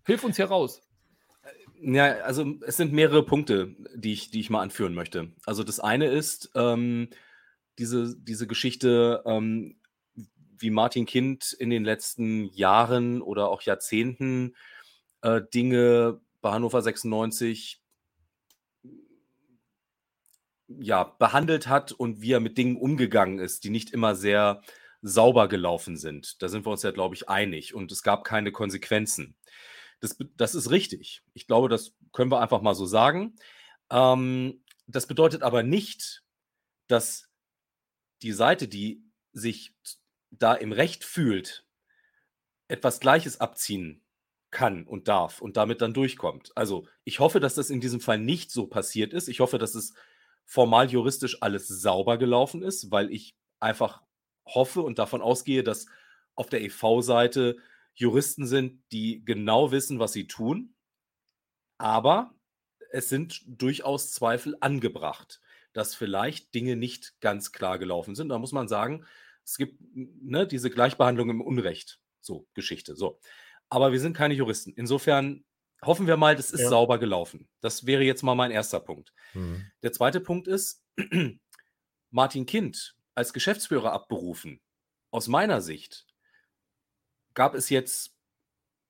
hilf 0.06 0.24
uns 0.24 0.36
hier 0.36 0.46
raus. 0.46 0.82
Ja, 1.82 2.18
also 2.20 2.46
es 2.66 2.78
sind 2.78 2.94
mehrere 2.94 3.26
Punkte, 3.26 3.76
die 3.96 4.14
ich, 4.14 4.30
die 4.30 4.40
ich 4.40 4.50
mal 4.50 4.62
anführen 4.62 4.94
möchte. 4.94 5.32
Also 5.46 5.64
das 5.64 5.80
eine 5.80 6.08
ist 6.08 6.52
ähm, 6.54 7.10
diese, 7.80 8.16
diese 8.18 8.46
Geschichte, 8.46 9.24
ähm, 9.26 9.78
wie 10.58 10.70
Martin 10.70 11.08
Kind 11.08 11.54
in 11.54 11.72
den 11.72 11.84
letzten 11.84 12.46
Jahren 12.54 13.22
oder 13.22 13.50
auch 13.50 13.64
Jahrzehnten 13.64 14.56
äh, 15.24 15.42
Dinge 15.54 16.22
bei 16.42 16.52
Hannover 16.52 16.82
96 16.82 17.82
ja, 20.80 21.04
behandelt 21.04 21.68
hat 21.68 21.92
und 21.92 22.22
wie 22.22 22.32
er 22.32 22.40
mit 22.40 22.58
Dingen 22.58 22.78
umgegangen 22.78 23.40
ist, 23.40 23.64
die 23.64 23.70
nicht 23.70 23.92
immer 23.92 24.16
sehr 24.16 24.62
sauber 25.02 25.48
gelaufen 25.48 25.98
sind. 25.98 26.42
Da 26.42 26.48
sind 26.48 26.66
wir 26.66 26.72
uns 26.72 26.84
ja, 26.84 26.92
glaube 26.92 27.16
ich, 27.16 27.28
einig. 27.28 27.74
Und 27.74 27.92
es 27.92 28.04
gab 28.04 28.24
keine 28.24 28.52
Konsequenzen. 28.52 29.36
Das, 30.00 30.18
das 30.38 30.56
ist 30.56 30.70
richtig. 30.72 31.24
Ich 31.34 31.48
glaube, 31.48 31.70
das 31.70 31.94
können 32.12 32.32
wir 32.32 32.40
einfach 32.40 32.62
mal 32.62 32.76
so 32.76 32.86
sagen. 32.86 33.36
Ähm, 33.90 34.64
das 34.88 35.08
bedeutet 35.08 35.44
aber 35.44 35.64
nicht, 35.64 36.24
dass 36.88 37.30
die 38.22 38.32
Seite, 38.32 38.68
die 38.68 39.04
sich 39.34 39.74
da 40.30 40.54
im 40.54 40.72
Recht 40.72 41.04
fühlt, 41.04 41.66
etwas 42.68 43.00
Gleiches 43.00 43.40
abziehen 43.40 44.01
kann 44.52 44.86
und 44.86 45.08
darf 45.08 45.42
und 45.42 45.58
damit 45.58 45.82
dann 45.82 45.94
durchkommt. 45.94 46.52
Also 46.56 46.88
ich 47.04 47.20
hoffe, 47.20 47.40
dass 47.40 47.56
das 47.56 47.70
in 47.70 47.82
diesem 47.82 48.02
Fall 48.02 48.20
nicht 48.20 48.52
so 48.52 48.68
passiert 48.68 49.14
ist. 49.14 49.30
Ich 49.30 49.40
hoffe, 49.40 49.58
dass 49.58 49.76
es 49.76 49.94
formal 50.46 50.90
juristisch 50.90 51.42
alles 51.42 51.68
sauber 51.68 52.18
gelaufen 52.18 52.62
ist, 52.62 52.92
weil 52.92 53.12
ich 53.12 53.36
einfach 53.60 54.04
hoffe 54.46 54.82
und 54.82 55.00
davon 55.00 55.22
ausgehe, 55.22 55.64
dass 55.64 55.86
auf 56.36 56.50
der 56.50 56.62
EV-Seite 56.62 57.58
Juristen 57.94 58.46
sind, 58.46 58.82
die 58.92 59.24
genau 59.24 59.72
wissen, 59.72 60.00
was 60.00 60.14
sie 60.14 60.28
tun. 60.28 60.74
Aber 61.78 62.34
es 62.92 63.10
sind 63.10 63.42
durchaus 63.48 64.12
Zweifel 64.12 64.58
angebracht, 64.60 65.42
dass 65.74 65.96
vielleicht 65.96 66.54
Dinge 66.54 66.76
nicht 66.76 67.20
ganz 67.22 67.52
klar 67.52 67.80
gelaufen 67.80 68.16
sind. 68.16 68.30
Da 68.30 68.38
muss 68.38 68.52
man 68.52 68.68
sagen, 68.68 69.06
es 69.44 69.58
gibt 69.58 69.80
ne, 69.94 70.46
diese 70.46 70.70
Gleichbehandlung 70.70 71.30
im 71.30 71.42
Unrecht. 71.42 72.00
So, 72.22 72.48
Geschichte. 72.54 72.96
So. 72.96 73.20
Aber 73.72 73.92
wir 73.92 74.00
sind 74.00 74.16
keine 74.16 74.34
Juristen. 74.36 74.74
Insofern 74.76 75.44
hoffen 75.82 76.06
wir 76.06 76.18
mal, 76.18 76.36
das 76.36 76.52
ist 76.52 76.62
Ja. 76.62 76.70
sauber 76.70 77.00
gelaufen. 77.00 77.48
Das 77.62 77.86
wäre 77.88 78.04
jetzt 78.04 78.22
mal 78.22 78.36
mein 78.36 78.52
erster 78.52 78.80
Punkt. 78.80 79.14
Mhm. 79.34 79.66
Der 79.82 79.92
zweite 79.94 80.20
Punkt 80.20 80.48
ist, 80.48 80.84
Martin 82.12 82.46
Kind 82.46 82.96
als 83.16 83.34
Geschäftsführer 83.34 83.92
abberufen. 83.94 84.62
Aus 85.10 85.28
meiner 85.28 85.62
Sicht 85.62 86.06
gab 87.34 87.56
es 87.56 87.70
jetzt, 87.70 88.16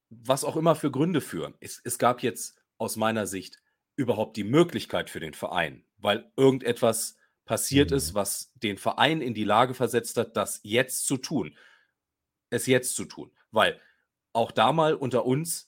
was 0.09 0.43
auch 0.43 0.55
immer 0.57 0.75
für 0.75 0.91
Gründe 0.91 1.21
für, 1.21 1.53
es, 1.59 1.79
es 1.83 1.97
gab 1.97 2.21
jetzt 2.23 2.59
aus 2.77 2.95
meiner 2.95 3.27
Sicht 3.27 3.57
überhaupt 3.95 4.35
die 4.37 4.43
Möglichkeit 4.43 5.09
für 5.09 5.19
den 5.19 5.33
Verein, 5.33 5.85
weil 5.97 6.31
irgendetwas 6.35 7.17
passiert 7.45 7.91
Mhm. 7.91 7.97
ist, 7.97 8.13
was 8.13 8.51
den 8.55 8.77
Verein 8.77 9.21
in 9.21 9.33
die 9.33 9.43
Lage 9.43 9.73
versetzt 9.73 10.17
hat, 10.17 10.35
das 10.35 10.59
jetzt 10.63 11.05
zu 11.05 11.17
tun. 11.17 11.57
Es 12.49 12.65
jetzt 12.65 12.95
zu 12.95 13.05
tun. 13.05 13.31
Weil 13.51 13.79
auch 14.33 14.51
da 14.51 14.71
mal 14.73 14.93
unter 14.95 15.25
uns, 15.25 15.67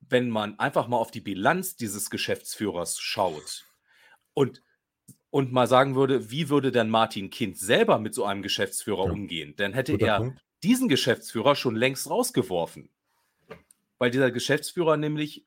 wenn 0.00 0.30
man 0.30 0.58
einfach 0.58 0.88
mal 0.88 0.98
auf 0.98 1.10
die 1.10 1.20
Bilanz 1.20 1.76
dieses 1.76 2.10
Geschäftsführers 2.10 3.00
schaut 3.00 3.66
und, 4.34 4.62
und 5.30 5.52
mal 5.52 5.68
sagen 5.68 5.96
würde, 5.96 6.30
wie 6.30 6.50
würde 6.50 6.72
denn 6.72 6.90
Martin 6.90 7.30
Kind 7.30 7.58
selber 7.58 7.98
mit 7.98 8.14
so 8.14 8.24
einem 8.24 8.42
Geschäftsführer 8.42 9.04
Ja. 9.04 9.10
umgehen, 9.10 9.54
dann 9.56 9.74
hätte 9.74 9.92
Guter 9.92 10.08
er 10.08 10.28
Punkt. 10.28 10.40
diesen 10.64 10.88
Geschäftsführer 10.88 11.56
schon 11.56 11.76
längst 11.76 12.10
rausgeworfen. 12.10 12.90
Weil 13.98 14.10
dieser 14.10 14.30
Geschäftsführer 14.30 14.96
nämlich 14.96 15.46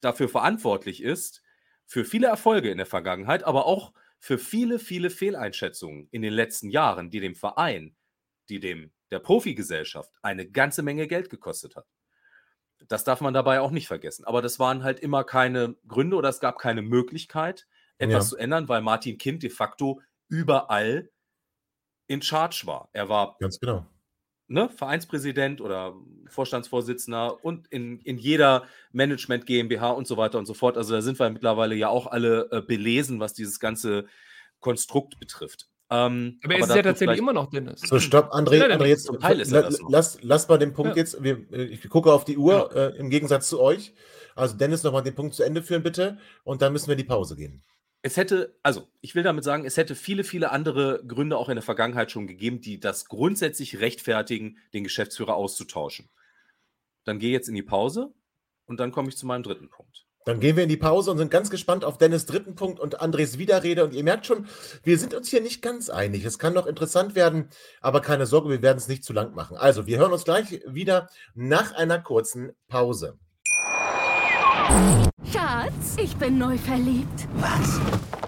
dafür 0.00 0.28
verantwortlich 0.28 1.02
ist, 1.02 1.42
für 1.86 2.04
viele 2.04 2.26
Erfolge 2.26 2.70
in 2.70 2.78
der 2.78 2.86
Vergangenheit, 2.86 3.44
aber 3.44 3.66
auch 3.66 3.94
für 4.18 4.38
viele, 4.38 4.78
viele 4.78 5.10
Fehleinschätzungen 5.10 6.08
in 6.10 6.22
den 6.22 6.32
letzten 6.34 6.70
Jahren, 6.70 7.10
die 7.10 7.20
dem 7.20 7.34
Verein, 7.34 7.96
die 8.48 8.60
dem 8.60 8.92
der 9.10 9.18
Profigesellschaft 9.20 10.12
eine 10.22 10.48
ganze 10.50 10.82
Menge 10.82 11.06
Geld 11.06 11.30
gekostet 11.30 11.76
hat. 11.76 11.86
Das 12.86 13.04
darf 13.04 13.20
man 13.20 13.34
dabei 13.34 13.60
auch 13.60 13.70
nicht 13.72 13.88
vergessen. 13.88 14.24
Aber 14.24 14.40
das 14.42 14.58
waren 14.58 14.84
halt 14.84 15.00
immer 15.00 15.24
keine 15.24 15.76
Gründe 15.88 16.16
oder 16.16 16.28
es 16.28 16.40
gab 16.40 16.58
keine 16.58 16.82
Möglichkeit, 16.82 17.66
etwas 17.98 18.24
Ja. 18.26 18.30
zu 18.30 18.36
ändern, 18.36 18.68
weil 18.68 18.82
Martin 18.82 19.18
Kind 19.18 19.42
de 19.42 19.50
facto 19.50 20.00
überall 20.28 21.10
in 22.06 22.22
Charge 22.22 22.62
war. 22.66 22.88
Er 22.92 23.08
war 23.08 23.36
Ganz 23.40 23.58
genau. 23.58 23.84
ne, 24.46 24.68
Vereinspräsident 24.68 25.60
oder 25.60 25.94
Vorstandsvorsitzender 26.28 27.44
und 27.44 27.66
in, 27.68 27.98
in 28.00 28.16
jeder 28.18 28.66
Management 28.92 29.44
GmbH 29.46 29.90
und 29.90 30.06
so 30.06 30.16
weiter 30.16 30.38
und 30.38 30.46
so 30.46 30.54
fort. 30.54 30.76
Also 30.76 30.94
da 30.94 31.02
sind 31.02 31.18
wir 31.18 31.28
mittlerweile 31.30 31.74
ja 31.74 31.88
auch 31.88 32.06
alle 32.06 32.48
äh, 32.52 32.62
belesen, 32.62 33.18
was 33.20 33.34
dieses 33.34 33.58
ganze 33.60 34.06
Konstrukt 34.60 35.18
betrifft. 35.18 35.68
Ähm, 35.90 36.38
Aber 36.44 36.54
er 36.54 36.60
ist 36.60 36.74
ja 36.74 36.82
tatsächlich 36.82 37.18
immer 37.18 37.32
noch 37.32 37.48
Dennis. 37.48 37.80
So, 37.80 37.98
stopp, 37.98 38.32
André, 38.34 38.56
Ja, 38.56 38.66
André 38.66 38.86
jetzt, 38.86 39.04
zum 39.06 39.18
Teil 39.18 39.40
ist 39.40 39.52
er 39.52 39.62
das 39.62 39.80
noch. 39.80 39.90
lass, 39.90 40.18
lass 40.22 40.46
mal 40.48 40.58
den 40.58 40.74
Punkt 40.74 40.96
Ja. 40.96 40.96
jetzt, 40.96 41.22
wir, 41.22 41.50
ich 41.52 41.88
gucke 41.88 42.12
auf 42.12 42.24
die 42.24 42.36
Uhr, 42.36 42.74
äh, 42.74 42.96
im 42.98 43.08
Gegensatz 43.08 43.48
zu 43.48 43.60
euch. 43.60 43.94
Also 44.34 44.56
Dennis, 44.56 44.82
nochmal 44.82 45.02
den 45.02 45.14
Punkt 45.14 45.34
zu 45.34 45.42
Ende 45.42 45.62
führen, 45.62 45.82
bitte. 45.82 46.18
Und 46.44 46.60
dann 46.62 46.72
müssen 46.72 46.88
wir 46.88 46.92
in 46.92 46.98
die 46.98 47.04
Pause 47.04 47.36
gehen. 47.36 47.64
Es 48.02 48.16
hätte, 48.16 48.56
also 48.62 48.86
ich 49.00 49.14
will 49.14 49.22
damit 49.22 49.44
sagen, 49.44 49.64
es 49.64 49.76
hätte 49.76 49.94
viele, 49.94 50.24
viele 50.24 50.52
andere 50.52 51.02
Gründe 51.06 51.36
auch 51.36 51.48
in 51.48 51.56
der 51.56 51.62
Vergangenheit 51.62 52.12
schon 52.12 52.26
gegeben, 52.26 52.60
die 52.60 52.78
das 52.78 53.06
grundsätzlich 53.06 53.80
rechtfertigen, 53.80 54.58
den 54.74 54.84
Geschäftsführer 54.84 55.34
auszutauschen. 55.34 56.08
Dann 57.04 57.18
gehe 57.18 57.32
jetzt 57.32 57.48
in 57.48 57.54
die 57.54 57.62
Pause 57.62 58.12
und 58.66 58.78
dann 58.78 58.92
komme 58.92 59.08
ich 59.08 59.16
zu 59.16 59.26
meinem 59.26 59.42
dritten 59.42 59.68
Punkt. 59.70 60.06
Dann 60.28 60.40
gehen 60.40 60.56
wir 60.56 60.62
in 60.64 60.68
die 60.68 60.76
Pause 60.76 61.10
und 61.10 61.16
sind 61.16 61.30
ganz 61.30 61.48
gespannt 61.48 61.86
auf 61.86 61.96
Dennis' 61.96 62.26
dritten 62.26 62.54
Punkt 62.54 62.80
und 62.80 63.00
Andres 63.00 63.38
Widerrede. 63.38 63.82
Und 63.82 63.94
ihr 63.94 64.04
merkt 64.04 64.26
schon, 64.26 64.46
wir 64.82 64.98
sind 64.98 65.14
uns 65.14 65.30
hier 65.30 65.40
nicht 65.40 65.62
ganz 65.62 65.88
einig. 65.88 66.22
Es 66.26 66.38
kann 66.38 66.52
noch 66.52 66.66
interessant 66.66 67.14
werden, 67.14 67.48
aber 67.80 68.02
keine 68.02 68.26
Sorge, 68.26 68.50
wir 68.50 68.60
werden 68.60 68.76
es 68.76 68.88
nicht 68.88 69.04
zu 69.04 69.14
lang 69.14 69.34
machen. 69.34 69.56
Also, 69.56 69.86
wir 69.86 69.96
hören 69.96 70.12
uns 70.12 70.24
gleich 70.24 70.60
wieder 70.66 71.08
nach 71.34 71.74
einer 71.74 71.98
kurzen 71.98 72.52
Pause. 72.68 73.18
Schatz, 75.32 75.96
ich 75.96 76.14
bin 76.18 76.36
neu 76.36 76.58
verliebt. 76.58 77.26
Was? 77.36 77.80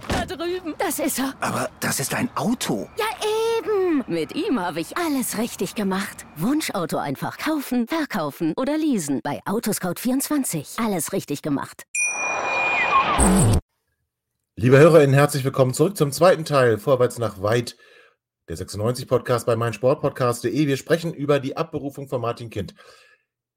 Da 0.08 0.24
drüben. 0.24 0.74
Das 0.78 0.98
ist 1.00 1.18
er. 1.18 1.34
Aber 1.40 1.68
das 1.80 2.00
ist 2.00 2.14
ein 2.14 2.30
Auto. 2.34 2.88
Ja, 2.96 3.04
eben. 3.90 4.04
Mit 4.06 4.34
ihm 4.34 4.60
habe 4.60 4.80
ich 4.80 4.96
alles 4.96 5.38
richtig 5.38 5.74
gemacht. 5.74 6.26
Wunschauto 6.36 6.98
einfach 6.98 7.38
kaufen, 7.38 7.86
verkaufen 7.86 8.54
oder 8.56 8.76
leasen. 8.76 9.20
Bei 9.22 9.40
Autoscout24. 9.44 10.84
Alles 10.84 11.12
richtig 11.12 11.42
gemacht. 11.42 11.84
Liebe 14.56 14.78
HörerInnen, 14.78 15.14
herzlich 15.14 15.44
willkommen 15.44 15.74
zurück 15.74 15.96
zum 15.96 16.12
zweiten 16.12 16.44
Teil 16.44 16.78
Vorwärts 16.78 17.18
nach 17.18 17.42
weit 17.42 17.76
der 18.48 18.56
96-Podcast 18.58 19.46
bei 19.46 19.56
meinsportpodcast.de. 19.56 20.66
Wir 20.66 20.76
sprechen 20.76 21.14
über 21.14 21.40
die 21.40 21.56
Abberufung 21.56 22.08
von 22.08 22.20
Martin 22.20 22.50
Kind. 22.50 22.74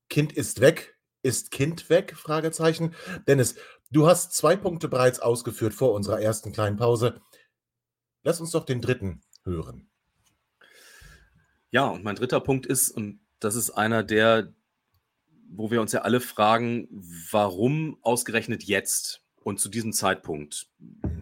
Kind 0.09 0.33
ist 0.33 0.61
weg. 0.61 0.97
Ist 1.23 1.51
Kind 1.51 1.89
weg? 1.89 2.15
Fragezeichen. 2.15 2.93
Dennis, 3.27 3.55
du 3.91 4.07
hast 4.07 4.33
zwei 4.33 4.55
Punkte 4.55 4.87
bereits 4.89 5.19
ausgeführt 5.19 5.73
vor 5.73 5.93
unserer 5.93 6.21
ersten 6.21 6.51
kleinen 6.51 6.77
Pause. 6.77 7.21
Lass 8.23 8.39
uns 8.39 8.51
doch 8.51 8.65
den 8.65 8.81
dritten 8.81 9.21
hören. 9.43 9.89
Ja, 11.73 11.87
und 11.87 12.03
mein 12.03 12.15
dritter 12.15 12.39
Punkt 12.39 12.67
ist, 12.67 12.91
und 12.91 13.19
das 13.39 13.55
ist 13.55 13.71
einer 13.71 14.03
der, 14.03 14.53
wo 15.49 15.71
wir 15.71 15.81
uns 15.81 15.91
ja 15.91 16.01
alle 16.01 16.19
fragen, 16.19 16.87
warum 17.31 17.97
ausgerechnet 18.03 18.63
jetzt 18.63 19.23
und 19.43 19.59
zu 19.59 19.69
diesem 19.69 19.91
Zeitpunkt? 19.91 20.67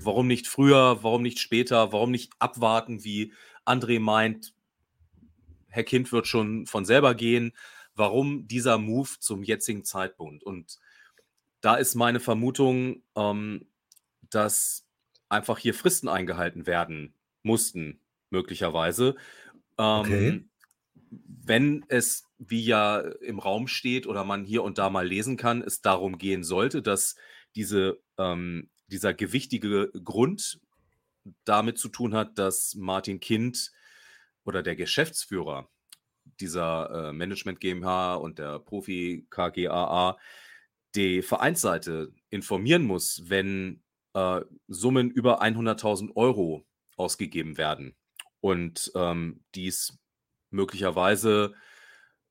Warum 0.02 0.28
nicht 0.28 0.50
früher, 0.50 1.04
warum 1.04 1.22
nicht 1.22 1.40
später, 1.40 1.94
warum 1.94 2.12
nicht 2.12 2.34
abwarten, 2.38 3.06
wie 3.06 3.32
André 3.66 4.02
meint, 4.02 4.54
Herr 5.70 5.86
Kind 5.86 6.12
wird 6.12 6.28
schon 6.28 6.66
von 6.66 6.84
selber 6.84 7.16
gehen. 7.16 7.54
Warum 7.96 8.46
dieser 8.50 8.78
Move 8.78 9.08
zum 9.20 9.44
jetzigen 9.44 9.86
Zeitpunkt? 9.86 10.44
Und 10.44 10.80
da 11.62 11.76
ist 11.76 11.96
meine 11.96 12.20
Vermutung, 12.20 13.04
ähm, 13.16 13.70
dass 14.30 14.86
einfach 15.30 15.60
hier 15.60 15.74
Fristen 15.74 16.10
eingehalten 16.10 16.68
werden 16.68 17.14
mussten, 17.42 18.02
möglicherweise. 18.32 19.16
Ähm, 19.82 20.00
okay. 20.00 20.46
Wenn 21.44 21.84
es, 21.88 22.24
wie 22.38 22.64
ja 22.64 23.00
im 23.00 23.40
Raum 23.40 23.68
steht 23.68 24.06
oder 24.06 24.24
man 24.24 24.46
hier 24.46 24.64
und 24.64 24.78
da 24.78 24.90
mal 24.90 25.08
lesen 25.08 25.38
kann, 25.38 25.62
es 25.62 25.82
darum 25.82 26.18
gehen 26.20 26.44
sollte, 26.44 26.82
dass 26.82 27.16
diese, 27.56 28.00
ähm, 28.18 28.70
dieser 28.88 29.14
gewichtige 29.14 29.92
Grund 30.04 30.60
damit 31.44 31.80
zu 31.80 31.90
tun 31.90 32.14
hat, 32.14 32.38
dass 32.38 32.76
Martin 32.76 33.20
Kind 33.20 33.72
oder 34.46 34.62
der 34.62 34.76
Geschäftsführer 34.76 35.70
dieser 36.40 37.10
äh, 37.10 37.14
Management 37.14 37.60
GmbH 37.60 38.16
und 38.16 38.38
der 38.38 38.60
Profi 38.60 39.26
KGAA 39.30 40.18
die 40.96 41.22
Vereinsseite 41.22 42.14
informieren 42.30 42.84
muss, 42.84 43.24
wenn 43.30 43.84
äh, 44.14 44.42
Summen 44.68 45.10
über 45.10 45.42
100.000 45.42 46.16
Euro 46.16 46.66
ausgegeben 46.98 47.58
werden 47.58 47.96
und 48.42 48.92
ähm, 48.96 49.44
dies 49.56 49.98
möglicherweise 50.50 51.54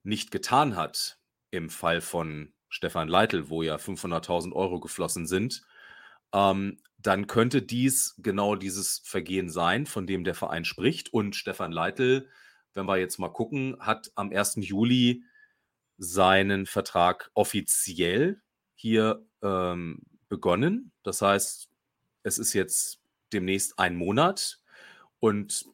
nicht 0.03 0.31
getan 0.31 0.77
hat 0.77 1.18
im 1.51 1.70
Fall 1.70 2.01
von 2.01 2.53
Stefan 2.68 3.09
Leitl, 3.09 3.49
wo 3.49 3.62
ja 3.62 3.77
500.000 3.77 4.53
Euro 4.53 4.81
geflossen 4.81 5.27
sind, 5.27 5.62
ähm, 6.33 6.79
dann 6.99 7.27
könnte 7.27 7.62
dies 7.62 8.14
genau 8.18 8.55
dieses 8.55 9.01
Vergehen 9.05 9.49
sein, 9.49 9.87
von 9.87 10.07
dem 10.07 10.23
der 10.25 10.35
Verein 10.35 10.64
spricht. 10.64 11.12
Und 11.12 11.35
Stefan 11.35 11.73
Leitl, 11.73 12.29
wenn 12.75 12.87
wir 12.87 12.99
jetzt 12.99 13.18
mal 13.18 13.33
gucken, 13.33 13.77
hat 13.81 14.12
am 14.14 14.31
1. 14.31 14.57
Juli 14.57 15.25
seinen 15.96 16.66
Vertrag 16.66 17.31
offiziell 17.35 18.40
hier 18.75 19.27
ähm, 19.42 20.03
begonnen. 20.29 20.92
Das 21.03 21.23
heißt, 21.23 21.68
es 22.23 22.38
ist 22.38 22.53
jetzt 22.53 23.01
demnächst 23.33 23.79
ein 23.79 23.96
Monat. 23.96 24.61
Und 25.18 25.66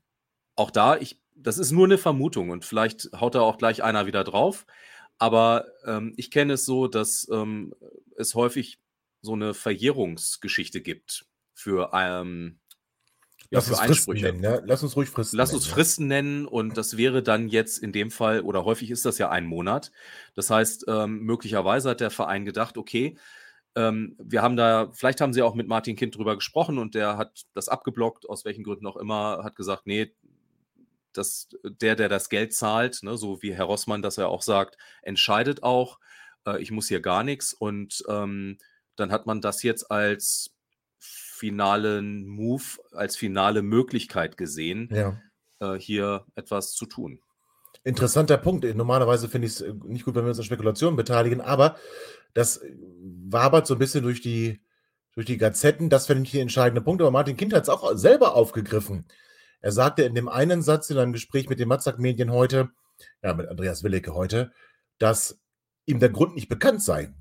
auch 0.56 0.70
da, 0.70 0.96
ich, 0.96 1.20
das 1.34 1.58
ist 1.58 1.70
nur 1.70 1.84
eine 1.84 1.98
Vermutung 1.98 2.50
und 2.50 2.64
vielleicht 2.64 3.10
haut 3.18 3.34
da 3.34 3.40
auch 3.40 3.58
gleich 3.58 3.82
einer 3.82 4.06
wieder 4.06 4.24
drauf. 4.24 4.66
Aber 5.18 5.66
ähm, 5.86 6.12
ich 6.16 6.30
kenne 6.30 6.54
es 6.54 6.64
so, 6.64 6.88
dass 6.88 7.28
ähm, 7.32 7.74
es 8.16 8.34
häufig 8.34 8.78
so 9.22 9.32
eine 9.32 9.54
Verjährungsgeschichte 9.54 10.80
gibt 10.82 11.26
für, 11.54 11.90
ähm, 11.94 12.58
ja, 13.50 13.58
Lass 13.58 13.66
für 13.66 13.72
uns 13.72 13.80
Einsprüche. 13.80 14.26
Nennen, 14.26 14.40
ne? 14.40 14.62
Lass 14.66 14.82
uns 14.82 14.96
ruhig 14.96 15.08
Fristen 15.08 15.36
Lass 15.36 15.50
nennen. 15.50 15.58
uns 15.58 15.66
Fristen 15.66 16.06
nennen 16.08 16.46
und 16.46 16.76
das 16.76 16.96
wäre 16.96 17.22
dann 17.22 17.48
jetzt 17.48 17.78
in 17.78 17.92
dem 17.92 18.10
Fall, 18.10 18.40
oder 18.40 18.64
häufig 18.64 18.90
ist 18.90 19.04
das 19.04 19.18
ja 19.18 19.30
ein 19.30 19.46
Monat. 19.46 19.92
Das 20.34 20.50
heißt, 20.50 20.86
ähm, 20.88 21.20
möglicherweise 21.20 21.90
hat 21.90 22.00
der 22.00 22.10
Verein 22.10 22.44
gedacht, 22.44 22.76
okay, 22.76 23.16
ähm, 23.76 24.16
wir 24.18 24.42
haben 24.42 24.56
da, 24.56 24.90
vielleicht 24.92 25.20
haben 25.20 25.32
sie 25.32 25.42
auch 25.42 25.54
mit 25.54 25.68
Martin 25.68 25.96
Kind 25.96 26.16
drüber 26.16 26.34
gesprochen 26.34 26.78
und 26.78 26.94
der 26.94 27.18
hat 27.18 27.44
das 27.54 27.68
abgeblockt, 27.68 28.28
aus 28.28 28.44
welchen 28.44 28.64
Gründen 28.64 28.86
auch 28.86 28.96
immer, 28.96 29.44
hat 29.44 29.54
gesagt, 29.54 29.86
nee, 29.86 30.14
das, 31.16 31.48
der, 31.62 31.96
der 31.96 32.08
das 32.08 32.28
Geld 32.28 32.54
zahlt, 32.54 33.02
ne, 33.02 33.16
so 33.16 33.42
wie 33.42 33.54
Herr 33.54 33.64
Rossmann 33.64 34.02
das 34.02 34.16
ja 34.16 34.26
auch 34.26 34.42
sagt, 34.42 34.76
entscheidet 35.02 35.62
auch, 35.62 35.98
äh, 36.46 36.60
ich 36.60 36.70
muss 36.70 36.88
hier 36.88 37.00
gar 37.00 37.24
nichts 37.24 37.52
und 37.52 38.02
ähm, 38.08 38.58
dann 38.96 39.12
hat 39.12 39.26
man 39.26 39.40
das 39.40 39.62
jetzt 39.62 39.90
als 39.90 40.54
finalen 40.98 42.26
Move, 42.26 42.64
als 42.92 43.16
finale 43.16 43.62
Möglichkeit 43.62 44.36
gesehen, 44.36 44.88
ja. 44.90 45.20
äh, 45.60 45.78
hier 45.78 46.24
etwas 46.34 46.72
zu 46.72 46.86
tun. 46.86 47.20
Interessanter 47.84 48.38
Punkt. 48.38 48.64
Normalerweise 48.74 49.28
finde 49.28 49.46
ich 49.46 49.54
es 49.54 49.60
äh, 49.60 49.72
nicht 49.84 50.04
gut, 50.04 50.14
wenn 50.14 50.24
wir 50.24 50.30
uns 50.30 50.38
an 50.38 50.44
Spekulationen 50.44 50.96
beteiligen, 50.96 51.40
aber 51.40 51.76
das 52.34 52.60
wabert 53.28 53.66
so 53.66 53.74
ein 53.74 53.78
bisschen 53.78 54.02
durch 54.02 54.20
die, 54.20 54.60
durch 55.12 55.26
die 55.26 55.38
Gazetten. 55.38 55.88
Das 55.88 56.06
finde 56.06 56.24
ich 56.24 56.32
der 56.32 56.42
entscheidende 56.42 56.80
Punkt. 56.80 57.00
Aber 57.00 57.10
Martin 57.10 57.36
Kind 57.36 57.54
hat 57.54 57.62
es 57.62 57.68
auch 57.68 57.96
selber 57.96 58.34
aufgegriffen. 58.34 59.06
Er 59.66 59.72
sagte 59.72 60.04
in 60.04 60.14
dem 60.14 60.28
einen 60.28 60.62
Satz 60.62 60.90
in 60.90 60.98
einem 60.98 61.12
Gespräch 61.12 61.48
mit 61.48 61.58
den 61.58 61.66
Matzak-Medien 61.66 62.30
heute, 62.30 62.70
ja, 63.20 63.34
mit 63.34 63.48
Andreas 63.48 63.82
Willecke 63.82 64.14
heute, 64.14 64.52
dass 64.98 65.40
ihm 65.86 65.98
der 65.98 66.10
Grund 66.10 66.36
nicht 66.36 66.46
bekannt 66.46 66.84
sei. 66.84 67.12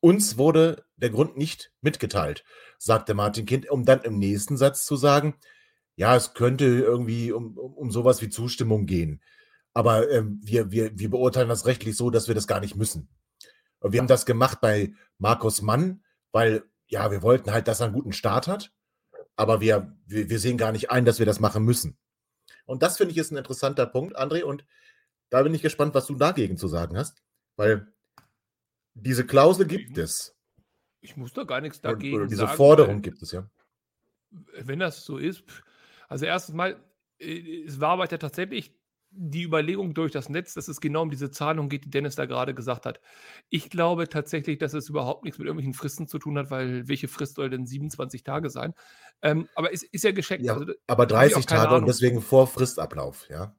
Uns 0.00 0.36
wurde 0.36 0.84
der 0.96 1.08
Grund 1.08 1.38
nicht 1.38 1.72
mitgeteilt, 1.80 2.44
sagte 2.76 3.14
Martin 3.14 3.46
Kind, 3.46 3.70
um 3.70 3.86
dann 3.86 4.02
im 4.02 4.18
nächsten 4.18 4.58
Satz 4.58 4.84
zu 4.84 4.96
sagen, 4.96 5.36
ja, 5.94 6.14
es 6.14 6.34
könnte 6.34 6.66
irgendwie 6.66 7.32
um, 7.32 7.56
um, 7.56 7.90
sowas 7.90 8.20
wie 8.20 8.28
Zustimmung 8.28 8.84
gehen. 8.84 9.22
Aber 9.72 10.10
ähm, 10.10 10.38
wir, 10.44 10.70
wir, 10.70 10.98
wir 10.98 11.08
beurteilen 11.08 11.48
das 11.48 11.64
rechtlich 11.64 11.96
so, 11.96 12.10
dass 12.10 12.28
wir 12.28 12.34
das 12.34 12.46
gar 12.46 12.60
nicht 12.60 12.76
müssen. 12.76 13.08
Wir 13.80 14.00
haben 14.00 14.06
das 14.06 14.26
gemacht 14.26 14.60
bei 14.60 14.92
Markus 15.16 15.62
Mann, 15.62 16.04
weil 16.30 16.62
ja, 16.88 17.10
wir 17.10 17.22
wollten 17.22 17.52
halt, 17.52 17.68
dass 17.68 17.80
er 17.80 17.86
einen 17.86 17.94
guten 17.94 18.12
Start 18.12 18.48
hat. 18.48 18.75
Aber 19.36 19.60
wir, 19.60 19.96
wir, 20.06 20.28
wir 20.28 20.38
sehen 20.38 20.58
gar 20.58 20.72
nicht 20.72 20.90
ein, 20.90 21.04
dass 21.04 21.18
wir 21.18 21.26
das 21.26 21.40
machen 21.40 21.64
müssen. 21.64 21.98
Und 22.64 22.82
das 22.82 22.96
finde 22.96 23.12
ich 23.12 23.18
ist 23.18 23.30
ein 23.30 23.36
interessanter 23.36 23.86
Punkt, 23.86 24.18
André. 24.18 24.42
Und 24.42 24.64
da 25.30 25.42
bin 25.42 25.54
ich 25.54 25.62
gespannt, 25.62 25.94
was 25.94 26.06
du 26.06 26.14
dagegen 26.14 26.56
zu 26.56 26.68
sagen 26.68 26.96
hast. 26.96 27.22
Weil 27.56 27.92
diese 28.94 29.26
Klausel 29.26 29.66
gibt 29.66 29.98
es. 29.98 30.36
Ich 31.00 31.16
muss 31.16 31.32
da 31.32 31.44
gar 31.44 31.60
nichts 31.60 31.80
dagegen 31.80 32.16
oder 32.16 32.26
diese 32.26 32.38
sagen. 32.38 32.48
Diese 32.48 32.56
Forderung 32.56 33.02
gibt 33.02 33.22
es, 33.22 33.32
ja. 33.32 33.48
Wenn 34.30 34.80
das 34.80 35.04
so 35.04 35.18
ist, 35.18 35.44
also 36.08 36.24
erstens 36.24 36.54
mal, 36.54 36.82
äh, 37.18 37.64
es 37.64 37.78
war 37.78 37.90
aber 37.90 38.08
ja 38.08 38.18
tatsächlich 38.18 38.74
die 39.18 39.42
Überlegung 39.42 39.94
durch 39.94 40.12
das 40.12 40.28
Netz, 40.28 40.54
dass 40.54 40.68
es 40.68 40.80
genau 40.80 41.02
um 41.02 41.10
diese 41.10 41.30
Zahlung 41.30 41.68
geht, 41.68 41.84
die 41.84 41.90
Dennis 41.90 42.14
da 42.14 42.26
gerade 42.26 42.54
gesagt 42.54 42.86
hat. 42.86 43.00
Ich 43.48 43.70
glaube 43.70 44.08
tatsächlich, 44.08 44.58
dass 44.58 44.74
es 44.74 44.88
überhaupt 44.88 45.24
nichts 45.24 45.38
mit 45.38 45.46
irgendwelchen 45.46 45.74
Fristen 45.74 46.06
zu 46.06 46.18
tun 46.18 46.38
hat, 46.38 46.50
weil 46.50 46.86
welche 46.88 47.08
Frist 47.08 47.36
soll 47.36 47.50
denn 47.50 47.66
27 47.66 48.22
Tage 48.22 48.50
sein? 48.50 48.74
Ähm, 49.22 49.48
aber 49.54 49.72
es 49.72 49.82
ist 49.82 50.04
ja 50.04 50.12
geschenkt. 50.12 50.44
Ja, 50.44 50.54
also, 50.54 50.72
aber 50.86 51.06
30 51.06 51.46
Tage 51.46 51.68
Ahnung. 51.68 51.80
und 51.80 51.86
deswegen 51.86 52.20
vor 52.20 52.46
Fristablauf, 52.46 53.26
ja. 53.30 53.54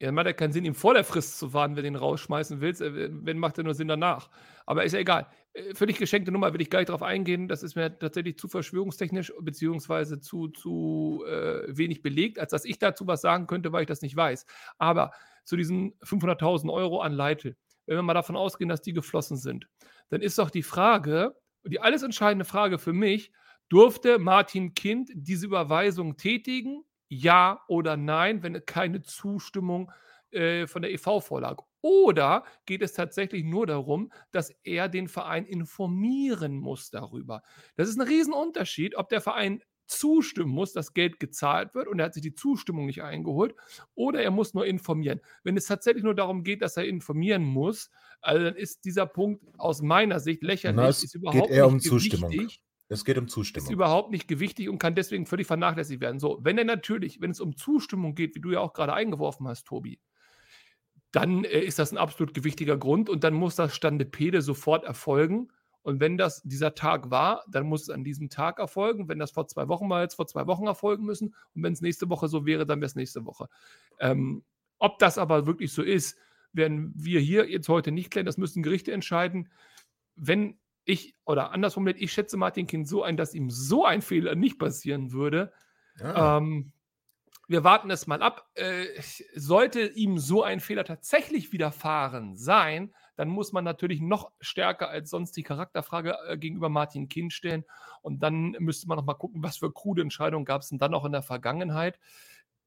Ja, 0.00 0.06
dann 0.06 0.14
macht 0.14 0.26
ja 0.26 0.32
keinen 0.32 0.52
Sinn, 0.52 0.64
ihm 0.64 0.76
vor 0.76 0.94
der 0.94 1.02
Frist 1.02 1.38
zu 1.38 1.52
warten, 1.52 1.74
wenn 1.74 1.82
du 1.82 1.88
ihn 1.88 1.96
rausschmeißen 1.96 2.60
willst. 2.60 2.80
Wenn, 2.80 3.38
macht 3.38 3.58
er 3.58 3.64
nur 3.64 3.74
Sinn 3.74 3.88
danach. 3.88 4.30
Aber 4.64 4.84
ist 4.84 4.92
ja 4.92 5.00
egal. 5.00 5.26
Äh, 5.54 5.74
völlig 5.74 5.98
geschenkte 5.98 6.30
Nummer, 6.30 6.52
will 6.52 6.60
ich 6.60 6.70
gar 6.70 6.78
nicht 6.78 6.90
drauf 6.90 7.02
eingehen. 7.02 7.48
Das 7.48 7.64
ist 7.64 7.74
mir 7.74 7.98
tatsächlich 7.98 8.38
zu 8.38 8.46
verschwörungstechnisch 8.46 9.32
beziehungsweise 9.40 10.20
zu, 10.20 10.48
zu 10.48 11.24
äh, 11.26 11.76
wenig 11.76 12.02
belegt, 12.02 12.38
als 12.38 12.52
dass 12.52 12.64
ich 12.64 12.78
dazu 12.78 13.08
was 13.08 13.22
sagen 13.22 13.48
könnte, 13.48 13.72
weil 13.72 13.82
ich 13.82 13.88
das 13.88 14.02
nicht 14.02 14.14
weiß. 14.14 14.46
Aber 14.78 15.10
zu 15.44 15.56
diesen 15.56 15.94
500.000 16.00 16.72
Euro 16.72 17.00
an 17.00 17.12
Leite, 17.12 17.56
wenn 17.86 17.96
wir 17.96 18.02
mal 18.02 18.14
davon 18.14 18.36
ausgehen, 18.36 18.68
dass 18.68 18.82
die 18.82 18.92
geflossen 18.92 19.36
sind, 19.36 19.66
dann 20.10 20.20
ist 20.20 20.38
doch 20.38 20.50
die 20.50 20.62
Frage, 20.62 21.34
die 21.64 21.80
alles 21.80 22.04
entscheidende 22.04 22.44
Frage 22.44 22.78
für 22.78 22.92
mich, 22.92 23.32
durfte 23.68 24.18
Martin 24.18 24.74
Kind 24.74 25.10
diese 25.12 25.46
Überweisung 25.46 26.16
tätigen 26.16 26.84
ja 27.08 27.62
oder 27.68 27.96
nein, 27.96 28.42
wenn 28.42 28.64
keine 28.64 29.02
Zustimmung 29.02 29.90
äh, 30.30 30.66
von 30.66 30.82
der 30.82 30.92
EV 30.92 31.20
vorlag. 31.20 31.62
Oder 31.80 32.44
geht 32.66 32.82
es 32.82 32.92
tatsächlich 32.92 33.44
nur 33.44 33.66
darum, 33.66 34.12
dass 34.32 34.50
er 34.62 34.88
den 34.88 35.08
Verein 35.08 35.46
informieren 35.46 36.58
muss 36.58 36.90
darüber? 36.90 37.42
Das 37.76 37.88
ist 37.88 37.98
ein 37.98 38.06
Riesenunterschied, 38.06 38.96
ob 38.96 39.08
der 39.08 39.20
Verein 39.20 39.62
zustimmen 39.86 40.50
muss, 40.50 40.72
dass 40.72 40.92
Geld 40.92 41.18
gezahlt 41.18 41.74
wird 41.74 41.88
und 41.88 41.98
er 41.98 42.06
hat 42.06 42.14
sich 42.14 42.22
die 42.22 42.34
Zustimmung 42.34 42.86
nicht 42.86 43.02
eingeholt 43.02 43.54
oder 43.94 44.22
er 44.22 44.30
muss 44.30 44.54
nur 44.54 44.66
informieren. 44.66 45.20
Wenn 45.42 45.56
es 45.56 45.66
tatsächlich 45.66 46.04
nur 46.04 46.14
darum 46.14 46.44
geht, 46.44 46.62
dass 46.62 46.76
er 46.76 46.84
informieren 46.84 47.42
muss, 47.42 47.90
also 48.20 48.44
dann 48.44 48.56
ist 48.56 48.84
dieser 48.84 49.06
Punkt 49.06 49.42
aus 49.58 49.80
meiner 49.80 50.20
Sicht 50.20 50.42
lächerlich. 50.42 50.76
Na, 50.76 50.88
es 50.88 51.02
ist 51.02 51.14
überhaupt 51.14 51.48
geht 51.48 51.56
eher 51.56 51.66
um 51.66 51.80
Zustimmung. 51.80 52.48
Es 52.88 53.04
geht 53.04 53.18
um 53.18 53.28
Zustimmung. 53.28 53.68
Ist 53.68 53.72
überhaupt 53.72 54.10
nicht 54.10 54.28
gewichtig 54.28 54.68
und 54.68 54.78
kann 54.78 54.94
deswegen 54.94 55.26
völlig 55.26 55.46
vernachlässigt 55.46 56.00
werden. 56.00 56.18
So, 56.18 56.38
wenn 56.42 56.56
er 56.56 56.64
natürlich, 56.64 57.20
wenn 57.20 57.30
es 57.30 57.40
um 57.40 57.56
Zustimmung 57.56 58.14
geht, 58.14 58.34
wie 58.34 58.40
du 58.40 58.50
ja 58.50 58.60
auch 58.60 58.72
gerade 58.72 58.94
eingeworfen 58.94 59.46
hast, 59.46 59.66
Tobi, 59.66 60.00
dann 61.12 61.44
äh, 61.44 61.60
ist 61.60 61.78
das 61.78 61.92
ein 61.92 61.98
absolut 61.98 62.34
gewichtiger 62.34 62.78
Grund 62.78 63.10
und 63.10 63.24
dann 63.24 63.34
muss 63.34 63.56
das 63.56 63.74
Stande 63.74 64.06
Pede 64.06 64.40
sofort 64.40 64.84
erfolgen. 64.84 65.52
Und 65.82 66.00
wenn 66.00 66.18
das 66.18 66.42
dieser 66.42 66.74
Tag 66.74 67.10
war, 67.10 67.44
dann 67.50 67.66
muss 67.66 67.82
es 67.82 67.90
an 67.90 68.04
diesem 68.04 68.30
Tag 68.30 68.58
erfolgen. 68.58 69.08
Wenn 69.08 69.18
das 69.18 69.30
vor 69.30 69.46
zwei 69.46 69.68
Wochen 69.68 69.88
war, 69.88 70.02
jetzt 70.02 70.14
vor 70.14 70.26
zwei 70.26 70.46
Wochen 70.46 70.66
erfolgen 70.66 71.04
müssen. 71.04 71.34
Und 71.54 71.62
wenn 71.62 71.72
es 71.72 71.80
nächste 71.80 72.08
Woche 72.10 72.28
so 72.28 72.46
wäre, 72.46 72.66
dann 72.66 72.80
wäre 72.80 72.86
es 72.86 72.94
nächste 72.94 73.24
Woche. 73.24 73.48
Ähm, 73.98 74.44
ob 74.78 74.98
das 74.98 75.18
aber 75.18 75.46
wirklich 75.46 75.72
so 75.72 75.82
ist, 75.82 76.18
werden 76.52 76.92
wir 76.94 77.20
hier 77.20 77.48
jetzt 77.48 77.68
heute 77.68 77.92
nicht 77.92 78.10
klären. 78.10 78.26
Das 78.26 78.38
müssen 78.38 78.62
Gerichte 78.62 78.92
entscheiden. 78.92 79.48
Wenn 80.14 80.58
ich, 80.88 81.14
oder 81.26 81.52
anders 81.52 81.74
formuliert, 81.74 82.00
ich 82.00 82.12
schätze 82.12 82.38
Martin 82.38 82.66
Kind 82.66 82.88
so 82.88 83.02
ein, 83.02 83.18
dass 83.18 83.34
ihm 83.34 83.50
so 83.50 83.84
ein 83.84 84.00
Fehler 84.00 84.34
nicht 84.34 84.58
passieren 84.58 85.12
würde. 85.12 85.52
Ja. 86.00 86.38
Ähm, 86.38 86.72
wir 87.46 87.62
warten 87.62 87.90
es 87.90 88.06
mal 88.06 88.22
ab. 88.22 88.48
Äh, 88.54 88.86
sollte 89.34 89.86
ihm 89.86 90.18
so 90.18 90.42
ein 90.42 90.60
Fehler 90.60 90.84
tatsächlich 90.84 91.52
widerfahren 91.52 92.36
sein, 92.36 92.94
dann 93.16 93.28
muss 93.28 93.52
man 93.52 93.64
natürlich 93.64 94.00
noch 94.00 94.32
stärker 94.40 94.88
als 94.88 95.10
sonst 95.10 95.32
die 95.32 95.42
Charakterfrage 95.42 96.16
äh, 96.26 96.38
gegenüber 96.38 96.70
Martin 96.70 97.08
Kind 97.08 97.34
stellen. 97.34 97.64
Und 98.00 98.22
dann 98.22 98.52
müsste 98.58 98.88
man 98.88 98.96
noch 98.96 99.04
mal 99.04 99.14
gucken, 99.14 99.42
was 99.42 99.58
für 99.58 99.72
krude 99.72 100.00
Entscheidungen 100.00 100.46
gab 100.46 100.62
es 100.62 100.68
denn 100.68 100.78
dann 100.78 100.94
auch 100.94 101.04
in 101.04 101.12
der 101.12 101.22
Vergangenheit. 101.22 101.98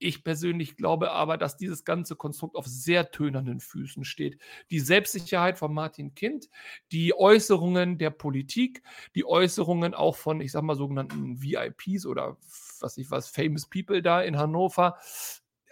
Ich 0.04 0.24
persönlich 0.24 0.78
glaube 0.78 1.12
aber, 1.12 1.38
dass 1.38 1.58
dieses 1.58 1.86
ganze 1.86 2.16
Konstrukt 2.16 2.56
auf 2.56 2.66
sehr 2.66 3.12
tönernen 3.12 3.60
Füßen 3.60 4.04
steht. 4.04 4.40
Die 4.72 4.80
Selbstsicherheit 4.80 5.60
von 5.60 5.72
Martin 5.72 6.16
Kind, 6.16 6.50
die 6.92 7.14
Äußerungen 7.14 8.00
der 8.00 8.10
Politik, 8.10 8.82
die 9.14 9.26
Äußerungen 9.26 9.94
auch 9.94 10.16
von, 10.16 10.42
ich 10.42 10.52
sag 10.52 10.64
mal, 10.64 10.76
sogenannten 10.76 11.40
VIPs 11.40 12.08
oder 12.08 12.38
was 12.80 12.98
ich 12.98 13.12
was, 13.12 13.30
Famous 13.30 13.68
People 13.68 14.02
da 14.02 14.24
in 14.24 14.40
Hannover. 14.40 14.98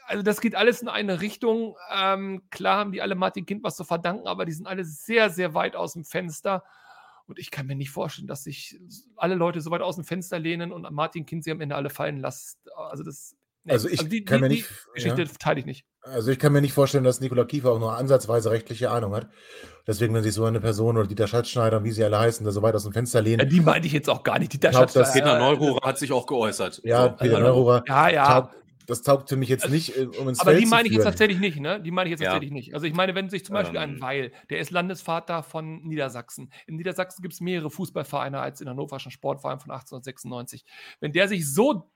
Also 0.06 0.22
das 0.22 0.42
geht 0.42 0.54
alles 0.54 0.84
in 0.84 0.90
eine 0.90 1.22
Richtung. 1.22 1.76
Ähm, 1.92 2.44
klar 2.52 2.78
haben 2.78 2.92
die 2.92 3.02
alle 3.02 3.16
Martin 3.16 3.48
Kind 3.48 3.64
was 3.64 3.78
zu 3.78 3.84
verdanken, 3.84 4.28
aber 4.28 4.46
die 4.46 4.54
sind 4.54 4.68
alle 4.68 4.86
sehr, 4.86 5.32
sehr 5.32 5.56
weit 5.56 5.76
aus 5.76 5.94
dem 5.94 6.06
Fenster. 6.06 6.64
Und 7.26 7.40
ich 7.40 7.50
kann 7.50 7.66
mir 7.66 7.76
nicht 7.76 7.90
vorstellen, 7.90 8.28
dass 8.28 8.44
sich 8.44 8.80
alle 9.16 9.34
Leute 9.34 9.62
so 9.62 9.72
weit 9.72 9.82
aus 9.82 9.96
dem 9.96 10.06
Fenster 10.06 10.38
lehnen 10.38 10.72
und 10.72 10.88
Martin 10.92 11.26
Kind 11.26 11.44
sie 11.44 11.52
am 11.52 11.62
Ende 11.62 11.76
alle 11.76 11.90
fallen 11.90 12.18
lassen. 12.18 12.60
Also 12.76 13.04
das 13.04 13.39
Nee, 13.64 13.74
also 13.74 13.90
ich 13.90 14.00
also 14.00 14.10
die, 14.10 14.24
kann 14.24 14.38
die, 14.38 14.42
mir 14.42 14.50
nicht. 14.50 14.70
Geschichte 14.94 15.24
ja. 15.24 15.30
teile 15.40 15.60
ich 15.60 15.66
nicht. 15.66 15.86
Also 16.02 16.32
ich 16.32 16.40
kann 16.40 16.54
mir 16.54 16.62
nicht 16.62 16.74
vorstellen, 16.74 17.04
dass 17.04 17.20
Nikola 17.20 17.44
Kiefer 17.44 17.72
auch 17.72 17.80
nur 17.80 17.96
ansatzweise 17.96 18.52
rechtliche 18.52 18.90
Ahnung 18.90 19.14
hat. 19.14 19.28
Deswegen, 19.86 20.14
wenn 20.14 20.24
sich 20.24 20.34
so 20.34 20.46
eine 20.46 20.62
Person 20.62 20.98
oder 20.98 21.08
Dieter 21.08 21.28
Schatzschneider, 21.28 21.84
wie 21.84 21.92
sie 21.92 22.04
alle 22.04 22.20
heißen, 22.20 22.46
da 22.46 22.52
so 22.52 22.62
weit 22.62 22.76
aus 22.76 22.84
dem 22.84 22.94
Fenster 22.94 23.22
lehnen. 23.22 23.40
Ja, 23.40 23.46
die 23.46 23.60
meinte 23.60 23.88
ich 23.88 23.94
jetzt 23.94 24.10
auch 24.10 24.24
gar 24.24 24.40
nicht. 24.40 24.54
Dieter 24.54 24.72
Schatzschneider. 24.72 25.12
Peter 25.12 25.40
Neururer 25.40 25.86
hat 25.86 26.00
sich 26.00 26.12
auch 26.12 26.26
geäußert. 26.26 26.82
Ja, 26.84 27.04
so. 27.04 27.10
Peter 27.18 27.40
Neururer. 27.40 27.84
Ja, 27.88 28.10
ja. 28.10 28.28
Taugt, 28.28 28.56
das 28.90 29.04
taugt 29.04 29.30
für 29.30 29.36
mich 29.36 29.50
jetzt 29.50 29.66
also, 29.66 29.76
nicht, 29.76 29.96
äh, 29.96 30.06
um 30.06 30.30
ins 30.30 30.40
Aber 30.40 30.52
Feld 30.52 30.64
die 30.64 30.68
meine 30.68 30.88
ich 30.88 30.96
jetzt 30.96 31.04
tatsächlich 31.04 31.40
nicht, 31.40 31.60
ne? 31.60 31.80
Die 31.80 31.92
meine 31.92 32.10
ich 32.10 32.12
jetzt 32.12 32.22
ja. 32.22 32.32
tatsächlich 32.32 32.52
nicht. 32.52 32.74
Also 32.74 32.88
ich 32.88 32.94
meine, 32.94 33.14
wenn 33.14 33.30
sich 33.30 33.46
zum 33.46 33.54
Beispiel 33.54 33.78
ähm. 33.78 33.96
ein 33.96 34.02
Weil, 34.02 34.32
der 34.50 34.60
ist 34.60 34.72
Landesvater 34.72 35.44
von 35.44 35.84
Niedersachsen. 35.84 36.52
In 36.66 36.78
Niedersachsen 36.78 37.22
gibt 37.22 37.36
es 37.36 37.40
mehrere 37.40 37.70
Fußballvereine 37.70 38.40
als 38.40 38.62
in 38.62 38.70
Hannoverschen 38.70 39.12
Sportverein 39.12 39.60
von 39.60 39.70
1896. 39.70 40.66
Wenn 41.00 41.12
der 41.12 41.28
sich 41.28 41.52
so 41.54 41.92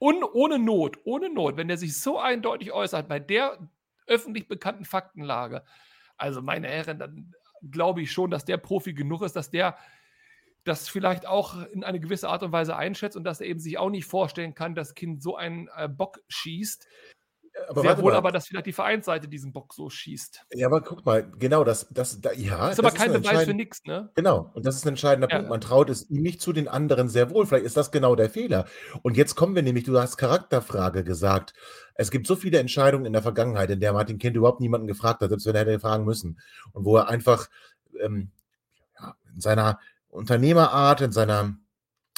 Un, 0.00 0.24
ohne 0.24 0.58
Not, 0.58 0.98
ohne 1.04 1.28
Not, 1.28 1.56
wenn 1.56 1.68
der 1.68 1.76
sich 1.76 1.98
so 2.00 2.18
eindeutig 2.18 2.72
äußert 2.72 3.06
bei 3.08 3.20
der 3.20 3.58
öffentlich 4.06 4.48
bekannten 4.48 4.84
Faktenlage, 4.84 5.62
also 6.16 6.42
meine 6.42 6.68
Herren, 6.68 6.98
dann 6.98 7.34
glaube 7.70 8.02
ich 8.02 8.10
schon, 8.10 8.30
dass 8.30 8.44
der 8.44 8.56
Profi 8.56 8.94
genug 8.94 9.22
ist, 9.22 9.36
dass 9.36 9.50
der 9.50 9.76
das 10.64 10.88
vielleicht 10.88 11.26
auch 11.26 11.62
in 11.72 11.84
eine 11.84 12.00
gewisse 12.00 12.28
Art 12.28 12.42
und 12.42 12.52
Weise 12.52 12.76
einschätzt 12.76 13.16
und 13.16 13.24
dass 13.24 13.40
er 13.40 13.46
eben 13.46 13.60
sich 13.60 13.78
auch 13.78 13.90
nicht 13.90 14.04
vorstellen 14.04 14.54
kann, 14.54 14.74
dass 14.74 14.94
Kind 14.94 15.22
so 15.22 15.36
einen 15.36 15.68
äh, 15.76 15.88
Bock 15.88 16.20
schießt, 16.28 16.86
aber 17.68 17.82
Sehr 17.82 17.98
wohl 17.98 18.12
mal. 18.12 18.18
aber, 18.18 18.32
dass 18.32 18.46
vielleicht 18.46 18.66
die 18.66 18.72
Vereinsseite 18.72 19.28
diesen 19.28 19.52
Bock 19.52 19.74
so 19.74 19.90
schießt. 19.90 20.46
Ja, 20.54 20.66
aber 20.66 20.80
guck 20.80 21.04
mal, 21.04 21.30
genau, 21.38 21.64
das, 21.64 21.88
das, 21.90 22.20
da, 22.20 22.32
ja. 22.32 22.58
Das 22.58 22.72
ist 22.72 22.78
aber 22.78 22.90
kein 22.90 23.12
Beweis 23.12 23.44
für 23.44 23.54
nichts, 23.54 23.84
ne? 23.84 24.10
Genau, 24.14 24.50
und 24.54 24.66
das 24.66 24.76
ist 24.76 24.84
ein 24.84 24.90
entscheidender 24.90 25.28
ja. 25.30 25.36
Punkt. 25.36 25.50
Man 25.50 25.60
traut 25.60 25.90
es 25.90 26.08
ihm 26.10 26.22
nicht 26.22 26.40
zu 26.40 26.52
den 26.52 26.68
anderen 26.68 27.08
sehr 27.08 27.30
wohl. 27.30 27.46
Vielleicht 27.46 27.66
ist 27.66 27.76
das 27.76 27.90
genau 27.90 28.14
der 28.16 28.30
Fehler. 28.30 28.66
Und 29.02 29.16
jetzt 29.16 29.34
kommen 29.34 29.54
wir 29.54 29.62
nämlich, 29.62 29.84
du 29.84 29.98
hast 29.98 30.16
Charakterfrage 30.16 31.04
gesagt. 31.04 31.54
Es 31.94 32.10
gibt 32.10 32.26
so 32.26 32.36
viele 32.36 32.58
Entscheidungen 32.58 33.04
in 33.04 33.12
der 33.12 33.22
Vergangenheit, 33.22 33.70
in 33.70 33.80
der 33.80 33.92
Martin 33.92 34.18
Kind 34.18 34.36
überhaupt 34.36 34.60
niemanden 34.60 34.86
gefragt 34.86 35.20
hat, 35.20 35.28
selbst 35.30 35.46
wenn 35.46 35.54
er 35.54 35.62
hätte 35.62 35.80
fragen 35.80 36.04
müssen. 36.04 36.40
Und 36.72 36.84
wo 36.84 36.96
er 36.96 37.08
einfach 37.08 37.48
ähm, 38.00 38.30
ja, 38.98 39.14
in 39.34 39.40
seiner 39.40 39.78
Unternehmerart, 40.08 41.00
in 41.00 41.12
seiner 41.12 41.56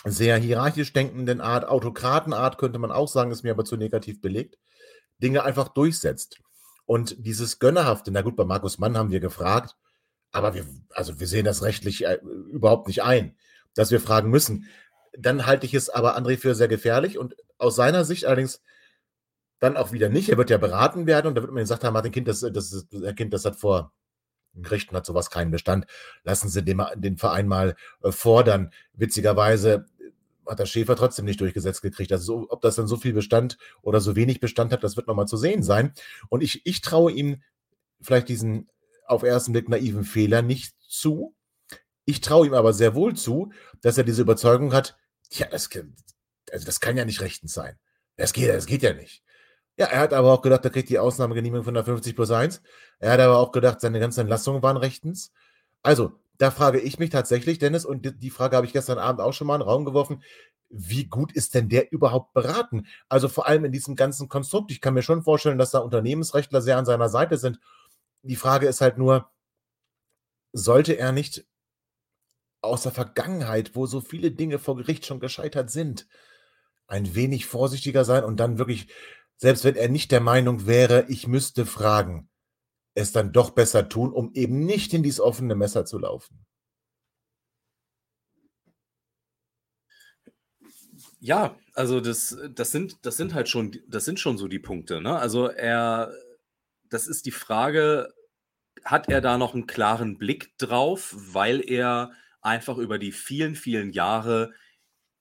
sehr 0.05 0.37
hierarchisch 0.37 0.93
denkenden 0.93 1.41
Art, 1.41 1.67
Autokratenart 1.67 2.59
könnte 2.59 2.79
man 2.79 2.91
auch 2.91 3.09
sagen, 3.09 3.31
ist 3.31 3.45
mir 3.45 3.53
aber 3.53 3.65
zu 3.65 3.77
negativ 3.77 4.21
belegt 4.21 4.57
Dinge 5.23 5.45
einfach 5.45 5.69
durchsetzt. 5.69 6.41
Und 6.85 7.17
dieses 7.25 7.59
Gönnerhafte, 7.59 8.11
na 8.11 8.23
gut, 8.23 8.37
bei 8.37 8.45
Markus 8.45 8.79
Mann 8.79 8.97
haben 8.97 9.11
wir 9.11 9.21
gefragt, 9.21 9.77
aber 10.33 10.55
wir, 10.55 10.67
also 10.91 11.21
wir 11.21 11.27
sehen 11.27 11.45
das 11.45 11.63
rechtlich 11.63 12.05
äh, 12.05 12.19
überhaupt 12.51 12.89
nicht 12.89 13.03
ein, 13.03 13.37
dass 13.75 13.91
wir 13.91 14.01
fragen 14.01 14.31
müssen. 14.31 14.67
Dann 15.17 15.47
halte 15.47 15.67
ich 15.67 15.75
es 15.75 15.91
aber 15.91 16.17
André 16.17 16.39
für 16.39 16.55
sehr 16.55 16.69
gefährlich 16.69 17.19
und 17.19 17.37
aus 17.59 17.77
seiner 17.77 18.05
Sicht 18.05 18.25
allerdings 18.25 18.61
dann 19.61 19.77
auch 19.77 19.93
wieder 19.93 20.09
nicht. 20.09 20.29
Er 20.29 20.39
wird 20.39 20.51
ja 20.51 20.59
beraten 20.59 21.07
werden 21.07 21.29
und 21.29 21.35
da 21.37 21.43
wird 21.43 21.53
man 21.53 21.63
gesagt 21.63 21.85
haben, 21.85 21.93
Martin 21.93 22.13
Kind, 22.13 22.29
das, 22.29 22.41
das, 22.41 22.87
das 22.91 23.15
Kind, 23.15 23.33
das 23.33 23.45
hat 23.45 23.57
vor 23.57 23.93
Gerichten 24.55 24.97
hat 24.97 25.07
sowas 25.07 25.31
keinen 25.31 25.51
Bestand. 25.51 25.87
Lassen 26.25 26.49
Sie 26.49 26.63
den, 26.63 26.83
den 26.97 27.17
Verein 27.17 27.49
mal 27.49 27.75
äh, 28.03 28.13
fordern. 28.13 28.71
Witzigerweise 28.93 29.87
hat 30.47 30.59
der 30.59 30.67
Schäfer 30.67 30.97
trotzdem 30.97 31.25
nicht 31.25 31.41
durchgesetzt 31.41 31.83
gekriegt. 31.83 32.13
Also 32.13 32.25
so, 32.25 32.47
ob 32.51 32.61
das 32.63 32.77
dann 32.77 32.87
so 32.87 32.97
viel 32.97 33.13
Bestand 33.13 33.59
oder 33.83 34.01
so 34.01 34.17
wenig 34.17 34.41
Bestand 34.41 34.73
hat, 34.73 34.83
das 34.83 34.97
wird 34.97 35.07
nochmal 35.07 35.29
zu 35.29 35.37
sehen 35.37 35.63
sein. 35.63 35.93
Und 36.29 36.43
ich, 36.43 36.65
ich 36.65 36.81
traue 36.81 37.13
ihm 37.13 37.43
vielleicht 38.01 38.29
diesen 38.29 38.69
auf 39.07 39.23
ersten 39.23 39.53
Blick 39.53 39.69
naiven 39.69 40.05
Fehler 40.05 40.43
nicht 40.43 40.75
zu. 40.89 41.35
Ich 42.05 42.21
traue 42.21 42.47
ihm 42.47 42.55
aber 42.55 42.73
sehr 42.73 42.95
wohl 42.95 43.15
zu, 43.15 43.53
dass 43.81 43.99
er 43.99 44.05
diese 44.05 44.23
Überzeugung 44.23 44.73
hat, 44.73 44.97
ja, 45.31 45.47
das, 45.47 45.71
also 46.51 46.67
das 46.67 46.81
kann 46.81 46.97
ja 46.97 47.05
nicht 47.05 47.21
rechtens 47.21 47.55
sein. 47.55 47.79
Das 48.17 48.33
geht, 48.33 48.49
das 48.49 48.67
geht 48.67 48.83
ja 48.83 48.93
nicht. 48.93 49.23
Ja, 49.79 49.87
er 49.87 50.01
hat 50.01 50.13
aber 50.13 50.33
auch 50.33 50.43
gedacht, 50.43 50.65
er 50.65 50.71
kriegt 50.71 50.91
die 50.91 50.99
Ausnahmegenehmigung 50.99 51.65
von 51.65 51.75
der 51.75 51.85
50 51.85 52.15
plus 52.15 52.31
1. 52.31 52.61
Er 52.99 53.13
hat 53.13 53.21
aber 53.21 53.39
auch 53.39 53.53
gedacht, 53.53 53.81
seine 53.81 54.01
ganzen 54.01 54.21
Entlassungen 54.21 54.63
waren 54.63 54.77
rechtens. 54.77 55.33
Also, 55.83 56.13
da 56.43 56.51
frage 56.51 56.81
ich 56.81 56.99
mich 56.99 57.11
tatsächlich, 57.11 57.61
Dennis, 57.61 57.85
und 57.85 58.21
die 58.21 58.31
Frage 58.31 58.57
habe 58.57 58.67
ich 58.67 58.73
gestern 58.73 58.99
Abend 58.99 59.21
auch 59.21 59.33
schon 59.33 59.47
mal 59.47 59.55
in 59.55 59.61
den 59.61 59.69
Raum 59.69 59.85
geworfen, 59.85 60.25
wie 60.71 61.05
gut 61.05 61.31
ist 61.31 61.55
denn 61.55 61.69
der 61.69 61.93
überhaupt 61.93 62.33
beraten? 62.33 62.89
Also 63.09 63.29
vor 63.29 63.47
allem 63.47 63.65
in 63.65 63.71
diesem 63.71 63.95
ganzen 63.95 64.29
Konstrukt. 64.29 64.73
Ich 64.73 64.81
kann 64.81 64.95
mir 64.95 65.03
schon 65.03 65.23
vorstellen, 65.23 65.57
dass 65.57 65.71
da 65.71 65.79
Unternehmensrechtler 65.79 66.61
sehr 66.61 66.79
an 66.79 66.85
seiner 66.85 67.09
Seite 67.09 67.39
sind. 67.39 67.61
Die 68.23 68.35
Frage 68.35 68.67
ist 68.67 68.81
halt 68.81 68.99
nur, 68.99 69.31
sollte 70.53 70.95
er 70.95 71.13
nicht 71.13 71.47
aus 72.61 72.83
der 72.83 72.93
Vergangenheit, 72.93 73.77
wo 73.77 73.87
so 73.87 74.01
viele 74.01 74.33
Dinge 74.33 74.59
vor 74.59 74.77
Gericht 74.77 75.07
schon 75.07 75.21
gescheitert 75.21 75.71
sind, 75.71 76.09
ein 76.89 77.15
wenig 77.15 77.47
vorsichtiger 77.47 78.05
sein 78.05 78.25
und 78.25 78.39
dann 78.41 78.59
wirklich, 78.59 78.89
selbst 79.37 79.63
wenn 79.63 79.77
er 79.77 79.89
nicht 79.89 80.11
der 80.11 80.21
Meinung 80.21 80.67
wäre, 80.67 81.05
ich 81.07 81.29
müsste 81.29 81.67
fragen, 81.67 82.32
es 82.95 83.13
dann 83.13 83.33
doch 83.33 83.51
besser 83.51 83.89
tun, 83.89 84.13
um 84.13 84.33
eben 84.35 84.65
nicht 84.65 84.93
in 84.93 85.03
dieses 85.03 85.21
offene 85.21 85.55
Messer 85.55 85.85
zu 85.85 85.99
laufen. 85.99 86.45
Ja, 91.21 91.57
also 91.75 92.01
das, 92.01 92.37
das 92.55 92.71
sind, 92.73 93.07
das 93.07 93.17
sind 93.17 93.33
halt 93.33 93.49
schon, 93.49 93.79
das 93.89 94.05
sind 94.05 94.19
schon 94.19 94.39
so 94.39 94.49
die 94.49 94.59
Punkte. 94.59 95.01
Ne? 95.01 95.17
Also 95.17 95.47
er, 95.47 96.13
das 96.91 97.07
ist 97.07 97.27
die 97.27 97.31
Frage, 97.31 98.13
hat 98.85 99.09
er 99.09 99.21
da 99.21 99.39
noch 99.39 99.55
einen 99.55 99.67
klaren 99.67 100.19
Blick 100.19 100.59
drauf, 100.59 101.15
weil 101.17 101.61
er 101.61 102.13
einfach 102.41 102.77
über 102.77 102.99
die 102.99 103.13
vielen, 103.13 103.55
vielen 103.55 103.93
Jahre 103.93 104.53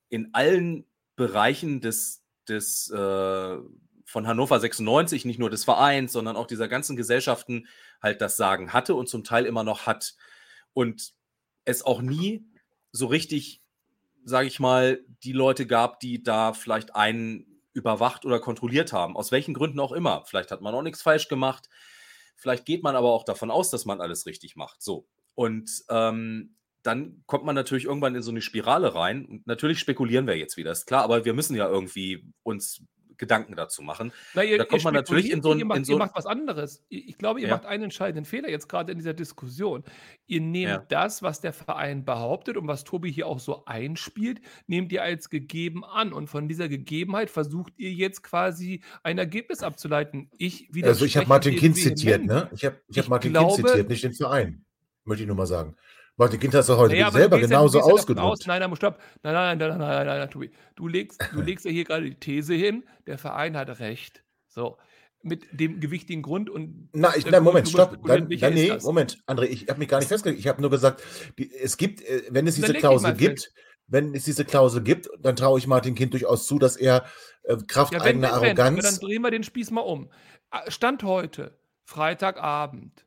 in 0.10 0.34
allen 0.34 0.86
Bereichen 1.16 1.82
des, 1.82 2.24
des 2.48 2.90
äh, 2.90 3.58
von 4.12 4.28
Hannover 4.28 4.60
96, 4.60 5.26
nicht 5.26 5.40
nur 5.40 5.50
des 5.50 5.64
Vereins, 5.64 6.12
sondern 6.12 6.36
auch 6.36 6.48
dieser 6.48 6.68
ganzen 6.68 6.96
Gesellschaften 6.96 7.68
halt 8.02 8.22
das 8.22 8.36
Sagen 8.36 8.74
hatte 8.74 8.94
und 8.94 9.08
zum 9.08 9.24
Teil 9.24 9.46
immer 9.46 9.64
noch 9.64 9.86
hat. 9.86 10.16
Und 10.74 11.14
es 11.64 11.84
auch 11.84 12.02
nie 12.02 12.46
so 12.92 13.08
richtig, 13.08 13.62
sage 14.26 14.48
ich 14.48 14.60
mal, 14.60 15.00
die 15.24 15.32
Leute 15.32 15.66
gab, 15.66 16.00
die 16.02 16.22
da 16.22 16.54
vielleicht 16.54 16.96
einen 16.96 17.62
überwacht 17.74 18.26
oder 18.26 18.40
kontrolliert 18.40 18.92
haben. 18.92 19.16
Aus 19.16 19.32
welchen 19.32 19.54
Gründen 19.54 19.80
auch 19.80 19.94
immer. 19.94 20.26
Vielleicht 20.26 20.52
hat 20.52 20.62
man 20.62 20.76
auch 20.76 20.82
nichts 20.82 21.02
falsch 21.02 21.30
gemacht. 21.30 21.70
Vielleicht 22.36 22.66
geht 22.66 22.84
man 22.84 22.98
aber 22.98 23.12
auch 23.12 23.24
davon 23.24 23.50
aus, 23.50 23.70
dass 23.70 23.86
man 23.86 24.02
alles 24.02 24.26
richtig 24.26 24.58
macht. 24.58 24.82
So. 24.82 25.08
Und 25.36 25.72
ähm, 25.90 26.56
dann 26.84 27.24
kommt 27.28 27.46
man 27.46 27.56
natürlich 27.56 27.86
irgendwann 27.86 28.16
in 28.16 28.24
so 28.24 28.32
eine 28.32 28.42
Spirale 28.42 28.94
rein. 28.94 29.26
Und 29.26 29.48
natürlich 29.48 29.80
spekulieren 29.80 30.28
wir 30.28 30.38
jetzt 30.38 30.58
wieder, 30.58 30.72
ist 30.72 30.86
klar, 30.86 31.04
aber 31.04 31.24
wir 31.24 31.34
müssen 31.34 31.56
ja 31.56 31.70
irgendwie 31.70 32.26
uns 32.44 32.84
Gedanken 33.22 33.56
dazu 33.56 33.84
machen. 33.84 34.12
Na, 34.34 34.44
ihr, 34.44 34.58
da 34.58 34.66
kommt 34.66 34.84
man 34.84 34.96
natürlich 34.96 35.32
in 35.32 35.44
so 35.44 35.52
ein. 35.52 35.60
Ihr 35.60 35.66
macht, 35.66 35.86
so 35.86 35.94
ihr 35.94 36.00
macht 36.00 36.16
was 36.16 36.26
anderes. 36.26 36.84
Ich 36.90 37.20
glaube, 37.20 37.40
ihr 37.40 37.48
ja. 37.48 37.54
macht 37.54 37.68
einen 37.68 37.84
entscheidenden 37.84 38.26
Fehler 38.26 38.50
jetzt 38.50 38.68
gerade 38.68 38.92
in 38.92 38.98
dieser 38.98 39.14
Diskussion. 39.14 39.84
Ihr 40.26 40.42
nehmt 40.42 40.72
ja. 40.72 40.86
das, 40.90 41.22
was 41.22 41.40
der 41.40 41.54
Verein 41.54 42.04
behauptet 42.04 42.58
und 42.58 42.68
was 42.68 42.84
Tobi 42.84 43.12
hier 43.12 43.28
auch 43.28 43.40
so 43.40 43.64
einspielt, 43.66 44.42
nehmt 44.66 44.92
ihr 44.92 45.04
als 45.04 45.30
gegeben 45.30 45.86
an. 45.86 46.14
Und 46.14 46.28
von 46.28 46.50
dieser 46.50 46.68
Gegebenheit 46.68 47.30
versucht 47.30 47.74
ihr 47.78 47.92
jetzt 47.92 48.24
quasi 48.24 48.82
ein 49.04 49.20
Ergebnis 49.20 49.62
abzuleiten. 49.62 50.32
Ich 50.40 50.70
also 50.84 51.06
ich 51.06 51.16
habe 51.16 51.28
Martin 51.28 51.56
Kind 51.56 51.78
zitiert, 51.78 52.26
ne? 52.26 52.50
Ich 52.54 52.66
habe 52.66 52.82
ich 52.88 52.98
hab 52.98 53.08
Martin 53.08 53.34
glaube, 53.34 53.56
Kind 53.56 53.68
zitiert, 53.68 53.90
nicht 53.90 54.04
den 54.04 54.14
Verein. 54.14 54.66
Möchte 55.06 55.24
ich 55.24 55.28
nur 55.28 55.38
mal 55.38 55.46
sagen. 55.46 55.76
Martin 56.18 56.40
Kind 56.40 56.54
es 56.54 56.68
doch 56.68 56.78
heute 56.78 56.94
naja, 56.94 57.12
selber 57.12 57.40
genauso 57.40 57.80
ja, 57.80 57.84
ausgedrückt. 57.84 58.26
Aus, 58.26 58.46
nein, 58.46 58.60
nein, 58.60 58.76
stopp. 58.76 59.00
Nein, 59.24 59.34
nein, 59.34 59.58
nein, 59.58 59.70
nein, 59.70 59.80
nein, 59.80 60.06
nein, 60.06 60.20
nein, 60.20 60.30
Tobi. 60.30 60.52
Du 60.76 60.88
legst, 60.88 61.22
du 61.34 61.42
legst 61.42 61.66
ja 61.66 61.72
hier 61.72 61.84
gerade 61.84 62.04
die 62.04 62.16
These 62.16 62.54
hin, 62.54 62.84
der 63.08 63.18
Verein 63.18 63.58
hat 63.58 63.80
recht. 63.80 64.24
So. 64.48 64.78
Mit 65.24 65.48
dem 65.52 65.80
gewichtigen 65.80 66.24
Grund 66.24 66.50
und. 66.50 66.90
Na, 66.94 67.16
ich, 67.16 67.26
nein, 67.26 67.44
Moment, 67.44 67.70
stopp. 67.70 68.04
Dann, 68.06 68.28
dann 68.28 68.54
nee, 68.54 68.76
Moment, 68.82 69.20
André, 69.28 69.44
ich 69.44 69.68
habe 69.70 69.80
mich 69.80 69.88
gar 69.88 70.00
nicht 70.00 70.08
festgelegt. 70.08 70.40
Ich 70.40 70.48
habe 70.48 70.62
nur 70.62 70.72
gesagt, 70.72 71.04
die, 71.38 71.54
es 71.54 71.78
gibt, 71.78 72.02
äh, 72.02 72.24
wenn 72.30 72.48
es 72.48 72.56
diese 72.56 72.74
Klausel 72.74 73.14
gibt, 73.14 73.42
fest. 73.42 73.54
wenn 73.88 74.16
es 74.16 74.26
diese 74.26 74.46
Klausel 74.46 74.82
gibt, 74.82 75.10
dann 75.20 75.36
traue 75.36 75.60
ich 75.60 75.68
Martin 75.68 75.94
Kind 75.94 76.14
durchaus 76.14 76.48
zu, 76.48 76.58
dass 76.58 76.76
er 76.76 77.06
äh, 77.44 77.56
Kraft 77.68 77.94
ja, 77.94 78.02
eigener 78.02 78.30
wenn, 78.30 78.34
Arroganz. 78.34 78.78
Wenn, 78.78 78.84
dann 78.84 79.00
drehen 79.00 79.22
wir 79.22 79.32
den 79.32 79.44
Spieß 79.44 79.72
mal 79.72 79.82
um. 79.82 80.12
Stand 80.68 81.04
heute, 81.04 81.58
Freitagabend, 81.84 83.06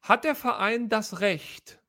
hat 0.00 0.24
der 0.24 0.34
Verein 0.34 0.88
das 0.88 1.20
Recht, 1.20 1.80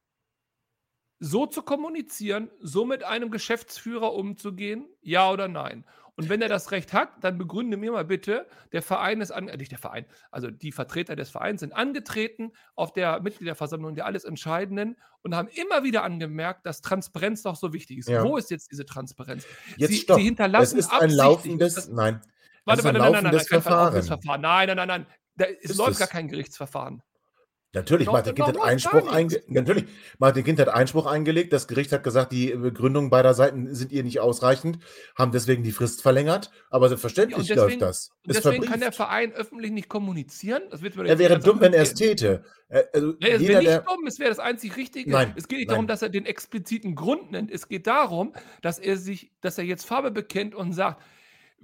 so 1.20 1.46
zu 1.46 1.62
kommunizieren, 1.62 2.50
so 2.60 2.86
mit 2.86 3.04
einem 3.04 3.32
Geschäftsführer 3.32 4.14
umzugehen? 4.14 4.88
Ja 5.02 5.32
oder 5.32 5.48
nein? 5.48 5.86
Und 6.18 6.30
wenn 6.30 6.42
er 6.42 6.48
das 6.48 6.72
Recht 6.72 6.94
hat, 6.94 7.10
dann 7.22 7.38
begründe 7.38 7.76
mir 7.76 7.92
mal 7.92 8.06
bitte, 8.06 8.48
der 8.72 8.82
Verein 8.82 9.20
ist 9.20 9.32
an, 9.32 9.50
äh, 9.50 9.58
nicht 9.58 9.72
der 9.72 9.80
Verein, 9.80 10.06
also 10.32 10.50
die 10.50 10.72
Vertreter 10.72 11.16
des 11.16 11.30
Vereins 11.30 11.60
sind 11.60 11.74
angetreten 11.74 12.54
auf 12.76 12.94
der 12.94 13.22
Mitgliederversammlung 13.22 13.96
der 13.96 14.06
alles 14.06 14.24
Entscheidenden 14.24 14.96
und 15.24 15.36
haben 15.36 15.50
immer 15.50 15.84
wieder 15.84 16.04
angemerkt, 16.04 16.66
dass 16.66 16.82
Transparenz 16.82 17.44
doch 17.44 17.58
so 17.58 17.74
wichtig 17.74 17.98
ist. 17.98 18.10
Ja. 18.10 18.24
Wo 18.24 18.38
ist 18.38 18.50
jetzt 18.50 18.72
diese 18.72 18.86
Transparenz? 18.86 19.46
Jetzt 19.76 19.90
sie, 19.90 19.98
stopp. 19.98 20.18
sie 20.18 20.24
hinterlassen 20.24 20.80
es 20.80 20.86
ist 20.86 20.94
ein 20.94 21.10
laufendes, 21.10 21.90
nein. 21.90 22.22
Warte, 22.64 22.84
warte, 22.84 22.98
nein, 22.98 23.12
nein, 23.12 23.24
nein, 23.24 23.36
nein, 23.36 23.46
Verfahren. 23.46 24.04
Verfahren. 24.04 24.42
Nein, 24.42 24.68
nein, 24.68 24.78
nein, 24.78 24.88
nein. 24.88 25.06
Da, 25.36 25.46
es 25.46 25.72
ist 25.72 25.78
läuft 25.78 25.92
es? 25.92 26.00
gar 26.00 26.08
kein 26.08 26.30
Gerichtsverfahren. 26.30 27.04
Natürlich, 27.76 28.08
Martin 28.08 28.34
Kind 28.34 28.48
hat 28.48 28.62
Einspruch 28.62 29.12
eingelegt. 29.12 29.52
Natürlich, 29.52 29.86
Martin 30.18 30.44
Kind 30.44 30.60
hat 30.60 30.70
Einspruch 30.70 31.06
eingelegt. 31.06 31.52
Das 31.54 31.68
Gericht 31.68 31.92
hat 31.92 32.04
gesagt, 32.04 32.32
die 32.32 32.56
Begründungen 32.56 33.10
beider 33.10 33.34
Seiten 33.34 33.76
sind 33.76 33.92
ihr 33.92 34.04
nicht 34.04 34.22
ausreichend, 34.22 34.80
haben 35.18 35.32
deswegen 35.32 35.64
die 35.64 35.72
Frist 35.72 36.02
verlängert. 36.02 36.52
Aber 36.70 36.88
selbstverständlich 36.88 37.48
ja, 37.50 37.56
deswegen, 37.56 37.80
läuft 37.80 37.82
das. 37.82 37.98
Ist 37.98 38.12
deswegen 38.28 38.44
verbrieft. 38.44 38.72
kann 38.72 38.80
der 38.80 38.92
Verein 38.94 39.34
öffentlich 39.34 39.72
nicht 39.72 39.90
kommunizieren. 39.90 40.64
er 40.72 41.20
wäre 41.20 41.40
dumm, 41.40 41.60
wenn 41.60 41.74
er 41.74 41.84
es 41.84 41.94
täte. 41.94 42.46
Also 42.70 43.14
ja, 43.20 43.28
es 43.28 43.42
wäre 43.42 43.60
nicht 43.60 43.72
der, 43.72 43.82
dumm, 43.82 44.08
es 44.08 44.20
wäre 44.20 44.30
das 44.30 44.40
einzig 44.40 44.76
Richtige. 44.76 45.12
Nein, 45.12 45.34
es 45.36 45.48
geht 45.48 45.60
nicht 45.60 45.68
nein. 45.68 45.76
darum, 45.76 45.88
dass 45.88 46.02
er 46.02 46.10
den 46.10 46.26
expliziten 46.26 46.96
Grund 46.96 47.32
nennt. 47.32 47.52
Es 47.52 47.68
geht 47.68 47.86
darum, 47.88 48.34
dass 48.62 48.80
er 48.80 48.98
sich, 48.98 49.32
dass 49.42 49.58
er 49.58 49.66
jetzt 49.66 49.86
Farbe 49.86 50.12
bekennt 50.12 50.56
und 50.56 50.74
sagt, 50.74 51.02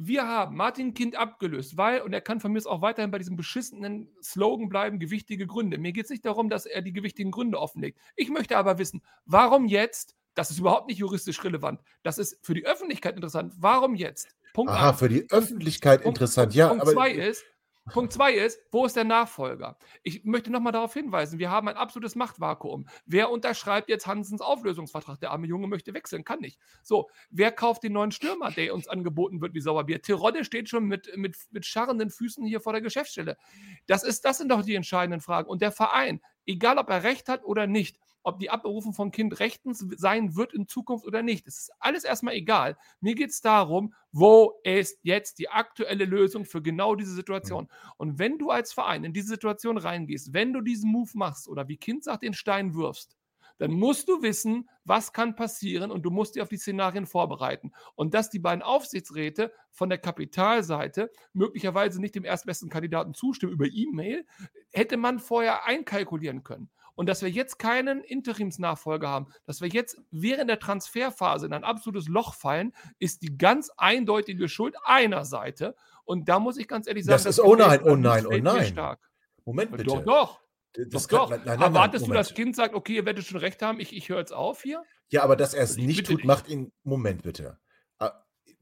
wir 0.08 0.28
haben 0.28 0.56
Martin 0.56 0.94
Kind 0.94 1.16
abgelöst, 1.16 1.78
weil, 1.78 2.02
und 2.02 2.14
er 2.14 2.22
kann 2.22 2.40
von 2.40 2.52
mir 2.52 2.62
auch 2.66 2.82
weiterhin 2.82 3.12
bei 3.12 3.18
diesem 3.18 3.36
beschissenen 3.36 4.10
Slogan 4.24 4.68
bleiben, 4.70 5.00
gewichtige 5.00 5.46
Gründe. 5.46 5.78
Mir 5.78 5.92
geht 5.92 6.06
es 6.06 6.10
nicht 6.10 6.26
darum, 6.26 6.50
dass 6.50 6.66
er 6.66 6.82
die 6.82 6.94
gewichtigen 6.94 7.32
Gründe 7.32 7.60
offenlegt. 7.60 8.00
Ich 8.16 8.30
möchte 8.30 8.58
aber 8.58 8.78
wissen, 8.78 9.02
warum 9.26 9.66
jetzt, 9.66 10.16
das 10.34 10.50
ist 10.50 10.60
überhaupt 10.60 10.88
nicht 10.88 10.98
juristisch 10.98 11.44
relevant, 11.44 11.82
das 12.04 12.18
ist 12.18 12.38
für 12.42 12.54
die 12.54 12.66
Öffentlichkeit 12.66 13.16
interessant, 13.16 13.54
warum 13.58 13.96
jetzt? 13.96 14.36
Punkt 14.54 14.72
Aha, 14.72 14.90
eins. 14.90 15.00
für 15.00 15.10
die 15.10 15.30
Öffentlichkeit 15.30 16.02
Punkt, 16.02 16.18
interessant, 16.18 16.56
ja. 16.56 16.70
Punkt 16.70 16.84
aber 16.84 16.92
zwei 16.92 17.12
ist, 17.12 17.44
Punkt 17.92 18.14
zwei 18.14 18.34
ist, 18.34 18.60
wo 18.72 18.86
ist 18.86 18.96
der 18.96 19.04
Nachfolger? 19.04 19.78
Ich 20.04 20.24
möchte 20.24 20.52
nochmal 20.52 20.72
darauf 20.72 20.94
hinweisen, 20.94 21.40
wir 21.40 21.52
haben 21.52 21.68
ein 21.68 21.76
absolutes 21.76 22.16
Machtvakuum. 22.16 22.88
Wer 23.06 23.30
unterschreibt 23.30 23.90
jetzt 23.90 24.08
Hansens 24.08 24.42
Auflösungsvertrag? 24.42 25.20
Der 25.20 25.32
arme 25.32 25.48
Junge 25.48 25.68
möchte 25.68 25.94
wechseln, 25.94 26.24
kann 26.24 26.40
nicht. 26.40 26.60
So, 26.84 27.10
wer 27.30 27.52
kauft 27.52 27.84
den 27.84 27.94
neuen 27.94 28.12
Stürmer, 28.12 28.52
der 28.52 28.74
uns 28.74 28.88
angeboten 28.88 29.42
wird 29.42 29.54
wie 29.54 29.62
Sauerbier? 29.62 30.02
Terodde 30.02 30.46
steht 30.46 30.70
schon 30.70 30.86
mit, 30.86 31.16
mit, 31.16 31.38
mit 31.52 31.66
scharrenden 31.66 32.10
Füßen 32.10 32.46
hier 32.46 32.62
vor 32.62 32.74
der 32.74 32.82
Geschäftsstelle. 32.82 33.38
Das, 33.88 34.04
ist, 34.04 34.26
das 34.26 34.38
sind 34.38 34.50
doch 34.50 34.64
die 34.64 34.76
entscheidenden 34.76 35.22
Fragen. 35.22 35.50
Und 35.50 35.62
der 35.62 35.72
Verein, 35.72 36.22
egal 36.46 36.78
ob 36.78 36.90
er 36.90 37.04
Recht 37.04 37.28
hat 37.30 37.44
oder 37.44 37.68
nicht, 37.68 38.00
ob 38.24 38.40
die 38.40 38.50
Abberufung 38.50 38.94
von 38.94 39.12
Kind 39.12 39.40
rechtens 39.40 39.86
sein 39.98 40.36
wird 40.36 40.54
in 40.54 40.68
Zukunft 40.68 41.06
oder 41.06 41.24
nicht. 41.24 41.48
Das 41.48 41.58
ist 41.58 41.72
alles 41.80 42.04
erstmal 42.04 42.36
egal. 42.36 42.78
Mir 43.00 43.16
geht 43.16 43.32
es 43.32 43.42
darum, 43.42 43.94
wo 44.12 44.60
ist 44.64 45.00
jetzt 45.04 45.40
die 45.40 45.50
aktuelle 45.50 46.06
Lösung 46.06 46.46
für 46.46 46.62
genau 46.62 46.96
diese 46.96 47.14
Situation? 47.14 47.68
Und 47.98 48.20
wenn 48.20 48.38
du 48.38 48.50
als 48.50 48.74
Verein 48.74 49.04
in 49.04 49.14
diese 49.14 49.30
Situation 49.30 49.78
reingehst, 49.78 50.34
wenn 50.34 50.54
du 50.54 50.62
diesen 50.62 50.92
Move 50.92 51.12
machst 51.14 51.48
oder 51.48 51.68
wie 51.68 51.78
Kind 51.78 52.04
sagt, 52.04 52.24
den 52.24 52.34
Stein 52.34 52.76
wirfst, 52.76 53.18
dann 53.62 53.74
musst 53.74 54.10
du 54.10 54.24
wissen, 54.24 54.68
was 54.86 55.14
kann 55.14 55.36
passieren 55.36 55.92
und 55.92 56.02
du 56.02 56.10
musst 56.10 56.34
dich 56.34 56.42
auf 56.42 56.50
die 56.50 56.58
Szenarien 56.58 57.06
vorbereiten. 57.06 57.72
Und 57.94 58.16
dass 58.16 58.32
die 58.32 58.40
beiden 58.40 58.64
Aufsichtsräte 58.64 59.54
von 59.70 59.88
der 59.88 60.00
Kapitalseite 60.00 61.12
möglicherweise 61.34 62.02
nicht 62.02 62.16
dem 62.16 62.26
erstbesten 62.26 62.70
Kandidaten 62.70 63.14
zustimmen 63.14 63.54
über 63.54 63.68
E-Mail, 63.68 64.26
hätte 64.72 64.98
man 64.98 65.20
vorher 65.20 65.66
einkalkulieren 65.66 66.44
können. 66.44 66.72
Und 66.96 67.08
dass 67.08 67.22
wir 67.22 67.30
jetzt 67.30 67.60
keinen 67.60 68.02
Interimsnachfolger 68.02 69.08
haben, 69.08 69.28
dass 69.46 69.62
wir 69.62 69.70
jetzt 69.70 70.02
während 70.12 70.50
der 70.50 70.60
Transferphase 70.60 71.46
in 71.46 71.54
ein 71.54 71.64
absolutes 71.64 72.08
Loch 72.08 72.34
fallen, 72.34 72.74
ist 73.00 73.22
die 73.22 73.38
ganz 73.38 73.72
eindeutige 73.78 74.50
Schuld 74.50 74.76
einer 74.84 75.26
Seite. 75.26 75.76
Und 76.04 76.30
da 76.30 76.40
muss 76.40 76.58
ich 76.58 76.68
ganz 76.68 76.88
ehrlich 76.88 77.06
sagen, 77.06 77.14
das, 77.14 77.24
das 77.24 77.38
ist 77.38 77.44
oh 77.44 77.56
nein, 77.56 77.82
oh 77.84 77.96
nein, 77.96 78.26
oh 78.26 78.38
nein. 78.38 78.66
Stark. 78.66 79.00
Moment 79.46 79.72
bitte. 79.72 79.84
Doch, 79.84 80.04
doch. 80.04 80.42
Das 80.90 81.08
doch, 81.08 81.30
kann, 81.30 81.40
doch. 81.40 81.46
Nein, 81.46 81.60
nein, 81.60 81.62
Erwartest 81.62 82.08
du, 82.08 82.14
das 82.14 82.34
Kind 82.34 82.56
sagt, 82.56 82.76
okay, 82.76 82.96
ihr 82.96 83.06
werdet 83.06 83.26
schon 83.26 83.40
recht 83.40 83.62
haben, 83.62 83.80
ich, 83.80 83.96
ich 83.96 84.10
höre 84.10 84.20
jetzt 84.20 84.34
auf 84.34 84.62
hier? 84.62 84.84
Ja, 85.10 85.24
aber 85.24 85.36
dass 85.36 85.54
er 85.54 85.64
es 85.64 85.78
nicht 85.78 86.06
tut, 86.06 86.24
macht 86.24 86.48
ihn. 86.48 86.72
Moment 86.84 87.24
bitte. 87.24 87.60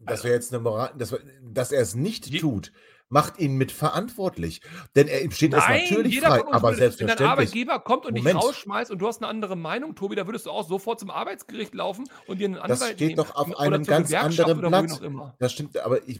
Ah, 0.05 0.11
das 0.11 0.23
wäre 0.23 0.33
jetzt 0.33 0.53
eine 0.53 0.61
Moral, 0.61 0.93
dass, 0.97 1.15
dass 1.41 1.71
er 1.71 1.81
es 1.81 1.95
nicht 1.95 2.27
Je 2.27 2.39
tut, 2.39 2.71
macht 3.09 3.39
ihn 3.39 3.55
mitverantwortlich. 3.57 4.61
Denn 4.95 5.07
er 5.07 5.19
steht 5.31 5.53
es 5.53 5.67
natürlich 5.67 6.19
frei, 6.21 6.43
aber 6.51 6.73
selbstverständlich. 6.75 6.99
Wenn 6.99 7.17
dein 7.17 7.27
Arbeitgeber 7.27 7.79
kommt 7.79 8.05
und 8.05 8.15
Moment. 8.15 8.37
dich 8.37 8.43
rausschmeißt 8.43 8.91
und 8.91 8.99
du 8.99 9.07
hast 9.07 9.21
eine 9.21 9.27
andere 9.27 9.55
Meinung, 9.55 9.95
Tobi, 9.95 10.15
da 10.15 10.27
würdest 10.27 10.45
du 10.45 10.51
auch 10.51 10.67
sofort 10.67 10.99
zum 10.99 11.09
Arbeitsgericht 11.09 11.73
laufen 11.73 12.07
und 12.27 12.39
dir 12.39 12.45
einen 12.45 12.55
Anwalt 12.55 12.81
Das 12.81 12.87
steht 12.87 12.99
nehmen. 12.99 13.15
doch 13.17 13.35
auf 13.35 13.59
einem 13.59 13.83
ganz 13.83 14.13
anderen 14.13 14.61
Blatt. 14.61 15.35
Das 15.39 15.51
stimmt, 15.51 15.77
aber 15.77 16.07
ich, 16.07 16.19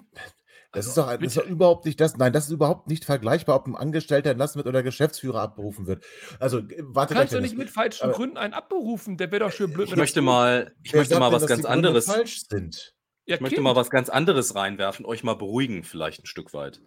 das, 0.72 0.88
also, 0.88 0.90
ist 0.90 0.98
doch, 0.98 1.18
das 1.18 1.28
ist 1.28 1.38
doch 1.38 1.50
überhaupt 1.50 1.86
nicht 1.86 2.00
das. 2.00 2.18
Nein, 2.18 2.32
das 2.32 2.46
ist 2.46 2.52
überhaupt 2.52 2.90
nicht 2.90 3.04
vergleichbar, 3.04 3.56
ob 3.56 3.66
ein 3.66 3.76
Angestellter 3.76 4.30
entlassen 4.30 4.58
wird 4.58 4.68
oder 4.68 4.84
Geschäftsführer 4.84 5.42
abberufen 5.42 5.88
wird. 5.88 6.04
Also 6.40 6.62
warte 6.80 7.16
Kannst 7.16 7.34
du 7.34 7.42
nicht 7.42 7.58
mit 7.58 7.72
falschen 7.72 8.04
aber, 8.04 8.14
Gründen 8.14 8.38
einen 8.38 8.54
abberufen? 8.54 9.18
Der 9.18 9.32
wäre 9.32 9.46
doch 9.46 9.52
schön 9.52 9.74
blöd. 9.74 9.88
Ich 9.88 9.96
möchte 9.96 10.22
mal, 10.22 10.76
ich 10.84 10.94
möchte 10.94 11.18
mal 11.20 11.32
was 11.32 11.46
denn, 11.46 11.56
ganz 11.56 11.66
anderes. 11.66 12.06
Falsch 12.06 12.42
sind? 12.48 12.96
Ja, 13.30 13.36
ich 13.36 13.42
möchte 13.42 13.62
mal 13.62 13.76
was 13.76 13.92
ganz 13.92 14.10
anderes 14.10 14.56
reinwerfen, 14.56 15.06
euch 15.06 15.24
mal 15.24 15.36
beruhigen, 15.36 15.84
vielleicht 15.84 16.24
ein 16.24 16.26
Stück 16.26 16.52
weit. 16.52 16.82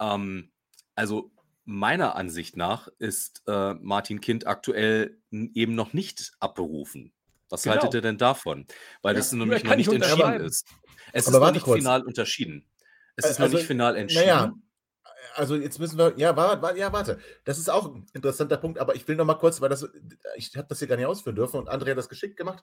Ähm, 0.00 0.52
also 0.94 1.32
meiner 1.64 2.14
Ansicht 2.14 2.56
nach 2.56 2.86
ist 3.00 3.42
äh, 3.48 3.74
Martin 3.74 4.20
Kind 4.20 4.46
aktuell 4.46 5.18
eben 5.32 5.74
noch 5.74 5.92
nicht 5.92 6.34
abberufen. 6.38 7.12
Was 7.48 7.64
genau. 7.64 7.74
haltet 7.74 7.94
ihr 7.94 8.00
denn 8.00 8.16
davon? 8.16 8.66
Weil 9.02 9.14
ja, 9.14 9.18
das 9.18 9.32
nämlich 9.32 9.64
noch 9.64 9.74
nicht 9.74 9.92
entschieden 9.92 10.40
ist. 10.40 10.68
Es 11.12 11.26
Aber 11.26 11.38
ist 11.38 11.42
noch 11.42 11.52
nicht 11.52 11.64
kurz. 11.64 11.78
final 11.78 12.02
unterschieden. 12.02 12.64
Es 13.16 13.24
ist 13.24 13.40
also, 13.40 13.42
noch 13.42 13.58
nicht 13.58 13.66
final 13.66 13.96
entschieden. 13.96 14.26
Naja, 14.26 14.54
also 15.34 15.56
jetzt 15.56 15.80
müssen 15.80 15.98
wir, 15.98 16.14
ja, 16.16 16.36
warte, 16.36 16.78
ja, 16.78 16.92
warte. 16.92 17.18
Das 17.44 17.58
ist 17.58 17.68
auch 17.68 17.92
ein 17.92 18.06
interessanter 18.12 18.56
Punkt, 18.56 18.78
aber 18.78 18.94
ich 18.94 19.06
will 19.08 19.16
noch 19.16 19.24
mal 19.24 19.34
kurz, 19.34 19.60
weil 19.60 19.68
das, 19.68 19.88
ich 20.36 20.56
habe 20.56 20.68
das 20.68 20.78
hier 20.78 20.86
gar 20.86 20.96
nicht 20.96 21.06
ausführen 21.06 21.34
dürfen 21.34 21.58
und 21.58 21.68
Andrea 21.68 21.90
hat 21.90 21.98
das 21.98 22.08
geschickt 22.08 22.36
gemacht. 22.36 22.62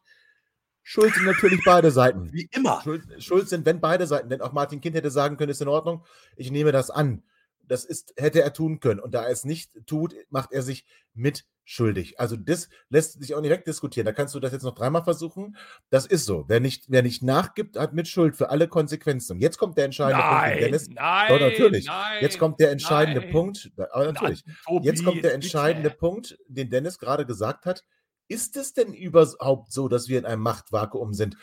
Schuld 0.91 1.13
sind 1.13 1.25
natürlich 1.25 1.61
beide 1.63 1.91
Seiten. 1.91 2.33
Wie 2.33 2.49
immer. 2.51 2.81
Schuld, 2.83 3.03
Schuld, 3.23 3.47
sind, 3.47 3.63
wenn 3.67 3.79
beide 3.79 4.07
Seiten. 4.07 4.27
Denn 4.27 4.41
auch 4.41 4.53
Martin 4.53 4.81
Kind 4.81 4.95
hätte 4.95 5.11
sagen 5.11 5.37
können, 5.37 5.51
ist 5.51 5.61
in 5.61 5.67
Ordnung, 5.67 6.03
ich 6.35 6.49
nehme 6.49 6.71
das 6.71 6.89
an. 6.89 7.21
Das 7.67 7.85
ist, 7.85 8.15
hätte 8.17 8.41
er 8.41 8.53
tun 8.53 8.79
können. 8.79 8.99
Und 8.99 9.13
da 9.13 9.21
er 9.21 9.29
es 9.29 9.45
nicht 9.45 9.69
tut, 9.85 10.15
macht 10.31 10.51
er 10.51 10.63
sich 10.63 10.87
mitschuldig. 11.13 12.19
Also 12.19 12.35
das 12.37 12.69
lässt 12.89 13.21
sich 13.21 13.35
auch 13.35 13.41
nicht 13.41 13.51
wegdiskutieren. 13.51 14.07
Da 14.07 14.13
kannst 14.13 14.33
du 14.33 14.39
das 14.39 14.51
jetzt 14.51 14.63
noch 14.63 14.73
dreimal 14.73 15.03
versuchen. 15.03 15.57
Das 15.91 16.07
ist 16.07 16.25
so. 16.25 16.45
Wer 16.47 16.59
nicht, 16.59 16.85
wer 16.87 17.03
nicht 17.03 17.21
nachgibt, 17.21 17.77
hat 17.77 17.93
Mitschuld 17.93 18.35
für 18.35 18.49
alle 18.49 18.67
Konsequenzen. 18.67 19.33
Und 19.33 19.41
jetzt 19.41 19.59
kommt 19.59 19.77
der 19.77 19.85
entscheidende 19.85 20.25
nein, 20.25 20.49
Punkt. 20.49 20.65
Dennis, 20.65 20.89
nein, 20.89 21.27
doch, 21.29 21.39
natürlich. 21.39 21.85
Nein, 21.85 22.17
jetzt 22.21 22.39
kommt 22.39 22.59
der 22.59 22.71
entscheidende 22.71 23.21
nein. 23.21 23.31
Punkt. 23.31 23.71
Aber 23.91 24.11
natürlich. 24.11 24.43
Jetzt 24.81 25.05
kommt 25.05 25.23
der 25.23 25.35
entscheidende 25.35 25.91
Punkt, 25.91 26.35
den 26.47 26.71
Dennis 26.71 26.97
gerade 26.97 27.27
gesagt 27.27 27.67
hat 27.67 27.85
ist 28.29 28.55
es 28.55 28.73
denn 28.73 28.93
überhaupt 28.93 29.73
so, 29.73 29.89
dass 29.89 30.07
wir 30.07 30.19
in 30.19 30.25
einem 30.25 30.41
Machtvakuum 30.41 31.13
sind? 31.13 31.35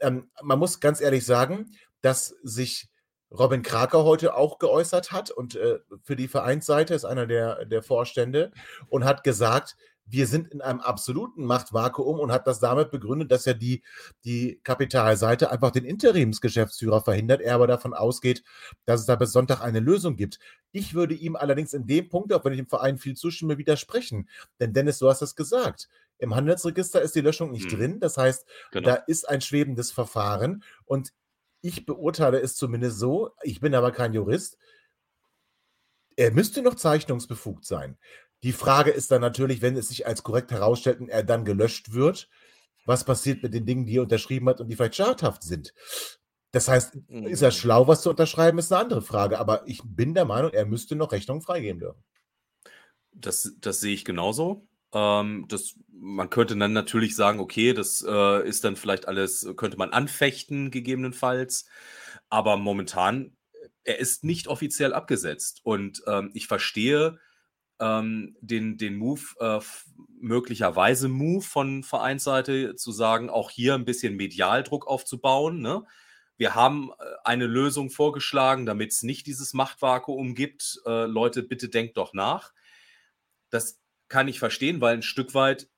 Ähm, 0.00 0.30
man 0.42 0.58
muss 0.58 0.80
ganz 0.80 1.00
ehrlich 1.00 1.24
sagen, 1.24 1.70
dass 2.02 2.34
sich 2.42 2.90
Robin 3.30 3.62
Kraker 3.62 4.04
heute 4.04 4.36
auch 4.36 4.58
geäußert 4.58 5.12
hat 5.12 5.30
und 5.30 5.56
äh, 5.56 5.78
für 6.02 6.16
die 6.16 6.28
Vereinsseite 6.28 6.94
ist 6.94 7.04
einer 7.04 7.26
der, 7.26 7.64
der 7.64 7.82
Vorstände 7.82 8.52
und 8.88 9.04
hat 9.04 9.24
gesagt, 9.24 9.76
wir 10.08 10.26
sind 10.26 10.48
in 10.48 10.60
einem 10.60 10.80
absoluten 10.80 11.44
Machtvakuum 11.44 12.20
und 12.20 12.30
hat 12.30 12.46
das 12.46 12.60
damit 12.60 12.90
begründet, 12.90 13.32
dass 13.32 13.44
ja 13.44 13.54
die, 13.54 13.82
die 14.24 14.60
Kapitalseite 14.62 15.50
einfach 15.50 15.72
den 15.72 15.84
Interimsgeschäftsführer 15.84 17.00
verhindert, 17.00 17.40
er 17.40 17.56
aber 17.56 17.66
davon 17.66 17.92
ausgeht, 17.92 18.44
dass 18.84 19.00
es 19.00 19.06
da 19.06 19.16
bis 19.16 19.32
Sonntag 19.32 19.60
eine 19.62 19.80
Lösung 19.80 20.16
gibt. 20.16 20.38
Ich 20.70 20.94
würde 20.94 21.14
ihm 21.14 21.34
allerdings 21.34 21.72
in 21.72 21.86
dem 21.86 22.08
Punkt, 22.08 22.32
auch 22.32 22.44
wenn 22.44 22.52
ich 22.52 22.60
dem 22.60 22.68
Verein 22.68 22.98
viel 22.98 23.16
zustimme, 23.16 23.58
widersprechen. 23.58 24.28
Denn 24.60 24.72
Dennis, 24.72 24.98
du 24.98 25.08
hast 25.08 25.22
es 25.22 25.34
gesagt. 25.34 25.88
Im 26.18 26.34
Handelsregister 26.34 27.02
ist 27.02 27.14
die 27.14 27.20
Löschung 27.20 27.50
nicht 27.50 27.70
hm. 27.70 27.78
drin. 27.78 28.00
Das 28.00 28.16
heißt, 28.16 28.46
genau. 28.72 28.88
da 28.88 28.94
ist 28.94 29.28
ein 29.28 29.40
schwebendes 29.40 29.90
Verfahren. 29.90 30.64
Und 30.84 31.12
ich 31.60 31.86
beurteile 31.86 32.40
es 32.40 32.56
zumindest 32.56 32.98
so, 32.98 33.32
ich 33.42 33.60
bin 33.60 33.74
aber 33.74 33.92
kein 33.92 34.12
Jurist, 34.12 34.58
er 36.16 36.32
müsste 36.32 36.62
noch 36.62 36.74
zeichnungsbefugt 36.74 37.64
sein. 37.64 37.98
Die 38.42 38.52
Frage 38.52 38.90
ist 38.90 39.10
dann 39.10 39.20
natürlich, 39.20 39.62
wenn 39.62 39.76
es 39.76 39.88
sich 39.88 40.06
als 40.06 40.22
korrekt 40.22 40.50
herausstellt 40.50 41.00
und 41.00 41.08
er 41.08 41.22
dann 41.22 41.44
gelöscht 41.44 41.92
wird, 41.92 42.28
was 42.84 43.04
passiert 43.04 43.42
mit 43.42 43.52
den 43.52 43.66
Dingen, 43.66 43.86
die 43.86 43.96
er 43.96 44.02
unterschrieben 44.02 44.48
hat 44.48 44.60
und 44.60 44.68
die 44.68 44.76
vielleicht 44.76 44.96
schadhaft 44.96 45.42
sind. 45.42 45.74
Das 46.52 46.68
heißt, 46.68 46.96
ist 47.08 47.42
er 47.42 47.50
mhm. 47.50 47.54
schlau, 47.54 47.88
was 47.88 48.02
zu 48.02 48.10
unterschreiben, 48.10 48.58
ist 48.58 48.72
eine 48.72 48.80
andere 48.80 49.02
Frage. 49.02 49.38
Aber 49.38 49.66
ich 49.66 49.82
bin 49.84 50.14
der 50.14 50.24
Meinung, 50.24 50.52
er 50.52 50.64
müsste 50.64 50.96
noch 50.96 51.12
Rechnungen 51.12 51.42
freigeben 51.42 51.80
dürfen. 51.80 52.02
Das, 53.12 53.54
das 53.60 53.80
sehe 53.80 53.94
ich 53.94 54.04
genauso. 54.04 54.66
Ähm, 54.96 55.44
das, 55.48 55.74
man 55.90 56.30
könnte 56.30 56.56
dann 56.56 56.72
natürlich 56.72 57.14
sagen, 57.16 57.38
okay, 57.38 57.74
das 57.74 58.04
äh, 58.06 58.48
ist 58.48 58.64
dann 58.64 58.76
vielleicht 58.76 59.08
alles, 59.08 59.46
könnte 59.56 59.76
man 59.76 59.90
anfechten, 59.90 60.70
gegebenenfalls. 60.70 61.66
Aber 62.30 62.56
momentan, 62.56 63.36
er 63.84 63.98
ist 63.98 64.24
nicht 64.24 64.48
offiziell 64.48 64.94
abgesetzt. 64.94 65.60
Und 65.64 66.02
ähm, 66.06 66.30
ich 66.32 66.46
verstehe 66.46 67.18
ähm, 67.78 68.36
den, 68.40 68.78
den 68.78 68.96
Move, 68.96 69.20
äh, 69.38 69.60
möglicherweise 70.18 71.08
Move 71.08 71.44
von 71.44 71.82
Vereinsseite, 71.82 72.74
zu 72.76 72.90
sagen, 72.90 73.28
auch 73.28 73.50
hier 73.50 73.74
ein 73.74 73.84
bisschen 73.84 74.16
Medialdruck 74.16 74.86
aufzubauen. 74.86 75.60
Ne? 75.60 75.84
Wir 76.38 76.54
haben 76.54 76.90
äh, 76.98 77.04
eine 77.24 77.46
Lösung 77.46 77.90
vorgeschlagen, 77.90 78.64
damit 78.64 78.92
es 78.92 79.02
nicht 79.02 79.26
dieses 79.26 79.52
Machtvakuum 79.52 80.34
gibt. 80.34 80.80
Äh, 80.86 81.04
Leute, 81.04 81.42
bitte 81.42 81.68
denkt 81.68 81.98
doch 81.98 82.14
nach. 82.14 82.54
Das 83.50 83.78
kann 84.08 84.28
ich 84.28 84.38
verstehen, 84.38 84.80
weil 84.80 84.94
ein 84.94 85.02
Stück 85.02 85.34
weit 85.34 85.68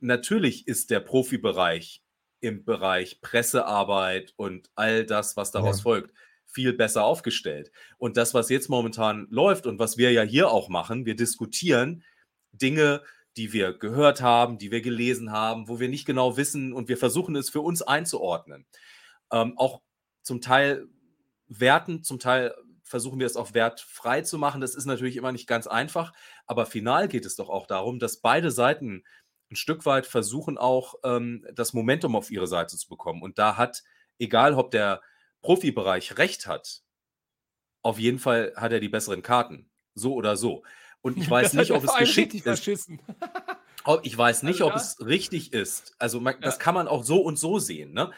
natürlich 0.00 0.68
ist 0.68 0.90
der 0.90 1.00
Profibereich 1.00 2.02
im 2.40 2.64
Bereich 2.64 3.20
Pressearbeit 3.20 4.32
und 4.36 4.70
all 4.74 5.04
das, 5.04 5.36
was 5.36 5.50
daraus 5.50 5.78
ja. 5.78 5.82
folgt, 5.82 6.14
viel 6.46 6.72
besser 6.72 7.04
aufgestellt. 7.04 7.70
Und 7.98 8.16
das, 8.16 8.32
was 8.32 8.48
jetzt 8.48 8.68
momentan 8.68 9.26
läuft 9.30 9.66
und 9.66 9.78
was 9.78 9.98
wir 9.98 10.12
ja 10.12 10.22
hier 10.22 10.50
auch 10.50 10.68
machen, 10.68 11.04
wir 11.04 11.16
diskutieren 11.16 12.04
Dinge, 12.52 13.02
die 13.36 13.52
wir 13.52 13.72
gehört 13.72 14.20
haben, 14.20 14.58
die 14.58 14.70
wir 14.70 14.80
gelesen 14.80 15.30
haben, 15.30 15.68
wo 15.68 15.78
wir 15.78 15.88
nicht 15.88 16.06
genau 16.06 16.36
wissen 16.36 16.72
und 16.72 16.88
wir 16.88 16.96
versuchen 16.96 17.36
es 17.36 17.50
für 17.50 17.60
uns 17.60 17.82
einzuordnen. 17.82 18.66
Ähm, 19.30 19.56
auch 19.56 19.82
zum 20.22 20.40
Teil 20.40 20.88
werten, 21.46 22.02
zum 22.02 22.18
Teil 22.18 22.54
versuchen 22.88 23.20
wir 23.20 23.26
es 23.26 23.36
auch 23.36 23.54
wertfrei 23.54 24.22
zu 24.22 24.38
machen. 24.38 24.60
Das 24.60 24.74
ist 24.74 24.86
natürlich 24.86 25.16
immer 25.16 25.32
nicht 25.32 25.46
ganz 25.46 25.66
einfach, 25.66 26.12
aber 26.46 26.66
final 26.66 27.08
geht 27.08 27.26
es 27.26 27.36
doch 27.36 27.48
auch 27.48 27.66
darum, 27.66 27.98
dass 27.98 28.20
beide 28.20 28.50
Seiten 28.50 29.04
ein 29.50 29.56
Stück 29.56 29.86
weit 29.86 30.06
versuchen 30.06 30.58
auch 30.58 30.94
ähm, 31.04 31.46
das 31.52 31.72
Momentum 31.72 32.16
auf 32.16 32.30
ihre 32.30 32.46
Seite 32.46 32.76
zu 32.76 32.88
bekommen. 32.88 33.22
Und 33.22 33.38
da 33.38 33.56
hat, 33.56 33.82
egal 34.18 34.54
ob 34.54 34.70
der 34.70 35.00
Profibereich 35.42 36.18
recht 36.18 36.46
hat, 36.46 36.82
auf 37.82 37.98
jeden 37.98 38.18
Fall 38.18 38.52
hat 38.56 38.72
er 38.72 38.80
die 38.80 38.88
besseren 38.88 39.22
Karten. 39.22 39.70
So 39.94 40.14
oder 40.14 40.36
so. 40.36 40.64
Und 41.00 41.16
ich 41.16 41.30
weiß 41.30 41.52
nicht, 41.54 41.72
ob 41.72 41.84
es 41.84 41.94
geschickt 41.96 42.34
ist. 42.34 42.68
ich 44.02 44.18
weiß 44.18 44.42
nicht, 44.42 44.62
also, 44.62 44.66
ob 44.66 44.74
es 44.74 45.04
richtig 45.04 45.52
ist. 45.52 45.94
Also 45.98 46.20
man, 46.20 46.34
ja. 46.34 46.40
das 46.40 46.58
kann 46.58 46.74
man 46.74 46.88
auch 46.88 47.04
so 47.04 47.20
und 47.20 47.38
so 47.38 47.58
sehen. 47.58 47.92
Ne? 47.92 48.10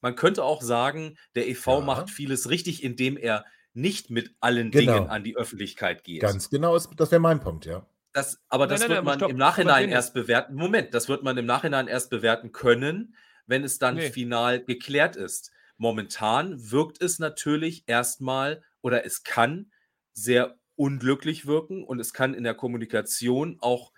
Man 0.00 0.14
könnte 0.14 0.44
auch 0.44 0.62
sagen, 0.62 1.18
der 1.34 1.48
EV 1.48 1.66
ja. 1.66 1.80
macht 1.80 2.10
vieles 2.10 2.48
richtig, 2.50 2.84
indem 2.84 3.16
er 3.16 3.44
nicht 3.74 4.10
mit 4.10 4.34
allen 4.40 4.70
genau. 4.70 4.94
Dingen 4.94 5.10
an 5.10 5.24
die 5.24 5.36
Öffentlichkeit 5.36 6.04
geht. 6.04 6.20
Ganz 6.22 6.50
genau, 6.50 6.76
das 6.78 7.10
wäre 7.10 7.20
mein 7.20 7.40
Punkt, 7.40 7.66
ja. 7.66 7.86
Das, 8.12 8.40
aber 8.48 8.66
nein, 8.66 8.70
das 8.70 8.80
nein, 8.80 8.88
wird 8.90 9.04
nein, 9.04 9.18
man 9.20 9.30
im 9.30 9.36
Nachhinein 9.36 9.88
erst 9.90 10.14
bewerten. 10.14 10.54
Moment, 10.54 10.94
das 10.94 11.08
wird 11.08 11.22
man 11.22 11.36
im 11.36 11.46
Nachhinein 11.46 11.86
erst 11.86 12.10
bewerten 12.10 12.52
können, 12.52 13.14
wenn 13.46 13.64
es 13.64 13.78
dann 13.78 13.96
nee. 13.96 14.10
final 14.10 14.64
geklärt 14.64 15.16
ist. 15.16 15.52
Momentan 15.76 16.70
wirkt 16.70 17.00
es 17.00 17.18
natürlich 17.18 17.84
erstmal 17.86 18.62
oder 18.80 19.04
es 19.04 19.22
kann 19.22 19.70
sehr 20.12 20.58
unglücklich 20.74 21.46
wirken 21.46 21.84
und 21.84 22.00
es 22.00 22.12
kann 22.12 22.34
in 22.34 22.44
der 22.44 22.54
Kommunikation 22.54 23.58
auch 23.60 23.92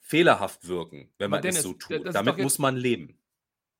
fehlerhaft 0.00 0.66
wirken, 0.66 1.12
wenn 1.18 1.30
man 1.30 1.42
Dennis, 1.42 1.58
es 1.58 1.62
so 1.62 1.74
tut. 1.74 2.12
Damit 2.12 2.38
muss 2.38 2.58
man 2.58 2.76
leben. 2.76 3.19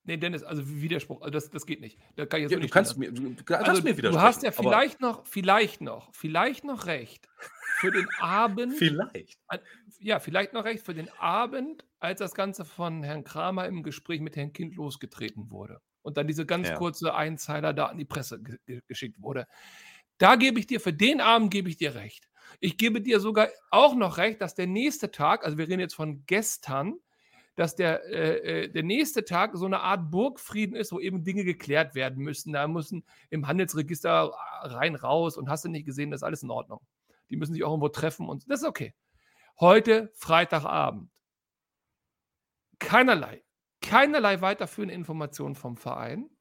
Nee, 0.03 0.17
Dennis, 0.17 0.43
also 0.43 0.63
Widerspruch, 0.65 1.21
also 1.21 1.31
das, 1.31 1.49
das 1.51 1.65
geht 1.65 1.79
nicht. 1.79 1.99
Da 2.15 2.25
kann 2.25 2.39
ich 2.39 2.43
jetzt 2.43 2.51
ja, 2.51 2.59
du 2.59 2.67
kannst 2.67 2.97
mir, 2.97 3.11
du 3.11 3.35
kannst 3.43 3.69
also, 3.69 3.83
mir. 3.83 3.93
Du 3.93 4.19
hast 4.19 4.41
ja 4.41 4.51
vielleicht 4.51 4.99
noch, 4.99 5.25
vielleicht 5.27 5.81
noch, 5.81 6.13
vielleicht 6.13 6.63
noch 6.63 6.87
recht 6.87 7.29
für 7.79 7.91
den 7.91 8.07
Abend. 8.19 8.77
vielleicht. 8.77 9.39
Ja, 9.99 10.19
vielleicht 10.19 10.53
noch 10.53 10.65
recht 10.65 10.83
für 10.83 10.95
den 10.95 11.09
Abend, 11.19 11.85
als 11.99 12.19
das 12.19 12.33
Ganze 12.33 12.65
von 12.65 13.03
Herrn 13.03 13.23
Kramer 13.23 13.67
im 13.67 13.83
Gespräch 13.83 14.21
mit 14.21 14.35
Herrn 14.35 14.53
Kind 14.53 14.75
losgetreten 14.75 15.51
wurde 15.51 15.81
und 16.01 16.17
dann 16.17 16.27
diese 16.27 16.45
ganz 16.45 16.69
ja. 16.69 16.75
kurze 16.75 17.13
Einzeiler 17.13 17.73
da 17.73 17.87
an 17.87 17.97
die 17.97 18.05
Presse 18.05 18.41
ge 18.41 18.81
geschickt 18.87 19.21
wurde. 19.21 19.47
Da 20.17 20.35
gebe 20.35 20.59
ich 20.59 20.67
dir, 20.67 20.79
für 20.79 20.93
den 20.93 21.21
Abend 21.21 21.51
gebe 21.51 21.69
ich 21.69 21.77
dir 21.77 21.95
recht. 21.95 22.27
Ich 22.59 22.77
gebe 22.77 23.01
dir 23.01 23.19
sogar 23.19 23.49
auch 23.69 23.95
noch 23.95 24.17
recht, 24.17 24.41
dass 24.41 24.55
der 24.55 24.67
nächste 24.67 25.11
Tag, 25.11 25.45
also 25.45 25.57
wir 25.57 25.67
reden 25.67 25.79
jetzt 25.79 25.95
von 25.95 26.25
gestern, 26.25 26.95
dass 27.61 27.75
der, 27.75 28.03
äh, 28.09 28.63
äh, 28.63 28.69
der 28.69 28.81
nächste 28.81 29.23
Tag 29.23 29.51
so 29.53 29.67
eine 29.67 29.81
Art 29.81 30.09
Burgfrieden 30.09 30.75
ist, 30.75 30.91
wo 30.91 30.99
eben 30.99 31.23
Dinge 31.23 31.43
geklärt 31.43 31.93
werden 31.93 32.23
müssen. 32.23 32.53
Da 32.53 32.67
müssen 32.67 33.05
im 33.29 33.47
Handelsregister 33.47 34.33
rein, 34.63 34.95
raus 34.95 35.37
und 35.37 35.47
hast 35.47 35.63
du 35.63 35.69
nicht 35.69 35.85
gesehen, 35.85 36.09
das 36.09 36.21
ist 36.21 36.23
alles 36.23 36.41
in 36.41 36.49
Ordnung. 36.49 36.79
Die 37.29 37.35
müssen 37.35 37.53
sich 37.53 37.63
auch 37.63 37.69
irgendwo 37.69 37.89
treffen 37.89 38.27
und 38.27 38.49
das 38.49 38.61
ist 38.61 38.67
okay. 38.67 38.95
Heute, 39.59 40.11
Freitagabend. 40.15 41.11
Keinerlei, 42.79 43.43
keinerlei 43.79 44.41
weiterführende 44.41 44.95
Informationen 44.95 45.53
vom 45.53 45.77
Verein. 45.77 46.31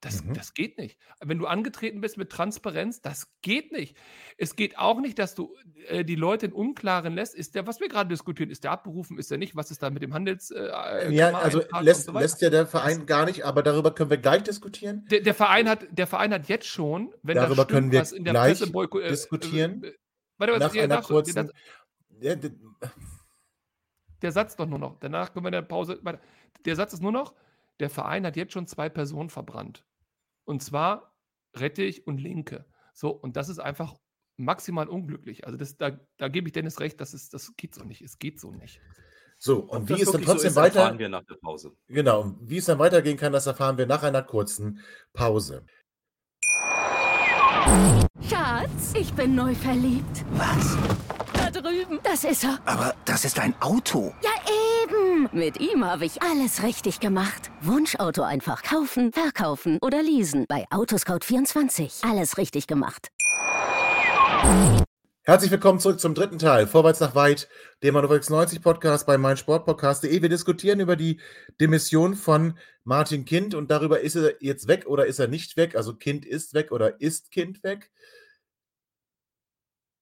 Das, 0.00 0.22
mhm. 0.22 0.34
das 0.34 0.54
geht 0.54 0.78
nicht. 0.78 0.96
Wenn 1.20 1.38
du 1.38 1.46
angetreten 1.46 2.00
bist 2.00 2.18
mit 2.18 2.30
Transparenz, 2.30 3.00
das 3.00 3.32
geht 3.42 3.72
nicht. 3.72 3.96
Es 4.36 4.54
geht 4.54 4.78
auch 4.78 5.00
nicht, 5.00 5.18
dass 5.18 5.34
du 5.34 5.56
äh, 5.88 6.04
die 6.04 6.14
Leute 6.14 6.46
in 6.46 6.52
Unklaren 6.52 7.14
lässt. 7.14 7.34
Ist 7.34 7.56
der, 7.56 7.66
was 7.66 7.80
wir 7.80 7.88
gerade 7.88 8.08
diskutieren, 8.08 8.50
ist 8.50 8.62
der 8.62 8.70
abberufen, 8.70 9.18
ist 9.18 9.30
der 9.32 9.38
nicht? 9.38 9.56
Was 9.56 9.72
ist 9.72 9.82
da 9.82 9.90
mit 9.90 10.04
dem 10.04 10.14
Handels? 10.14 10.52
Äh, 10.52 10.68
äh 10.68 11.12
ja, 11.12 11.36
also 11.36 11.64
lässt, 11.80 12.04
so 12.04 12.12
lässt 12.12 12.40
ja 12.42 12.48
der 12.48 12.66
Verein 12.66 13.06
gar 13.06 13.24
nicht, 13.24 13.44
aber 13.44 13.64
darüber 13.64 13.92
können 13.92 14.10
wir 14.10 14.18
gleich 14.18 14.44
diskutieren. 14.44 15.04
Der, 15.10 15.20
der, 15.20 15.34
Verein, 15.34 15.68
hat, 15.68 15.86
der 15.90 16.06
Verein 16.06 16.32
hat 16.32 16.48
jetzt 16.48 16.68
schon, 16.68 17.12
wenn 17.22 17.34
darüber 17.34 17.64
stimmt, 17.64 17.70
können 17.70 17.92
wir 17.92 18.16
in 18.16 18.24
der 18.24 18.34
gleich 18.34 18.58
Presse 18.60 18.72
äh, 19.02 19.08
diskutieren. 19.08 19.82
Äh, 19.82 19.92
warte, 20.36 20.52
was, 20.52 20.60
nach 20.60 20.74
einer 20.80 20.94
nach, 20.94 21.08
kurzen. 21.08 21.50
Der, 22.10 22.36
der, 22.36 22.50
der 24.22 24.32
Satz 24.32 24.54
doch 24.54 24.66
nur 24.66 24.78
noch. 24.78 24.96
Danach 25.00 25.32
können 25.32 25.44
wir 25.44 25.48
in 25.48 25.52
der 25.52 25.62
Pause. 25.62 26.00
Der 26.64 26.76
Satz 26.76 26.92
ist 26.92 27.02
nur 27.02 27.12
noch. 27.12 27.34
Der 27.80 27.90
Verein 27.90 28.26
hat 28.26 28.36
jetzt 28.36 28.52
schon 28.52 28.66
zwei 28.66 28.88
Personen 28.88 29.30
verbrannt. 29.30 29.84
Und 30.44 30.62
zwar 30.62 31.14
Rettich 31.54 32.06
und 32.06 32.18
Linke. 32.18 32.66
So, 32.92 33.10
und 33.10 33.36
das 33.36 33.48
ist 33.48 33.58
einfach 33.58 33.94
maximal 34.36 34.88
unglücklich. 34.88 35.46
Also 35.46 35.56
das, 35.56 35.76
da, 35.76 35.98
da 36.16 36.28
gebe 36.28 36.48
ich 36.48 36.52
Dennis 36.52 36.80
recht, 36.80 37.00
das, 37.00 37.14
ist, 37.14 37.34
das 37.34 37.54
geht 37.56 37.74
so 37.74 37.84
nicht. 37.84 38.02
Es 38.02 38.18
geht 38.18 38.40
so 38.40 38.52
nicht. 38.52 38.80
So, 39.38 39.60
und 39.60 39.82
Ob 39.82 39.88
wie 39.88 40.02
es 40.02 40.10
dann 40.10 40.22
trotzdem 40.22 40.38
so 40.40 40.46
ist, 40.48 40.56
weiter. 40.56 40.80
erfahren 40.80 40.98
wir 40.98 41.08
nach 41.08 41.24
der 41.24 41.36
Pause. 41.36 41.72
Genau, 41.86 42.34
wie 42.40 42.56
es 42.56 42.64
dann 42.64 42.78
weitergehen 42.80 43.16
kann, 43.16 43.32
das 43.32 43.46
erfahren 43.46 43.78
wir 43.78 43.86
nach 43.86 44.02
einer 44.02 44.22
kurzen 44.22 44.80
Pause. 45.12 45.64
Schatz, 48.28 48.94
ich 48.98 49.12
bin 49.12 49.34
neu 49.34 49.54
verliebt. 49.54 50.24
Was? 50.32 50.76
Da 51.34 51.50
drüben. 51.50 52.00
Das 52.02 52.24
ist 52.24 52.42
er. 52.44 52.58
Aber 52.64 52.94
das 53.04 53.24
ist 53.24 53.38
ein 53.38 53.54
Auto. 53.60 54.12
Ja, 54.22 54.30
eben. 54.88 55.28
Mit 55.32 55.60
ihm 55.60 55.84
habe 55.84 56.04
ich 56.04 56.22
alles 56.22 56.62
richtig 56.62 57.00
gemacht. 57.00 57.50
Wunschauto 57.60 58.22
einfach 58.22 58.62
kaufen, 58.62 59.12
verkaufen 59.12 59.78
oder 59.82 60.02
leasen. 60.02 60.46
Bei 60.48 60.66
Autoscout24. 60.70 62.08
Alles 62.08 62.38
richtig 62.38 62.66
gemacht. 62.66 63.08
Herzlich 65.22 65.50
willkommen 65.50 65.78
zurück 65.78 66.00
zum 66.00 66.14
dritten 66.14 66.38
Teil. 66.38 66.66
Vorwärts 66.66 67.00
nach 67.00 67.14
weit, 67.14 67.48
dem 67.82 67.92
Manöver 67.92 68.18
90 68.26 68.62
Podcast 68.62 69.06
bei 69.06 69.18
meinsportpodcast.de. 69.18 70.22
Wir 70.22 70.28
diskutieren 70.30 70.80
über 70.80 70.96
die 70.96 71.20
Demission 71.60 72.14
von 72.14 72.58
Martin 72.84 73.26
Kind 73.26 73.54
und 73.54 73.70
darüber, 73.70 74.00
ist 74.00 74.16
er 74.16 74.42
jetzt 74.42 74.68
weg 74.68 74.86
oder 74.86 75.04
ist 75.04 75.18
er 75.18 75.28
nicht 75.28 75.58
weg? 75.58 75.76
Also 75.76 75.94
Kind 75.94 76.24
ist 76.24 76.54
weg 76.54 76.72
oder 76.72 77.02
ist 77.02 77.30
Kind 77.30 77.62
weg? 77.62 77.90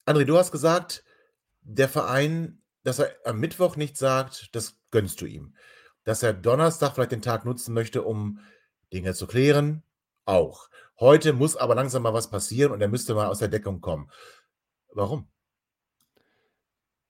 André, 0.06 0.24
du 0.24 0.38
hast 0.38 0.52
gesagt, 0.52 1.02
der 1.62 1.88
Verein, 1.88 2.62
dass 2.86 3.00
er 3.00 3.16
am 3.24 3.40
Mittwoch 3.40 3.74
nicht 3.74 3.96
sagt, 3.96 4.54
das 4.54 4.78
gönnst 4.92 5.20
du 5.20 5.26
ihm. 5.26 5.56
Dass 6.04 6.22
er 6.22 6.32
Donnerstag 6.32 6.94
vielleicht 6.94 7.10
den 7.10 7.20
Tag 7.20 7.44
nutzen 7.44 7.74
möchte, 7.74 8.02
um 8.02 8.38
Dinge 8.92 9.12
zu 9.12 9.26
klären, 9.26 9.82
auch. 10.24 10.68
Heute 11.00 11.32
muss 11.32 11.56
aber 11.56 11.74
langsam 11.74 12.04
mal 12.04 12.14
was 12.14 12.30
passieren 12.30 12.70
und 12.70 12.80
er 12.80 12.86
müsste 12.86 13.14
mal 13.14 13.26
aus 13.26 13.40
der 13.40 13.48
Deckung 13.48 13.80
kommen. 13.80 14.08
Warum? 14.92 15.26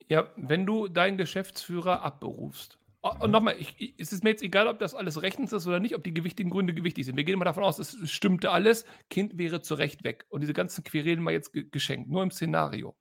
Ja, 0.09 0.31
wenn 0.37 0.65
du 0.65 0.89
deinen 0.89 1.19
Geschäftsführer 1.19 2.01
abberufst. 2.01 2.79
Und 3.03 3.25
mhm. 3.25 3.31
nochmal, 3.31 3.57
es 3.99 4.13
ist 4.13 4.25
mir 4.25 4.31
jetzt 4.31 4.43
egal, 4.43 4.69
ob 4.69 4.79
das 4.79 4.95
alles 4.95 5.21
rechtens 5.21 5.53
ist 5.53 5.67
oder 5.67 5.79
nicht, 5.79 5.95
ob 5.95 6.03
die 6.03 6.15
gewichtigen 6.15 6.51
Gründe 6.51 6.73
gewichtig 6.73 7.05
sind. 7.05 7.17
Wir 7.17 7.25
gehen 7.25 7.39
mal 7.39 7.45
davon 7.45 7.65
aus, 7.65 7.79
es 7.79 8.11
stimmte 8.11 8.51
alles. 8.51 8.87
Kind 9.11 9.37
wäre 9.37 9.61
zu 9.61 9.75
Recht 9.75 10.05
weg. 10.05 10.25
Und 10.31 10.41
diese 10.41 10.55
ganzen 10.55 10.85
Querelen 10.85 11.23
mal 11.23 11.35
jetzt 11.35 11.53
geschenkt, 11.53 12.09
nur 12.09 12.23
im 12.23 12.31
Szenario 12.31 12.97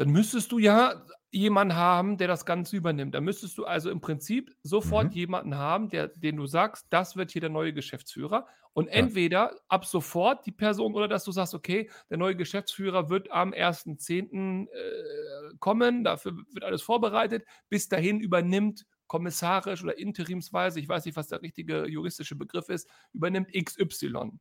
dann 0.00 0.12
müsstest 0.12 0.50
du 0.50 0.58
ja 0.58 1.04
jemanden 1.32 1.76
haben, 1.76 2.18
der 2.18 2.28
das 2.28 2.44
Ganze 2.44 2.76
übernimmt. 2.76 3.14
Da 3.14 3.20
müsstest 3.20 3.56
du 3.56 3.64
also 3.64 3.90
im 3.90 4.00
Prinzip 4.00 4.54
sofort 4.62 5.08
mhm. 5.08 5.12
jemanden 5.12 5.54
haben, 5.56 5.88
der, 5.88 6.08
den 6.08 6.36
du 6.36 6.46
sagst, 6.46 6.86
das 6.90 7.16
wird 7.16 7.30
hier 7.30 7.40
der 7.40 7.50
neue 7.50 7.72
Geschäftsführer. 7.72 8.46
Und 8.72 8.86
ja. 8.86 8.92
entweder 8.94 9.56
ab 9.68 9.84
sofort 9.84 10.46
die 10.46 10.52
Person 10.52 10.94
oder 10.94 11.08
dass 11.08 11.24
du 11.24 11.32
sagst, 11.32 11.54
okay, 11.54 11.90
der 12.08 12.18
neue 12.18 12.36
Geschäftsführer 12.36 13.10
wird 13.10 13.30
am 13.30 13.52
1.10. 13.52 14.66
Äh, 14.66 15.56
kommen, 15.58 16.04
dafür 16.04 16.36
wird 16.52 16.64
alles 16.64 16.82
vorbereitet. 16.82 17.44
Bis 17.68 17.88
dahin 17.88 18.20
übernimmt 18.20 18.86
kommissarisch 19.06 19.82
oder 19.82 19.98
interimsweise, 19.98 20.78
ich 20.78 20.88
weiß 20.88 21.04
nicht, 21.04 21.16
was 21.16 21.28
der 21.28 21.42
richtige 21.42 21.88
juristische 21.88 22.36
Begriff 22.36 22.68
ist, 22.68 22.88
übernimmt 23.12 23.50
XY. 23.52 24.32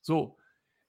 So. 0.00 0.38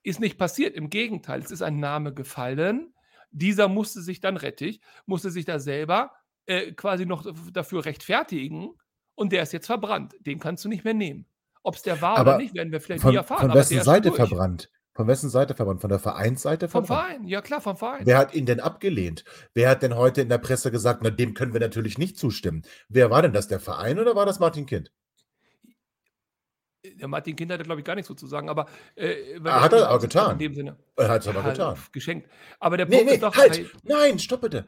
Ist 0.03 0.19
nicht 0.19 0.37
passiert. 0.37 0.75
Im 0.75 0.89
Gegenteil, 0.89 1.41
es 1.41 1.51
ist 1.51 1.63
ein 1.63 1.79
Name 1.79 2.13
gefallen 2.13 2.94
dieser 3.35 3.67
musste 3.67 4.01
sich 4.01 4.19
dann 4.21 4.37
rettig, 4.37 4.81
musste 5.05 5.29
sich 5.29 5.45
da 5.45 5.59
selber 5.59 6.11
äh, 6.45 6.71
quasi 6.71 7.05
noch 7.05 7.25
dafür 7.51 7.85
rechtfertigen 7.85 8.69
und 9.15 9.31
der 9.31 9.43
ist 9.43 9.53
jetzt 9.53 9.67
verbrannt. 9.67 10.15
Den 10.19 10.39
kannst 10.39 10.63
du 10.63 10.69
nicht 10.69 10.83
mehr 10.83 10.93
nehmen. 10.93 11.25
Ob 11.63 11.75
es 11.75 11.81
der 11.81 12.01
war 12.01 12.17
aber 12.17 12.35
oder 12.35 12.37
nicht, 12.37 12.53
werden 12.53 12.71
wir 12.71 12.79
vielleicht 12.79 13.01
von, 13.01 13.11
nie 13.11 13.17
erfahren. 13.17 13.41
Von 13.41 13.53
wessen 13.53 13.81
Seite 13.81 14.11
verbrannt? 14.11 14.69
Von 14.93 15.07
wessen 15.07 15.29
Seite 15.29 15.55
verbrannt? 15.55 15.81
Von 15.81 15.89
der 15.89 15.99
Vereinsseite 15.99 16.69
verbrannt? 16.69 16.87
Vom 16.87 16.97
Verein, 16.97 17.27
ja 17.27 17.41
klar, 17.41 17.59
vom 17.59 17.75
Verein. 17.75 18.05
Wer 18.05 18.17
hat 18.17 18.33
ihn 18.33 18.45
denn 18.45 18.61
abgelehnt? 18.61 19.25
Wer 19.53 19.69
hat 19.69 19.81
denn 19.81 19.95
heute 19.95 20.21
in 20.21 20.29
der 20.29 20.37
Presse 20.37 20.71
gesagt, 20.71 21.01
na, 21.03 21.09
dem 21.09 21.33
können 21.33 21.53
wir 21.53 21.59
natürlich 21.59 21.97
nicht 21.97 22.17
zustimmen? 22.17 22.61
Wer 22.87 23.09
war 23.09 23.21
denn 23.21 23.33
das, 23.33 23.47
der 23.47 23.59
Verein 23.59 23.99
oder 23.99 24.15
war 24.15 24.25
das 24.25 24.39
Martin 24.39 24.65
Kind? 24.65 24.91
Der 26.95 27.07
Martin 27.07 27.35
Kind 27.35 27.51
hatte, 27.51 27.63
glaube 27.63 27.81
ich, 27.81 27.85
gar 27.85 27.95
nichts 27.95 28.07
so 28.07 28.13
zu 28.13 28.27
sagen, 28.27 28.49
aber 28.49 28.67
äh, 28.95 29.39
er 29.43 29.61
hat 29.61 29.73
er 29.73 29.91
auch 29.91 29.99
getan. 29.99 30.33
In 30.33 30.39
dem 30.39 30.53
Sinne. 30.55 30.77
Er 30.95 31.09
hat 31.09 31.21
es 31.21 31.27
aber 31.27 31.41
ja, 31.41 31.49
getan. 31.49 31.77
Geschenkt. 31.91 32.29
Aber 32.59 32.77
der 32.77 32.85
nee, 32.85 32.97
Punkt 32.97 33.09
nee, 33.09 33.15
ist 33.15 33.23
doch. 33.23 33.35
Halt. 33.35 33.57
Hey, 33.57 33.67
Nein, 33.83 34.19
stopp 34.19 34.41
bitte. 34.41 34.67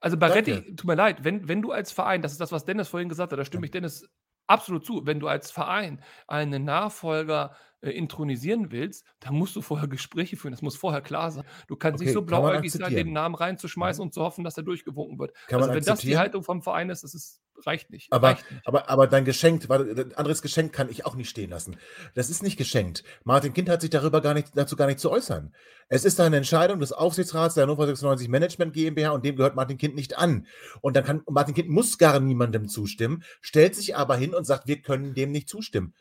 Also 0.00 0.16
Baretti, 0.16 0.76
tut 0.76 0.84
mir 0.84 0.94
leid, 0.94 1.24
wenn, 1.24 1.48
wenn 1.48 1.62
du 1.62 1.72
als 1.72 1.90
Verein, 1.90 2.22
das 2.22 2.32
ist 2.32 2.40
das, 2.40 2.52
was 2.52 2.64
Dennis 2.64 2.88
vorhin 2.88 3.08
gesagt 3.08 3.32
hat, 3.32 3.38
da 3.38 3.44
stimme 3.44 3.64
ich 3.64 3.72
Dennis 3.72 4.08
absolut 4.46 4.84
zu, 4.84 5.06
wenn 5.06 5.20
du 5.20 5.28
als 5.28 5.50
Verein 5.50 6.00
einen 6.28 6.64
Nachfolger 6.64 7.56
äh, 7.80 7.90
intronisieren 7.90 8.70
willst, 8.70 9.04
dann 9.20 9.34
musst 9.34 9.54
du 9.56 9.62
vorher 9.62 9.88
Gespräche 9.88 10.36
führen. 10.36 10.52
Das 10.52 10.62
muss 10.62 10.76
vorher 10.76 11.00
klar 11.00 11.30
sein. 11.30 11.44
Du 11.68 11.76
kannst 11.76 11.96
okay, 11.96 12.06
nicht 12.06 12.14
so 12.14 12.22
blauäugig 12.22 12.72
sein, 12.72 12.94
den 12.94 13.12
Namen 13.12 13.34
reinzuschmeißen 13.34 14.02
und 14.02 14.14
zu 14.14 14.22
hoffen, 14.22 14.44
dass 14.44 14.56
er 14.56 14.62
durchgewunken 14.62 15.18
wird. 15.18 15.32
Kann 15.48 15.62
also, 15.62 15.74
wenn 15.74 15.84
das 15.84 16.00
die 16.00 16.16
Haltung 16.16 16.42
vom 16.42 16.62
Verein 16.62 16.90
ist, 16.90 17.04
das 17.04 17.14
ist 17.14 17.40
reicht 17.64 17.90
nicht. 17.90 18.12
Aber, 18.12 18.28
reicht 18.28 18.50
nicht. 18.50 18.66
aber, 18.66 18.88
aber 18.88 19.06
dein 19.06 19.24
Geschenk, 19.24 19.70
ein 19.70 20.14
anderes 20.14 20.42
Geschenk 20.42 20.72
kann 20.72 20.90
ich 20.90 21.06
auch 21.06 21.14
nicht 21.14 21.30
stehen 21.30 21.50
lassen. 21.50 21.76
Das 22.14 22.30
ist 22.30 22.42
nicht 22.42 22.56
geschenkt. 22.56 23.02
Martin 23.24 23.52
Kind 23.52 23.68
hat 23.68 23.80
sich 23.80 23.90
darüber 23.90 24.20
gar 24.20 24.34
nicht, 24.34 24.48
dazu 24.54 24.76
gar 24.76 24.86
nicht 24.86 25.00
zu 25.00 25.10
äußern. 25.10 25.54
Es 25.88 26.04
ist 26.04 26.20
eine 26.20 26.36
Entscheidung 26.36 26.80
des 26.80 26.92
Aufsichtsrats 26.92 27.54
der 27.54 27.62
Hannover 27.62 27.86
96 27.86 28.28
Management 28.28 28.72
GmbH 28.72 29.10
und 29.10 29.24
dem 29.24 29.36
gehört 29.36 29.56
Martin 29.56 29.78
Kind 29.78 29.94
nicht 29.94 30.18
an. 30.18 30.46
Und 30.80 30.96
dann 30.96 31.04
kann 31.04 31.22
Martin 31.28 31.54
Kind 31.54 31.68
muss 31.68 31.98
gar 31.98 32.20
niemandem 32.20 32.68
zustimmen, 32.68 33.22
stellt 33.40 33.74
sich 33.74 33.96
aber 33.96 34.16
hin 34.16 34.34
und 34.34 34.44
sagt, 34.44 34.66
wir 34.66 34.82
können 34.82 35.14
dem 35.14 35.30
nicht 35.30 35.48
zustimmen 35.48 35.94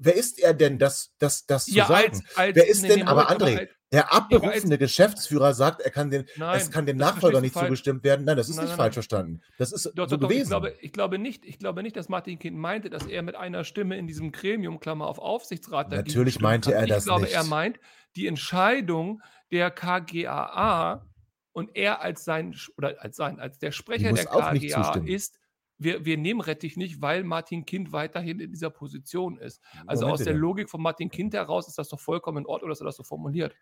wer 0.00 0.16
ist 0.16 0.40
er 0.40 0.54
denn, 0.54 0.78
das, 0.78 1.12
das, 1.18 1.46
das 1.46 1.66
zu 1.66 1.74
ja, 1.74 1.86
sagen? 1.86 2.08
Als, 2.10 2.36
als, 2.36 2.56
wer 2.56 2.68
ist 2.68 2.82
nee, 2.82 2.88
denn, 2.88 3.06
aber 3.06 3.30
André, 3.30 3.68
der 3.92 4.12
abberufene 4.12 4.78
Geschäftsführer 4.78 5.52
sagt, 5.52 5.80
er 5.80 5.90
kann 5.90 6.10
den, 6.10 6.24
nein, 6.36 6.56
es 6.56 6.70
kann 6.70 6.86
dem 6.86 6.96
Nachfolger 6.96 7.40
nicht 7.40 7.54
falsch. 7.54 7.66
zugestimmt 7.66 8.04
werden. 8.04 8.24
Nein, 8.24 8.36
das 8.36 8.48
ist 8.48 8.56
nein, 8.56 8.66
nicht 8.66 8.72
nein, 8.72 8.78
falsch 8.78 8.94
verstanden. 8.94 9.42
Das 9.58 9.72
ist 9.72 9.90
doch, 9.94 10.08
so 10.08 10.16
doch, 10.16 10.28
gewesen. 10.28 10.42
Ich 10.42 10.48
glaube, 10.48 10.74
ich, 10.80 10.92
glaube 10.92 11.18
nicht, 11.18 11.44
ich 11.44 11.58
glaube 11.58 11.82
nicht, 11.82 11.96
dass 11.96 12.08
Martin 12.08 12.38
Kind 12.38 12.56
meinte, 12.56 12.88
dass 12.88 13.06
er 13.06 13.22
mit 13.22 13.34
einer 13.34 13.64
Stimme 13.64 13.98
in 13.98 14.06
diesem 14.06 14.32
Gremium, 14.32 14.78
Klammer 14.78 15.06
auf 15.06 15.18
Aufsichtsrat, 15.18 15.90
Natürlich 15.90 16.40
meinte 16.40 16.72
er 16.72 16.86
das 16.86 16.98
Ich 16.98 17.04
glaube, 17.04 17.22
nicht. 17.22 17.34
er 17.34 17.44
meint, 17.44 17.80
die 18.16 18.26
Entscheidung 18.26 19.22
der 19.50 19.70
KGAA 19.70 21.04
und 21.52 21.70
er 21.74 22.00
als 22.00 22.24
sein, 22.24 22.56
oder 22.76 23.02
als 23.02 23.16
sein, 23.16 23.40
als 23.40 23.58
der 23.58 23.72
Sprecher 23.72 24.12
der 24.12 24.26
KGAA 24.26 25.02
ist, 25.04 25.39
wir, 25.80 26.04
wir 26.04 26.18
nehmen 26.18 26.40
Rettich 26.40 26.76
nicht, 26.76 27.00
weil 27.00 27.24
Martin 27.24 27.64
Kind 27.64 27.92
weiterhin 27.92 28.38
in 28.38 28.52
dieser 28.52 28.70
Position 28.70 29.38
ist. 29.38 29.60
Also 29.86 30.02
Moment 30.02 30.20
aus 30.20 30.24
der 30.24 30.34
Logik 30.34 30.68
von 30.68 30.82
Martin 30.82 31.10
Kind 31.10 31.34
heraus 31.34 31.66
ist 31.68 31.78
das 31.78 31.88
doch 31.88 31.98
vollkommen 31.98 32.38
in 32.38 32.46
Ordnung, 32.46 32.68
dass 32.68 32.80
er 32.80 32.84
das 32.84 32.96
so 32.96 33.02
formuliert. 33.02 33.56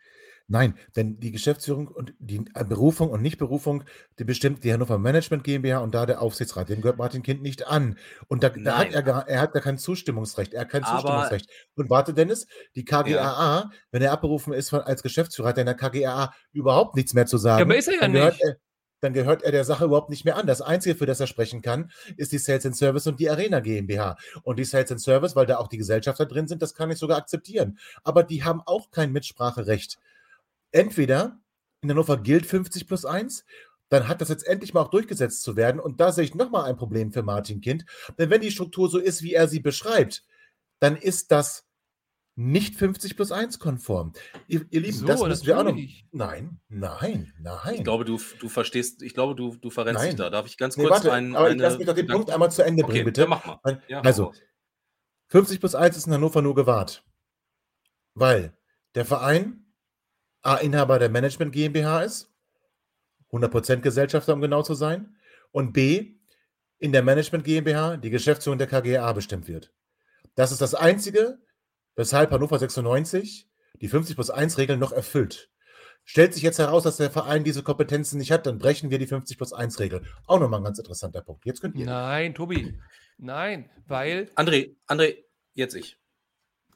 Nein, 0.49 0.75
denn 0.97 1.21
die 1.21 1.31
Geschäftsführung 1.31 1.89
und 1.89 2.15
die 2.19 2.41
äh, 2.55 2.65
Berufung 2.65 3.11
und 3.11 3.23
Nichtberufung, 3.23 3.85
die 4.19 4.25
bestimmt 4.25 4.65
die 4.65 4.73
Hannover 4.73 4.99
Management 4.99 5.45
GmbH 5.45 5.79
und 5.79 5.95
da 5.95 6.07
der 6.07 6.23
Aufsichtsrat. 6.23 6.71
Dem 6.71 6.81
gehört 6.81 6.99
Martin 6.99 7.23
Kind 7.23 7.43
nicht 7.43 7.67
an. 7.67 7.99
Und 8.29 8.43
da, 8.43 8.49
da 8.49 8.79
hat 8.79 8.93
er, 8.93 9.03
gar, 9.03 9.29
er 9.29 9.41
hat 9.41 9.55
da 9.55 9.61
kein 9.61 9.79
Zustimmungsrecht. 9.79 10.55
Er 10.55 10.63
hat 10.63 10.71
kein 10.71 10.85
Aber, 10.85 11.01
Zustimmungsrecht. 11.01 11.51
Und 11.77 11.91
warte, 11.91 12.15
Dennis, 12.15 12.47
die 12.75 12.85
KGAA, 12.85 13.15
ja. 13.15 13.71
wenn 13.91 14.03
er 14.03 14.11
abberufen 14.11 14.55
ist 14.55 14.71
von, 14.71 14.81
als 14.81 15.03
Geschäftsführer, 15.03 15.49
hat 15.49 15.59
er 15.59 15.63
in 15.63 15.67
der 15.67 15.77
KGAA 15.77 16.33
überhaupt 16.53 16.97
nichts 16.97 17.15
mehr 17.15 17.27
zu 17.27 17.37
sagen. 17.37 17.59
Ja, 17.59 17.65
aber 17.67 17.77
ist 17.77 17.89
er 17.89 18.01
ja 18.01 18.09
nicht. 18.09 18.41
Er, 18.41 18.57
dann 19.01 19.13
gehört 19.13 19.43
er 19.43 19.53
der 19.53 19.65
Sache 19.65 19.85
überhaupt 19.85 20.11
nicht 20.11 20.25
mehr 20.25 20.37
an. 20.37 20.47
Das 20.47 20.61
Einzige, 20.61 20.97
für 20.97 21.07
das 21.07 21.21
er 21.21 21.27
sprechen 21.27 21.63
kann, 21.63 21.91
ist 22.17 22.33
die 22.33 22.39
Sales 22.39 22.67
and 22.67 22.77
Service 22.77 23.07
und 23.07 23.21
die 23.21 23.31
Arena 23.31 23.61
GmbH. 23.61 24.17
Und 24.43 24.59
die 24.59 24.65
Sales 24.65 24.91
and 24.91 25.01
Service, 25.01 25.37
weil 25.37 25.47
da 25.47 25.59
auch 25.59 25.69
die 25.69 25.79
Gesellschafter 25.79 26.27
drin 26.27 26.49
sind, 26.49 26.63
das 26.63 26.75
kann 26.75 26.91
ich 26.91 26.99
sogar 26.99 27.19
akzeptieren. 27.19 27.79
Aber 28.03 28.23
die 28.23 28.45
haben 28.45 28.63
auch 28.67 28.91
kein 28.91 29.13
Mitspracherecht. 29.13 29.99
Entweder 30.73 31.39
in 31.81 31.91
Hannover 31.91 32.17
gilt 32.19 32.45
50 32.47 32.87
plus 32.89 33.05
1 33.05 33.45
dann 33.89 34.09
hat 34.09 34.21
das 34.21 34.29
jetzt 34.29 34.47
endlich 34.47 34.75
mal 34.75 34.83
auch 34.83 34.91
durchgesetzt 34.91 35.43
zu 35.43 35.57
werden. 35.57 35.81
Und 35.81 36.01
da 36.01 36.13
sehe 36.13 36.25
ich 36.25 36.35
nochmal 36.35 36.65
ein 36.65 36.77
Problem 36.77 37.13
für 37.13 37.23
Martin 37.23 37.61
Kind. 37.61 37.85
Denn 38.19 38.31
wenn 38.31 38.41
die 38.41 38.51
Struktur 38.51 38.89
so 38.91 38.99
ist, 38.99 39.23
wie 39.23 39.35
er 39.35 39.49
sie 39.49 39.61
beschreibt, 39.61 40.25
dann 40.79 40.97
ist 40.97 41.33
das 41.33 41.65
nicht 42.39 42.77
50 42.77 43.17
plus 43.17 43.33
1 43.33 43.59
konform. 43.59 44.13
Ihr, 44.47 44.65
ihr 44.71 44.81
Lieben, 44.81 44.97
so, 44.97 45.07
das 45.07 45.21
müssen 45.21 45.47
wir 45.47 45.59
auch 45.59 45.65
noch. 45.65 45.77
Nein, 46.13 46.61
nein, 46.69 47.33
nein. 47.41 47.75
Ich 47.75 47.83
glaube, 47.83 48.05
du, 48.05 48.21
du 48.39 48.49
verstehst, 48.49 49.03
ich 49.03 49.13
glaube, 49.13 49.35
du, 49.35 49.57
du 49.57 49.71
verrennst 49.71 50.01
nein. 50.01 50.11
dich 50.11 50.19
da. 50.19 50.31
Darf 50.31 50.47
ich 50.47 50.57
ganz 50.57 50.77
kurz 50.77 50.87
nee, 50.87 50.91
warte, 50.91 51.13
einen. 51.13 51.35
Aber 51.35 51.49
eine, 51.49 51.61
lass 51.61 51.79
mich 51.79 51.87
doch 51.89 51.95
den 51.95 52.07
Gedanken. 52.07 52.27
Punkt 52.27 52.31
einmal 52.31 52.53
zu 52.53 52.63
Ende 52.63 52.85
bringen, 52.85 52.99
okay, 52.99 53.05
bitte. 53.05 53.27
mach 53.27 53.45
mal. 53.45 53.83
Ja, 53.89 54.03
also, 54.03 54.33
50 55.27 55.59
plus 55.59 55.75
1 55.75 55.97
ist 55.97 56.07
in 56.07 56.13
Hannover 56.13 56.41
nur 56.41 56.55
gewahrt. 56.55 57.03
Weil 58.15 58.57
der 58.95 59.05
Verein 59.05 59.67
A, 60.43 60.55
Inhaber 60.59 61.01
der 61.01 61.09
Management 61.09 61.53
GmbH 61.53 62.03
ist, 62.03 62.31
100% 63.33 63.79
Gesellschafter, 63.79 64.35
um 64.35 64.41
genau 64.41 64.63
zu 64.63 64.75
sein, 64.75 65.17
und 65.51 65.73
B, 65.73 66.15
in 66.79 66.93
der 66.93 67.03
Management 67.03 67.43
GmbH 67.43 67.97
die 67.97 68.11
Geschäftsführung 68.11 68.59
der 68.59 68.69
KGA 68.69 69.13
bestimmt 69.13 69.49
wird. 69.49 69.73
Das 70.37 70.53
ist 70.53 70.61
das 70.61 70.77
Einzige, 70.77 71.41
weshalb 71.99 72.31
Hannover 72.31 72.59
96 72.59 73.49
die 73.81 73.89
50 73.89 74.15
plus 74.15 74.31
1 74.31 74.57
Regel 74.57 74.77
noch 74.77 74.93
erfüllt. 74.93 75.51
Stellt 76.05 76.33
sich 76.33 76.43
jetzt 76.43 76.59
heraus, 76.59 76.85
dass 76.85 76.97
der 76.97 77.11
Verein 77.11 77.45
diese 77.45 77.63
Kompetenzen 77.63 78.19
nicht 78.19 78.31
hat, 78.31 78.47
dann 78.47 78.59
brechen 78.59 78.91
wir 78.91 78.99
die 78.99 79.09
50 79.09 79.37
plus 79.37 79.53
1 79.53 79.79
Regel. 79.81 80.03
Auch 80.27 80.39
nochmal 80.39 80.61
ein 80.61 80.65
ganz 80.65 80.79
interessanter 80.79 81.21
Punkt. 81.21 81.45
Jetzt 81.45 81.61
könnt 81.61 81.77
ihr. 81.77 81.85
Nein, 81.85 82.35
Tobi. 82.35 82.79
Nein, 83.19 83.69
weil. 83.87 84.31
André, 84.37 84.77
André, 84.87 85.25
jetzt 85.55 85.75
ich. 85.75 85.99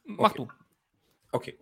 Mach 0.04 0.32
okay. 0.32 0.38
du. 0.38 0.48
Okay. 1.30 1.58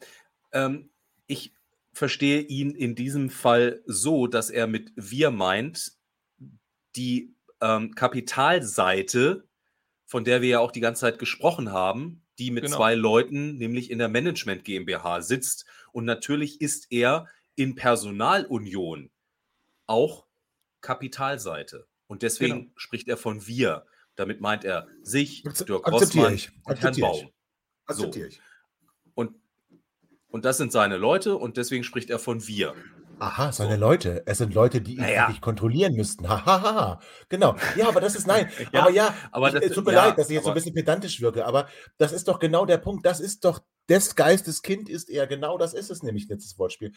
Ähm, 0.53 0.91
ich 1.27 1.55
verstehe 1.93 2.41
ihn 2.41 2.75
in 2.75 2.95
diesem 2.95 3.29
Fall 3.29 3.83
so, 3.85 4.27
dass 4.27 4.49
er 4.49 4.67
mit 4.67 4.91
wir 4.97 5.31
meint, 5.31 5.93
die 6.97 7.37
ähm, 7.61 7.95
Kapitalseite, 7.95 9.47
von 10.07 10.25
der 10.25 10.41
wir 10.41 10.49
ja 10.49 10.61
auch 10.61 10.73
die 10.73 10.81
ganze 10.81 11.03
Zeit 11.03 11.19
gesprochen 11.19 11.73
haben, 11.73 12.25
die 12.41 12.51
mit 12.51 12.65
genau. 12.65 12.79
zwei 12.79 12.95
Leuten, 12.95 13.57
nämlich 13.57 13.91
in 13.91 13.99
der 13.99 14.09
Management 14.09 14.65
GmbH 14.65 15.21
sitzt. 15.21 15.67
Und 15.93 16.07
natürlich 16.07 16.61
ist 16.61 16.91
er 16.91 17.29
in 17.55 17.75
Personalunion 17.75 19.11
auch 19.87 20.27
Kapitalseite. 20.81 21.87
Und 22.07 22.23
deswegen 22.23 22.61
genau. 22.61 22.73
spricht 22.77 23.09
er 23.09 23.17
von 23.17 23.47
wir. 23.47 23.87
Damit 24.17 24.41
meint 24.41 24.65
er 24.65 24.89
sich, 25.03 25.43
Dirk 25.43 25.91
Rossmann 25.91 26.35
ich. 26.35 26.51
und 26.65 26.81
Herrn 26.81 26.97
Baum. 26.99 27.31
So. 27.89 28.11
Und, 29.15 29.37
und 30.29 30.45
das 30.45 30.57
sind 30.57 30.73
seine 30.73 30.97
Leute 30.97 31.37
und 31.37 31.57
deswegen 31.57 31.85
spricht 31.85 32.11
er 32.11 32.19
von 32.19 32.47
wir. 32.47 32.75
Aha, 33.21 33.53
seine 33.53 33.75
so. 33.75 33.81
Leute. 33.81 34.23
Es 34.27 34.39
sind 34.39 34.55
Leute, 34.55 34.81
die 34.81 34.95
ihn 34.95 35.03
naja. 35.03 35.23
wirklich 35.23 35.41
kontrollieren 35.41 35.95
müssten. 35.95 36.29
Hahaha. 36.29 36.63
Ha, 36.63 36.75
ha. 36.75 37.01
Genau. 37.29 37.55
Ja, 37.77 37.89
aber 37.89 38.01
das 38.01 38.15
ist 38.15 38.27
nein. 38.27 38.51
ja, 38.73 38.81
aber 38.81 38.91
ja, 38.91 39.15
aber 39.31 39.51
das, 39.51 39.73
tut 39.73 39.85
mir 39.85 39.93
ja, 39.93 40.07
leid, 40.07 40.19
dass 40.19 40.29
ich 40.29 40.35
jetzt 40.35 40.45
so 40.45 40.51
ein 40.51 40.55
bisschen 40.55 40.75
pedantisch 40.75 41.21
wirke, 41.21 41.45
aber 41.45 41.69
das 41.99 42.13
ist 42.13 42.29
doch 42.29 42.39
genau 42.39 42.67
der 42.67 42.79
Punkt. 42.79 43.05
Das 43.05 43.21
ist 43.21 43.45
doch 43.45 43.61
des 43.89 44.15
Geistes 44.15 44.63
Kind 44.63 44.89
ist 44.89 45.11
er. 45.11 45.27
Genau 45.27 45.59
das 45.59 45.75
ist 45.75 45.91
es 45.91 46.03
nämlich, 46.03 46.29
letztes 46.29 46.59
Wortspiel. 46.59 46.93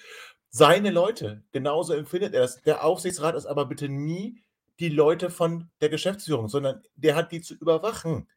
Seine 0.49 0.91
Leute, 0.91 1.43
genauso 1.51 1.93
empfindet 1.93 2.33
er 2.33 2.41
das. 2.41 2.61
Der 2.61 2.83
Aufsichtsrat 2.83 3.35
ist 3.35 3.45
aber 3.45 3.65
bitte 3.65 3.89
nie 3.89 4.41
die 4.79 4.89
Leute 4.89 5.29
von 5.29 5.69
der 5.81 5.89
Geschäftsführung, 5.89 6.47
sondern 6.47 6.81
der 6.95 7.15
hat 7.15 7.31
die 7.31 7.41
zu 7.41 7.55
überwachen. 7.55 8.27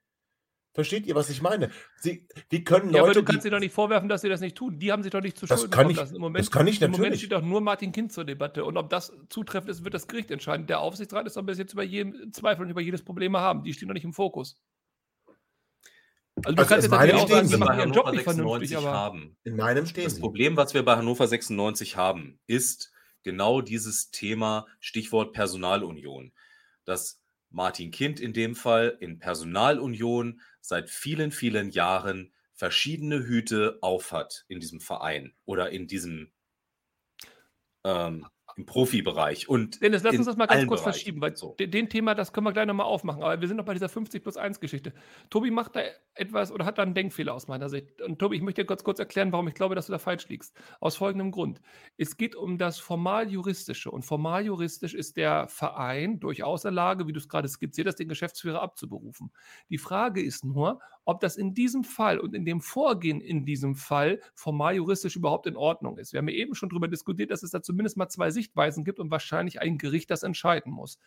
Versteht 0.77 1.07
ihr, 1.07 1.15
was 1.15 1.31
ich 1.31 1.41
meine? 1.41 1.71
Sie, 2.01 2.29
wie 2.51 2.63
können 2.63 2.89
Leute. 2.89 2.97
Ja, 2.99 3.03
aber 3.05 3.15
du 3.15 3.23
kannst 3.23 3.45
sie 3.45 3.49
doch 3.49 3.61
nicht 3.61 3.73
vorwerfen, 3.73 4.11
dass 4.11 4.21
sie 4.21 4.29
das 4.29 4.43
nicht 4.43 4.59
tun. 4.59 4.79
Die 4.79 4.93
haben 4.93 5.03
sich 5.03 5.11
doch 5.11 5.23
nicht 5.23 5.39
zu 5.39 5.47
Schulden 5.47 5.71
kommen 5.71 5.95
lassen. 5.95 6.17
Im 6.17 6.21
Moment, 6.21 6.45
das 6.45 6.51
kann 6.51 6.67
ich 6.67 6.79
natürlich. 6.81 6.97
Im 6.97 7.03
Moment 7.03 7.17
steht 7.17 7.33
doch 7.33 7.41
nur 7.41 7.63
Martin 7.63 7.93
Kind 7.93 8.13
zur 8.13 8.27
Debatte. 8.27 8.63
Und 8.63 8.77
ob 8.77 8.91
das 8.91 9.11
zutreffend 9.31 9.71
ist, 9.71 9.85
wird 9.85 9.95
das 9.95 10.07
Gericht 10.07 10.31
entscheiden. 10.31 10.67
Der 10.67 10.81
Aufsichtsrat 10.81 11.27
ist 11.27 11.39
doch 11.39 11.43
bis 11.45 11.57
jetzt 11.57 11.73
über 11.73 11.83
jeden 11.83 12.31
Zweifel 12.35 12.67
und 12.67 12.71
über 12.71 12.83
jedes 12.83 13.03
Problem 13.03 13.39
haben. 13.39 13.65
Die 13.65 13.73
stehen 13.73 13.89
doch 13.89 13.95
nicht 13.95 14.05
im 14.05 14.13
Fokus. 14.13 14.61
Also 16.45 16.55
du 16.55 16.61
also 16.61 16.69
kannst 16.69 16.85
jetzt 16.85 16.91
natürlich 16.91 17.23
auch 17.23 17.29
sagen, 17.31 17.51
wir 17.51 17.59
machen 17.59 17.79
ihren 17.79 17.93
Job 17.95 18.13
nicht 18.13 18.25
vernünftig, 18.25 18.77
aber 18.77 18.93
haben. 18.93 19.39
In 19.45 19.57
meinem 19.57 19.87
stehen 19.87 20.05
Das 20.05 20.21
Problem, 20.21 20.59
was 20.59 20.75
wir 20.75 20.85
bei 20.85 20.97
Hannover 20.97 21.27
96 21.27 21.97
haben, 21.97 22.39
ist, 22.47 22.93
genau 23.23 23.63
dieses 23.63 24.11
Thema, 24.11 24.67
Stichwort 24.79 25.33
Personalunion. 25.33 26.33
Dass 26.85 27.23
Martin 27.51 27.91
Kind 27.91 28.21
in 28.21 28.33
dem 28.33 28.55
Fall 28.55 28.97
in 29.01 29.19
Personalunion 29.19 30.41
seit 30.67 30.91
vielen, 30.91 31.31
vielen 31.31 31.71
Jahren 31.71 32.33
verschiedene 32.53 33.25
Hüte 33.25 33.79
aufhat 33.83 34.45
in 34.49 34.61
diesem 34.61 34.81
Verein 34.81 35.35
oder 35.45 35.71
in 35.71 35.87
diesem 35.87 36.33
ähm, 37.85 38.27
im 38.57 38.65
Profibereich 38.65 39.49
und 39.51 39.83
Dennis, 39.83 40.03
lass 40.03 40.17
uns 40.17 40.27
das 40.27 40.37
mal 40.37 40.47
ganz 40.47 40.67
kurz 40.67 40.81
Bereichen. 40.81 40.95
verschieben, 40.95 41.21
weil 41.21 41.37
so. 41.37 41.55
den 41.59 41.91
Thema, 41.91 42.15
das 42.15 42.33
können 42.33 42.47
wir 42.47 42.53
gleich 42.53 42.67
nochmal 42.67 42.87
aufmachen. 42.87 43.23
Aber 43.23 43.39
wir 43.39 43.47
sind 43.47 43.59
noch 43.59 43.67
bei 43.67 43.75
dieser 43.75 43.91
50 43.91 44.23
plus 44.23 44.39
1 44.39 44.61
Geschichte. 44.61 44.95
Tobi 45.29 45.51
macht 45.51 45.77
da 45.77 45.83
etwas 46.15 46.51
oder 46.51 46.65
hat 46.65 46.79
da 46.79 46.83
einen 46.83 46.95
Denkfehler 46.95 47.35
aus 47.35 47.49
meiner 47.49 47.69
Sicht. 47.69 48.01
Und 48.01 48.19
Tobi, 48.19 48.37
ich 48.37 48.43
möchte 48.43 48.63
dir 48.63 48.67
kurz, 48.67 48.83
kurz 48.83 48.99
erklären, 48.99 49.31
warum 49.31 49.47
ich 49.49 49.55
glaube, 49.55 49.75
dass 49.75 49.87
du 49.87 49.93
da 49.93 49.99
falsch 49.99 50.29
liegst. 50.29 50.57
Aus 50.81 50.97
folgendem 50.97 51.33
Grund. 51.33 51.61
Es 51.99 52.17
geht 52.17 52.35
um 52.35 52.57
das 52.57 52.79
formal-juristische. 52.79 53.91
Und 53.91 54.05
formal-juristisch 54.05 54.95
ist 54.95 55.19
der 55.19 55.49
Verein 55.49 56.19
durchaus 56.19 56.65
in 56.65 56.69
der 56.69 56.75
Lage, 56.77 57.07
wie 57.07 57.13
du 57.13 57.19
es 57.19 57.29
gerade 57.29 57.49
skizziert 57.49 57.89
hast, 57.89 57.97
den 57.97 58.09
Geschäftsführer 58.09 58.63
abzuberufen. 58.63 59.33
Die 59.69 59.79
Frage 59.79 60.23
ist 60.23 60.47
nur, 60.47 60.81
ob 61.07 61.21
das 61.21 61.37
in 61.37 61.55
diesem 61.55 61.85
Fall 61.85 62.19
und 62.19 62.35
in 62.35 62.45
dem 62.45 62.61
Vorgehen 62.61 63.21
in 63.21 63.47
diesem 63.47 63.77
Fall 63.77 64.21
formal-juristisch 64.35 65.17
überhaupt 65.17 65.47
in 65.47 65.57
Ordnung 65.57 65.97
ist. 65.97 66.13
Wir 66.13 66.19
haben 66.19 66.29
ja 66.29 66.35
eben 66.35 66.55
schon 66.55 66.69
darüber 66.69 66.89
diskutiert, 66.89 67.31
dass 67.31 67.43
es 67.43 67.53
da 67.53 67.63
zumindest 67.63 67.97
mal 67.97 68.09
zwei 68.09 68.31
Sichtweisen 68.31 68.85
gibt 68.85 68.99
und 68.99 69.11
wahrscheinlich 69.11 69.61
ein 69.63 69.79
Gericht 69.79 70.11
das 70.11 70.25
entscheiden 70.25 70.73
muss. 70.73 70.99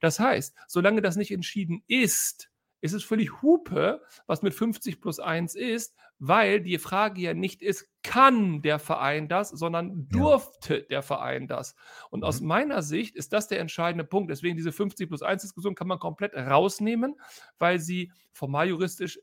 Das 0.00 0.20
heißt, 0.20 0.54
solange 0.68 1.02
das 1.02 1.16
nicht 1.16 1.32
entschieden 1.32 1.82
ist, 1.88 2.50
ist 2.82 2.92
es 2.92 3.02
völlig 3.02 3.42
Hupe, 3.42 4.02
was 4.26 4.42
mit 4.42 4.54
50 4.54 5.00
plus 5.00 5.18
1 5.18 5.54
ist, 5.54 5.96
weil 6.18 6.60
die 6.60 6.78
Frage 6.78 7.20
ja 7.20 7.34
nicht 7.34 7.62
ist, 7.62 7.88
kann 8.02 8.62
der 8.62 8.78
Verein 8.78 9.28
das, 9.28 9.48
sondern 9.50 10.08
durfte 10.08 10.78
ja. 10.80 10.84
der 10.90 11.02
Verein 11.02 11.48
das. 11.48 11.74
Und 12.10 12.20
mhm. 12.20 12.24
aus 12.24 12.40
meiner 12.40 12.82
Sicht 12.82 13.16
ist 13.16 13.32
das 13.32 13.48
der 13.48 13.60
entscheidende 13.60 14.04
Punkt. 14.04 14.30
Deswegen 14.30 14.56
diese 14.56 14.72
50 14.72 15.08
plus 15.08 15.22
1 15.22 15.42
Diskussion 15.42 15.74
kann 15.74 15.88
man 15.88 15.98
komplett 15.98 16.34
rausnehmen, 16.34 17.18
weil 17.58 17.78
sie 17.78 18.12
formal 18.32 18.68
juristisch 18.68 19.18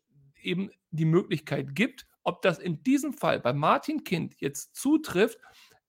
eben 0.45 0.71
die 0.91 1.05
Möglichkeit 1.05 1.75
gibt. 1.75 2.05
Ob 2.23 2.41
das 2.41 2.59
in 2.59 2.83
diesem 2.83 3.13
Fall 3.13 3.39
bei 3.39 3.53
Martin 3.53 4.03
Kind 4.03 4.35
jetzt 4.39 4.75
zutrifft, 4.75 5.39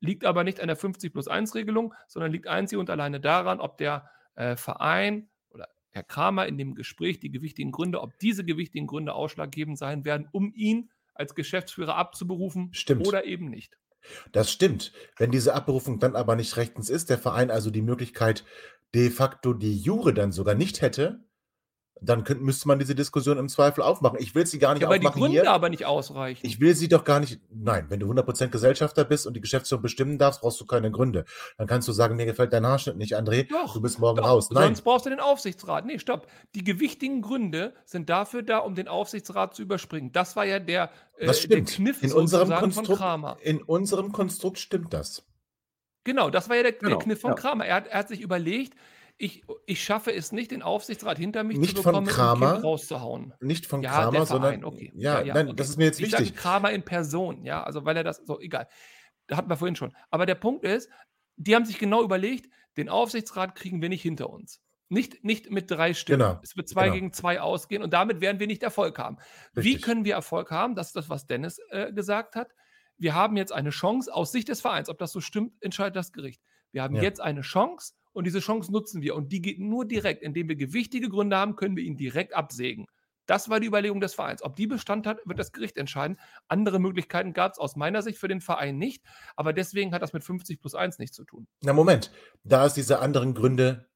liegt 0.01 0.25
aber 0.25 0.45
nicht 0.45 0.61
an 0.61 0.69
der 0.69 0.77
50 0.77 1.13
plus 1.13 1.29
1 1.29 1.55
Regelung, 1.55 1.95
sondern 2.09 2.33
liegt 2.33 2.47
einzig 2.47 2.79
und 2.79 2.91
alleine 2.91 3.21
daran, 3.21 3.61
ob 3.61 3.79
der 3.79 4.11
äh, 4.35 4.57
Verein 4.57 5.29
oder 5.51 5.69
Herr 5.91 6.03
Kramer 6.03 6.47
in 6.47 6.59
dem 6.59 6.75
Gespräch 6.75 7.21
die 7.21 7.31
gewichtigen 7.31 7.73
Gründe, 7.73 8.01
ob 8.01 8.19
diese 8.19 8.45
gewichtigen 8.45 8.87
Gründe 8.87 9.15
ausschlaggebend 9.15 9.79
sein 9.79 10.05
werden, 10.05 10.29
um 10.33 10.53
ihn 10.55 10.91
als 11.15 11.35
Geschäftsführer 11.35 11.97
abzuberufen 11.97 12.71
stimmt. 12.73 13.07
oder 13.07 13.25
eben 13.25 13.49
nicht. 13.49 13.79
Das 14.33 14.51
stimmt. 14.51 14.93
Wenn 15.17 15.31
diese 15.31 15.55
Abberufung 15.55 15.99
dann 15.99 16.17
aber 16.17 16.37
nicht 16.37 16.57
rechtens 16.57 16.91
ist, 16.91 17.09
der 17.09 17.19
Verein 17.19 17.51
also 17.51 17.71
die 17.71 17.83
Möglichkeit 17.83 18.45
de 18.95 19.11
facto 19.11 19.55
die 19.55 19.77
Jure 19.79 20.13
dann 20.13 20.33
sogar 20.33 20.55
nicht 20.55 20.83
hätte, 20.83 21.25
dann 22.01 22.25
könnt, 22.25 22.43
müsste 22.43 22.69
man 22.69 22.79
diese 22.79 22.95
Diskussion 22.95 23.39
im 23.39 23.49
Zweifel 23.49 23.83
aufmachen. 23.83 24.19
Ich 24.21 24.35
will 24.35 24.47
sie 24.47 24.59
gar 24.59 24.75
nicht 24.75 24.83
ja, 24.83 24.89
aufmachen. 24.89 25.05
Weil 25.05 25.13
die 25.13 25.19
Gründe 25.19 25.41
hier. 25.43 25.51
aber 25.51 25.69
nicht 25.69 25.87
ausreichen. 25.87 26.45
Ich 26.45 26.61
will 26.61 26.75
sie 26.75 26.89
doch 26.89 27.05
gar 27.05 27.21
nicht. 27.21 27.41
Nein, 27.51 27.87
wenn 27.89 28.01
du 28.01 28.11
100% 28.11 28.49
Gesellschafter 28.49 29.05
bist 29.05 29.27
und 29.27 29.35
die 29.35 29.41
Geschäftsführung 29.41 29.83
bestimmen 29.83 30.19
darfst, 30.19 30.41
brauchst 30.41 30.61
du 30.61 30.67
keine 30.67 30.91
Gründe. 30.91 31.25
Dann 31.57 31.67
kannst 31.67 31.89
du 31.89 31.93
sagen, 31.93 32.17
mir 32.17 32.27
gefällt 32.27 32.53
dein 32.53 32.67
Haarschnitt 32.67 32.97
nicht, 32.97 33.17
André. 33.17 33.49
Doch, 33.49 33.75
du 33.75 33.81
bist 33.81 33.99
morgen 33.99 34.19
doch, 34.19 34.29
raus. 34.29 34.51
Nein. 34.51 34.65
Sonst 34.65 34.83
brauchst 34.83 35.07
du 35.07 35.11
den 35.11 35.21
Aufsichtsrat. 35.21 35.87
Nee, 35.87 35.99
stopp. 35.99 36.27
Die 36.55 36.65
gewichtigen 36.65 37.23
Gründe 37.23 37.75
sind 37.85 38.11
dafür 38.11 38.43
da, 38.43 38.59
um 38.59 38.75
den 38.75 38.89
Aufsichtsrat 38.89 39.55
zu 39.55 39.63
überspringen. 39.63 40.13
Das 40.13 40.37
war 40.37 40.45
ja 40.45 40.59
der, 40.59 40.91
äh, 41.17 41.27
das 41.27 41.41
stimmt. 41.41 41.69
der 41.69 41.77
Kniff 41.77 42.03
in 42.03 42.13
unserem 42.13 42.51
Konstrukt, 42.51 43.41
In 43.43 43.63
unserem 43.63 44.13
Konstrukt 44.13 44.59
stimmt 44.59 44.93
das. 44.93 45.25
Genau, 46.05 46.29
das 46.29 46.51
war 46.51 46.57
ja 46.57 46.63
der, 46.65 46.73
genau, 46.73 46.91
der 46.91 46.99
Kniff 46.99 47.21
von 47.21 47.31
ja. 47.31 47.37
Kramer. 47.37 47.65
Er 47.65 47.77
hat, 47.77 47.87
er 47.87 48.01
hat 48.01 48.09
sich 48.09 48.21
überlegt, 48.21 48.77
ich, 49.17 49.45
ich 49.67 49.83
schaffe 49.83 50.13
es 50.13 50.33
nicht, 50.33 50.51
den 50.51 50.63
Aufsichtsrat 50.63 51.19
hinter 51.19 51.45
mich 51.45 51.59
nicht 51.59 51.77
zu 51.77 51.83
bekommen, 51.83 52.07
von 52.07 52.15
Kramer, 52.15 52.61
rauszuhauen. 52.61 53.33
Nicht 53.41 53.67
von 53.67 53.83
ja, 53.83 53.91
Kramer, 53.91 54.27
sondern 54.27 54.65
okay. 54.65 54.93
ja, 54.95 55.23
ja, 55.23 55.35
nein, 55.35 55.49
okay. 55.49 55.57
das 55.57 55.69
ist 55.69 55.77
mir 55.77 55.85
jetzt 55.85 56.01
ich 56.01 56.13
wichtig. 56.13 56.35
Kramer 56.35 56.73
in 56.73 56.83
Person, 56.83 57.45
ja, 57.45 57.63
also 57.63 57.85
weil 57.85 57.97
er 57.97 58.05
das 58.05 58.23
so 58.25 58.41
egal. 58.41 58.67
Da 59.27 59.37
hatten 59.37 59.49
wir 59.49 59.57
vorhin 59.57 59.77
schon. 59.77 59.95
Aber 60.11 60.27
der 60.27 60.35
Punkt 60.35 60.65
ist, 60.65 60.91
die 61.37 61.55
haben 61.55 61.65
sich 61.65 61.79
genau 61.79 62.03
überlegt, 62.03 62.53
den 62.77 62.89
Aufsichtsrat 62.89 63.55
kriegen 63.55 63.81
wir 63.81 63.89
nicht 63.89 64.03
hinter 64.03 64.31
uns. 64.31 64.61
Nicht, 64.89 65.25
nicht 65.25 65.51
mit 65.51 65.71
drei 65.71 65.95
Stimmen. 65.95 66.21
Genau. 66.21 66.41
Es 66.43 66.57
wird 66.57 66.69
zwei 66.69 66.85
genau. 66.85 66.95
gegen 66.95 67.13
zwei 67.13 67.41
ausgehen 67.41 67.83
und 67.83 67.93
damit 67.93 68.21
werden 68.21 68.39
wir 68.39 68.47
nicht 68.47 68.63
Erfolg 68.63 68.99
haben. 68.99 69.17
Richtig. 69.57 69.65
Wie 69.65 69.81
können 69.81 70.05
wir 70.05 70.15
Erfolg 70.15 70.51
haben? 70.51 70.75
Das 70.75 70.89
ist 70.89 70.97
das, 70.97 71.09
was 71.09 71.27
Dennis 71.27 71.59
äh, 71.71 71.93
gesagt 71.93 72.37
hat. 72.37 72.53
Wir 72.97 73.15
haben 73.15 73.37
jetzt 73.37 73.53
eine 73.53 73.71
Chance 73.71 74.13
aus 74.13 74.31
Sicht 74.31 74.49
des 74.49 74.61
Vereins. 74.61 74.89
Ob 74.89 74.99
das 74.99 75.13
so 75.13 75.21
stimmt, 75.21 75.55
entscheidet 75.63 75.97
das 75.97 76.13
Gericht. 76.13 76.43
Wir 76.71 76.83
haben 76.83 76.97
ja. 76.97 77.03
jetzt 77.03 77.21
eine 77.21 77.41
Chance, 77.41 77.95
und 78.15 78.25
diese 78.25 78.41
Chance 78.41 78.73
nutzen 78.73 79.03
wir. 79.03 79.15
Und 79.15 79.31
die 79.33 79.43
geht 79.43 79.59
nur 79.59 79.85
direkt. 79.85 80.23
Indem 80.23 80.49
wir 80.49 80.57
gewichtige 80.57 81.09
Gründe 81.11 81.37
haben, 81.37 81.57
können 81.57 81.77
wir 81.77 81.85
ihn 81.85 81.97
direkt 81.97 82.35
absägen. 82.35 82.87
Das 83.27 83.49
war 83.49 83.61
die 83.61 83.67
Überlegung 83.67 84.01
des 84.01 84.15
Vereins. 84.15 84.43
Ob 84.43 84.57
die 84.57 84.67
Bestand 84.67 85.07
hat, 85.07 85.19
wird 85.25 85.39
das 85.39 85.53
Gericht 85.53 85.77
entscheiden. 85.77 86.19
Andere 86.49 86.79
Möglichkeiten 86.79 87.33
gab 87.33 87.53
es 87.53 87.59
aus 87.59 87.75
meiner 87.75 88.03
Sicht 88.03 88.19
für 88.19 88.29
den 88.29 88.41
Verein 88.41 88.77
nicht. 88.79 89.03
Aber 89.37 89.53
deswegen 89.53 89.93
hat 89.93 90.03
das 90.03 90.13
mit 90.13 90.25
50 90.25 90.61
plus 90.61 90.75
1 90.75 90.99
nichts 90.99 91.17
zu 91.17 91.25
tun. 91.25 91.47
Na, 91.63 91.73
Moment. 91.73 92.13
Da 92.45 92.67
es 92.67 92.75
diese 92.75 93.01
anderen 93.01 93.35
Gründe 93.35 93.89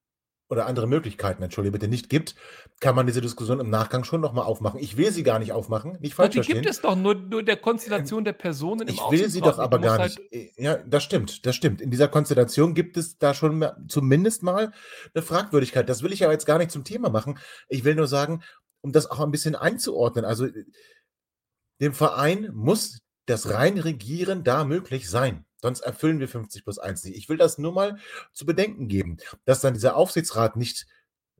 oder 0.48 0.66
andere 0.66 0.86
Möglichkeiten, 0.86 1.42
entschuldige 1.42 1.72
bitte, 1.72 1.88
nicht 1.88 2.08
gibt, 2.08 2.34
kann 2.80 2.94
man 2.94 3.06
diese 3.06 3.20
Diskussion 3.20 3.60
im 3.60 3.70
Nachgang 3.70 4.04
schon 4.04 4.20
nochmal 4.20 4.44
aufmachen. 4.44 4.80
Ich 4.80 4.96
will 4.96 5.10
sie 5.10 5.22
gar 5.22 5.38
nicht 5.38 5.52
aufmachen, 5.52 5.98
nicht 6.00 6.14
falsch 6.14 6.30
die 6.30 6.38
verstehen. 6.38 6.62
gibt 6.62 6.70
es 6.70 6.80
doch 6.80 6.96
nur, 6.96 7.14
nur 7.14 7.42
der 7.42 7.56
Konstellation 7.56 8.24
der 8.24 8.32
Personen 8.32 8.88
Ich 8.88 9.00
will 9.10 9.28
sie 9.28 9.40
doch 9.40 9.58
aber 9.58 9.78
gar 9.78 9.98
nicht. 9.98 10.18
Halt 10.18 10.32
äh, 10.32 10.50
ja, 10.56 10.76
das 10.76 11.02
stimmt, 11.04 11.44
das 11.44 11.54
stimmt. 11.54 11.80
In 11.80 11.90
dieser 11.90 12.08
Konstellation 12.08 12.74
gibt 12.74 12.96
es 12.96 13.18
da 13.18 13.34
schon 13.34 13.66
zumindest 13.88 14.42
mal 14.42 14.72
eine 15.14 15.22
Fragwürdigkeit. 15.22 15.88
Das 15.88 16.02
will 16.02 16.12
ich 16.12 16.24
aber 16.24 16.32
jetzt 16.32 16.46
gar 16.46 16.58
nicht 16.58 16.70
zum 16.70 16.84
Thema 16.84 17.10
machen. 17.10 17.38
Ich 17.68 17.84
will 17.84 17.94
nur 17.94 18.06
sagen, 18.06 18.42
um 18.80 18.92
das 18.92 19.10
auch 19.10 19.20
ein 19.20 19.30
bisschen 19.30 19.54
einzuordnen. 19.54 20.24
Also 20.24 20.46
dem 21.80 21.92
Verein 21.92 22.50
muss 22.54 23.00
das 23.26 23.50
Reinregieren 23.50 24.44
da 24.44 24.64
möglich 24.64 25.10
sein. 25.10 25.44
Sonst 25.60 25.80
erfüllen 25.80 26.20
wir 26.20 26.28
50 26.28 26.64
plus 26.64 26.78
1 26.78 27.04
nicht. 27.04 27.16
Ich 27.16 27.28
will 27.28 27.36
das 27.36 27.58
nur 27.58 27.72
mal 27.72 27.98
zu 28.32 28.46
bedenken 28.46 28.88
geben, 28.88 29.18
dass 29.44 29.60
dann 29.60 29.74
dieser 29.74 29.96
Aufsichtsrat 29.96 30.56
nicht 30.56 30.86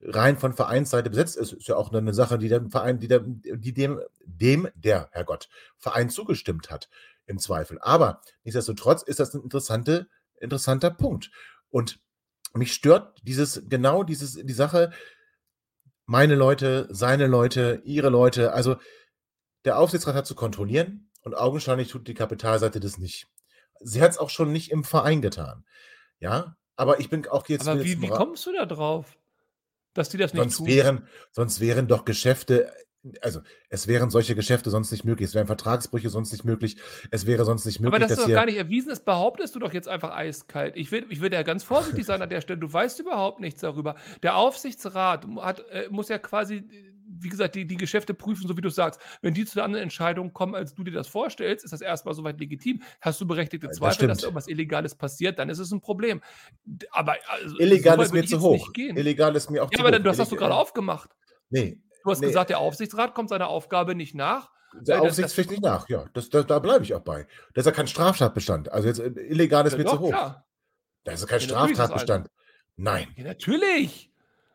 rein 0.03 0.37
von 0.37 0.55
Vereinsseite 0.55 1.11
besetzt 1.11 1.37
ist, 1.37 1.53
ist 1.53 1.69
ja 1.69 1.77
auch 1.77 1.93
eine 1.93 2.14
Sache, 2.14 2.39
die 2.39 2.49
dem 2.49 2.71
Verein, 2.71 3.01
die, 3.01 3.09
der, 3.09 3.21
die 3.25 3.73
dem, 3.73 4.01
dem 4.25 4.69
der, 4.75 5.09
Herrgott, 5.12 5.49
Verein 5.77 6.11
zugestimmt 6.11 6.71
hat, 6.71 6.89
im 7.27 7.39
Zweifel. 7.39 7.79
Aber 7.81 8.21
nichtsdestotrotz 8.45 9.03
ist 9.03 9.21
das 9.21 9.35
ein 9.35 9.43
interessante, 9.43 10.09
interessanter 10.41 10.91
Punkt. 10.91 11.31
Und 11.69 12.01
mich 12.55 12.73
stört 12.73 13.19
dieses, 13.23 13.62
genau 13.69 14.05
dieses, 14.05 14.35
die 14.35 14.53
Sache, 14.53 14.93
meine 16.07 16.37
Leute, 16.37 16.89
seine 16.91 17.27
Leute, 17.27 17.83
ihre 17.85 18.09
Leute, 18.09 18.53
also 18.53 18.77
der 19.64 19.79
Aufsichtsrat 19.79 20.14
hat 20.14 20.27
zu 20.27 20.35
kontrollieren 20.35 21.11
und 21.23 21.35
augenscheinlich 21.35 21.89
tut 21.89 22.09
die 22.09 22.14
Kapitalseite 22.14 22.81
das 22.81 22.99
nicht. 22.99 23.27
Sie 23.81 24.03
hat 24.03 24.11
es 24.11 24.18
auch 24.18 24.31
schon 24.31 24.53
nicht 24.53 24.70
im 24.70 24.85
Verein 24.85 25.22
getan. 25.22 25.64
Ja, 26.20 26.57
aber 26.76 27.01
ich 27.01 27.11
bin 27.11 27.26
auch 27.29 27.49
jetzt. 27.49 27.68
Aber 27.68 27.85
wie, 27.85 28.01
wie 28.01 28.09
kommst 28.09 28.47
du 28.47 28.53
da 28.53 28.66
drauf, 28.66 29.16
dass 29.95 30.09
die 30.09 30.16
das 30.16 30.33
nicht 30.33 30.43
sonst 30.43 30.59
tun? 30.59 30.66
Wären, 30.66 31.09
sonst 31.33 31.61
wären 31.61 31.89
doch 31.89 32.05
Geschäfte, 32.05 32.72
also 33.20 33.41
es 33.68 33.87
wären 33.87 34.11
solche 34.11 34.35
Geschäfte 34.35 34.70
sonst 34.70 34.91
nicht 34.91 35.05
möglich. 35.05 35.29
Es 35.29 35.35
wären 35.35 35.47
Vertragsbrüche 35.47 36.11
sonst 36.11 36.33
nicht 36.33 36.45
möglich. 36.45 36.76
Es 37.11 37.26
wäre 37.26 37.45
sonst 37.45 37.64
nicht 37.64 37.81
möglich. 37.81 37.95
Aber 37.95 38.09
das 38.09 38.18
ist 38.18 38.26
doch 38.26 38.33
gar 38.33 38.47
nicht 38.47 38.57
erwiesen. 38.57 38.89
Das 38.89 39.01
behauptest 39.01 39.55
du 39.55 39.59
doch 39.59 39.72
jetzt 39.72 39.89
einfach 39.89 40.14
eiskalt. 40.14 40.76
Ich 40.76 40.91
will, 40.91 41.07
ich 41.09 41.20
will 41.20 41.33
ja 41.33 41.43
ganz 41.43 41.64
vorsichtig 41.64 42.05
sein 42.07 42.22
an 42.22 42.29
der 42.29 42.41
Stelle. 42.41 42.59
Du 42.59 42.72
weißt 42.72 42.99
überhaupt 43.01 43.41
nichts 43.41 43.61
darüber. 43.61 43.95
Der 44.22 44.37
Aufsichtsrat 44.37 45.26
hat, 45.39 45.64
äh, 45.70 45.89
muss 45.91 46.09
ja 46.09 46.18
quasi 46.18 46.64
wie 47.21 47.29
gesagt, 47.29 47.55
die, 47.55 47.66
die 47.66 47.77
Geschäfte 47.77 48.14
prüfen, 48.14 48.47
so 48.47 48.57
wie 48.57 48.61
du 48.61 48.71
sagst. 48.71 49.01
Wenn 49.23 49.35
die 49.35 49.45
zu 49.45 49.59
einer 49.59 49.64
anderen 49.64 49.83
Entscheidung 49.85 50.33
kommen, 50.33 50.55
als 50.55 50.75
du 50.75 50.85
dir 50.85 50.93
das 50.93 51.09
vorstellst, 51.09 51.64
ist 51.64 51.73
das 51.73 51.81
erstmal 51.81 52.14
soweit 52.14 52.39
legitim. 52.41 52.83
Hast 53.01 53.21
du 53.21 53.27
berechtigte 53.27 53.71
Zweifel, 53.71 54.09
das 54.09 54.19
dass 54.19 54.25
irgendwas 54.25 54.49
Illegales 54.49 54.95
passiert, 54.95 55.39
dann 55.39 55.49
ist 55.49 55.59
es 55.59 55.71
ein 55.71 55.81
Problem. 55.81 56.23
Aber 56.91 57.16
also, 57.29 57.59
illegal 57.59 58.01
ist 58.01 58.12
mir 58.12 58.27
zu 58.27 58.41
hoch. 58.41 58.71
Illegal 58.77 59.35
ist 59.37 59.51
mir 59.51 59.62
auch 59.62 59.71
ja, 59.73 59.79
zu 59.79 59.85
aber 59.85 59.97
hoch. 59.97 60.03
du 60.03 60.11
hast 60.11 60.19
das 60.19 60.31
gerade 60.31 60.55
aufgemacht. 60.55 61.11
Nee. 61.51 61.81
Du 62.05 62.11
hast 62.11 62.21
nee. 62.21 62.27
gesagt, 62.27 62.51
der 62.51 62.59
Aufsichtsrat 62.59 63.14
kommt 63.14 63.29
seiner 63.29 63.49
Aufgabe 63.49 63.95
nicht 63.95 64.14
nach. 64.14 64.51
Der 64.75 64.97
äh, 64.97 65.01
Aufsichtspflicht 65.01 65.51
nicht 65.51 65.62
nach, 65.62 65.89
ja. 65.89 66.07
Das, 66.12 66.29
das 66.29 66.47
da 66.47 66.59
bleibe 66.59 66.85
ich 66.85 66.95
auch 66.95 67.01
bei. 67.01 67.27
Das 67.55 67.62
ist 67.62 67.66
ja 67.66 67.73
kein 67.73 67.87
Straftatbestand. 67.87 68.71
Also 68.71 68.89
jetzt 68.89 69.01
äh, 69.01 69.09
illegal 69.09 69.66
ist 69.66 69.73
ja, 69.73 69.79
mir 69.79 69.85
doch, 69.85 69.95
zu 69.95 70.01
hoch. 70.01 70.09
Klar. 70.11 70.47
Das 71.05 71.21
ist 71.21 71.27
kein 71.27 71.41
ja, 71.41 71.47
Straftatbestand. 71.47 72.29
Nein. 72.77 73.09
Ja, 73.16 73.25
natürlich. 73.25 74.08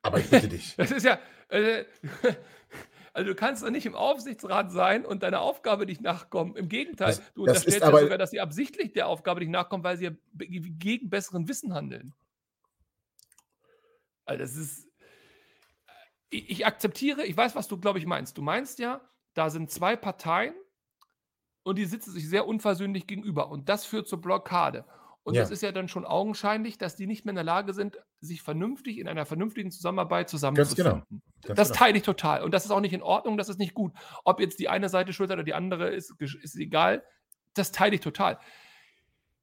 Aber 0.04 0.20
ich 0.20 0.30
bitte 0.30 0.49
dich. 0.49 0.76
das 0.78 0.91
ist 0.91 1.04
ja. 1.04 1.18
Äh, 1.49 1.86
also 3.14 3.30
du 3.30 3.36
kannst 3.36 3.64
doch 3.64 3.70
nicht 3.70 3.86
im 3.86 3.95
Aufsichtsrat 3.95 4.72
sein 4.72 5.06
und 5.06 5.24
deiner 5.24 5.41
Aufgabe 5.41 5.86
nicht 5.86 6.01
nachkommen. 6.01 6.56
Im 6.56 6.70
Gegenteil, 6.70 7.16
das, 7.16 7.34
du 7.34 7.43
unterstellst 7.43 7.80
ja 7.80 7.99
sogar, 7.99 8.18
dass 8.18 8.32
sie 8.32 8.41
absichtlich 8.41 8.91
der 8.93 9.08
Aufgabe 9.08 9.39
nicht 9.39 9.49
nachkommen, 9.49 9.84
weil 9.84 9.97
sie 9.97 10.06
ja 10.06 10.12
gegen 10.36 11.10
besseren 11.10 11.47
Wissen 11.47 11.74
handeln. 11.74 12.14
Also 14.26 14.43
das 14.43 14.56
ist. 14.56 14.88
Ich, 16.30 16.49
ich 16.49 16.66
akzeptiere, 16.66 17.26
ich 17.26 17.38
weiß, 17.38 17.56
was 17.56 17.68
du, 17.68 17.78
glaube 17.78 17.99
ich, 17.99 18.06
meinst. 18.06 18.38
Du 18.38 18.41
meinst 18.41 18.80
ja, 18.80 19.01
da 19.34 19.49
sind 19.49 19.72
zwei 19.72 19.95
Parteien 19.95 20.56
und 21.62 21.78
die 21.78 21.86
sitzen 21.86 22.12
sich 22.12 22.28
sehr 22.28 22.47
unversöhnlich 22.47 23.08
gegenüber 23.08 23.49
und 23.49 23.70
das 23.70 23.86
führt 23.86 24.08
zur 24.08 24.20
Blockade. 24.20 24.86
Und 25.24 25.36
ja. 25.36 25.41
das 25.41 25.51
ist 25.51 25.63
ja 25.63 25.71
dann 25.71 25.88
schon 25.88 26.05
augenscheinlich, 26.05 26.78
dass 26.78 26.97
die 26.97 27.07
nicht 27.07 27.24
mehr 27.24 27.32
in 27.32 27.36
der 27.36 27.45
Lage 27.45 27.74
sind, 27.74 27.97
sich 28.19 28.41
vernünftig 28.41 28.97
in 28.97 29.07
einer 29.07 29.26
vernünftigen 29.26 29.71
Zusammenarbeit 29.71 30.30
zusammenzufinden. 30.30 30.86
Ganz 30.86 31.05
genau. 31.07 31.21
Ganz 31.43 31.57
das 31.57 31.67
genau. 31.69 31.80
teile 31.80 31.97
ich 31.97 32.03
total. 32.03 32.43
Und 32.43 32.53
das 32.53 32.65
ist 32.65 32.71
auch 32.71 32.82
nicht 32.82 32.93
in 32.93 33.01
Ordnung, 33.01 33.38
das 33.38 33.47
ist 33.47 33.57
nicht 33.57 33.74
gut. 33.74 33.93
Ob 34.26 34.41
jetzt 34.41 34.59
die 34.59 34.67
eine 34.67 34.89
Seite 34.89 35.13
schuld 35.13 35.32
oder 35.32 35.43
die 35.43 35.53
andere, 35.53 35.89
ist, 35.89 36.13
ist 36.19 36.57
egal. 36.57 37.03
Das 37.53 37.71
teile 37.71 37.95
ich 37.95 38.01
total. 38.01 38.38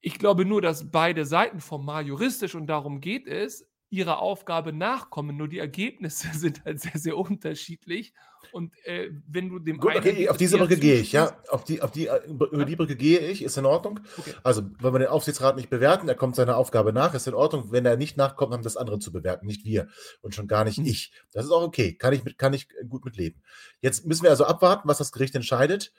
Ich 0.00 0.18
glaube 0.18 0.44
nur, 0.44 0.60
dass 0.60 0.90
beide 0.90 1.24
Seiten 1.24 1.60
formal 1.60 2.06
juristisch 2.06 2.54
und 2.54 2.66
darum 2.66 3.00
geht 3.00 3.26
es, 3.26 3.69
ihrer 3.90 4.20
Aufgabe 4.20 4.72
nachkommen. 4.72 5.36
Nur 5.36 5.48
die 5.48 5.58
Ergebnisse 5.58 6.28
sind 6.32 6.64
halt 6.64 6.80
sehr, 6.80 6.98
sehr 6.98 7.16
unterschiedlich. 7.16 8.14
Und 8.52 8.72
äh, 8.84 9.10
wenn 9.28 9.48
du 9.48 9.58
dem 9.58 9.78
Gut, 9.78 9.94
okay, 9.94 10.28
auf 10.28 10.36
diese 10.36 10.56
Brücke 10.56 10.76
gehe 10.76 10.98
ich, 10.98 11.12
ja. 11.12 11.36
Auf 11.50 11.64
die, 11.64 11.82
auf 11.82 11.90
die, 11.90 12.06
äh, 12.06 12.20
über 12.26 12.64
die 12.64 12.74
Brücke 12.74 12.96
gehe 12.96 13.18
ich, 13.18 13.42
ist 13.42 13.58
in 13.58 13.66
Ordnung. 13.66 14.00
Okay. 14.16 14.32
Also, 14.42 14.62
wenn 14.80 14.94
wir 14.94 14.98
den 14.98 15.08
Aufsichtsrat 15.08 15.56
nicht 15.56 15.70
bewerten, 15.70 16.08
er 16.08 16.14
kommt 16.14 16.36
seiner 16.36 16.56
Aufgabe 16.56 16.92
nach, 16.92 17.14
ist 17.14 17.28
in 17.28 17.34
Ordnung. 17.34 17.70
Wenn 17.70 17.84
er 17.84 17.96
nicht 17.96 18.16
nachkommt, 18.16 18.52
haben 18.52 18.62
das 18.62 18.76
andere 18.76 18.98
zu 18.98 19.12
bewerten, 19.12 19.46
nicht 19.46 19.64
wir. 19.64 19.88
Und 20.22 20.34
schon 20.34 20.48
gar 20.48 20.64
nicht 20.64 20.78
hm. 20.78 20.86
ich. 20.86 21.12
Das 21.32 21.44
ist 21.44 21.50
auch 21.50 21.62
okay. 21.62 21.94
Kann 21.94 22.12
ich, 22.12 22.24
mit, 22.24 22.38
kann 22.38 22.54
ich 22.54 22.68
gut 22.88 23.04
mit 23.04 23.16
leben. 23.16 23.42
Jetzt 23.80 24.06
müssen 24.06 24.22
wir 24.22 24.30
also 24.30 24.44
abwarten, 24.44 24.88
was 24.88 24.98
das 24.98 25.12
Gericht 25.12 25.34
entscheidet. 25.34 25.92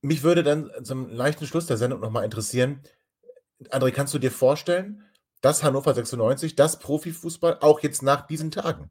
Mich 0.00 0.22
würde 0.22 0.42
dann 0.42 0.70
zum 0.82 1.10
leichten 1.10 1.46
Schluss 1.46 1.66
der 1.66 1.76
Sendung 1.76 2.00
nochmal 2.00 2.24
interessieren, 2.24 2.82
André, 3.70 3.90
kannst 3.90 4.14
du 4.14 4.20
dir 4.20 4.30
vorstellen, 4.30 5.02
dass 5.40 5.62
Hannover 5.62 5.94
96, 5.94 6.56
das 6.56 6.78
Profifußball, 6.78 7.58
auch 7.60 7.80
jetzt 7.80 8.02
nach 8.02 8.26
diesen 8.26 8.50
Tagen 8.50 8.90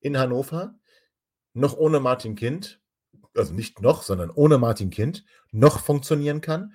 in 0.00 0.18
Hannover, 0.18 0.74
noch 1.52 1.76
ohne 1.76 2.00
Martin 2.00 2.34
Kind, 2.34 2.80
also 3.34 3.52
nicht 3.52 3.80
noch, 3.80 4.02
sondern 4.02 4.30
ohne 4.30 4.58
Martin 4.58 4.90
Kind, 4.90 5.24
noch 5.50 5.80
funktionieren 5.80 6.40
kann? 6.40 6.74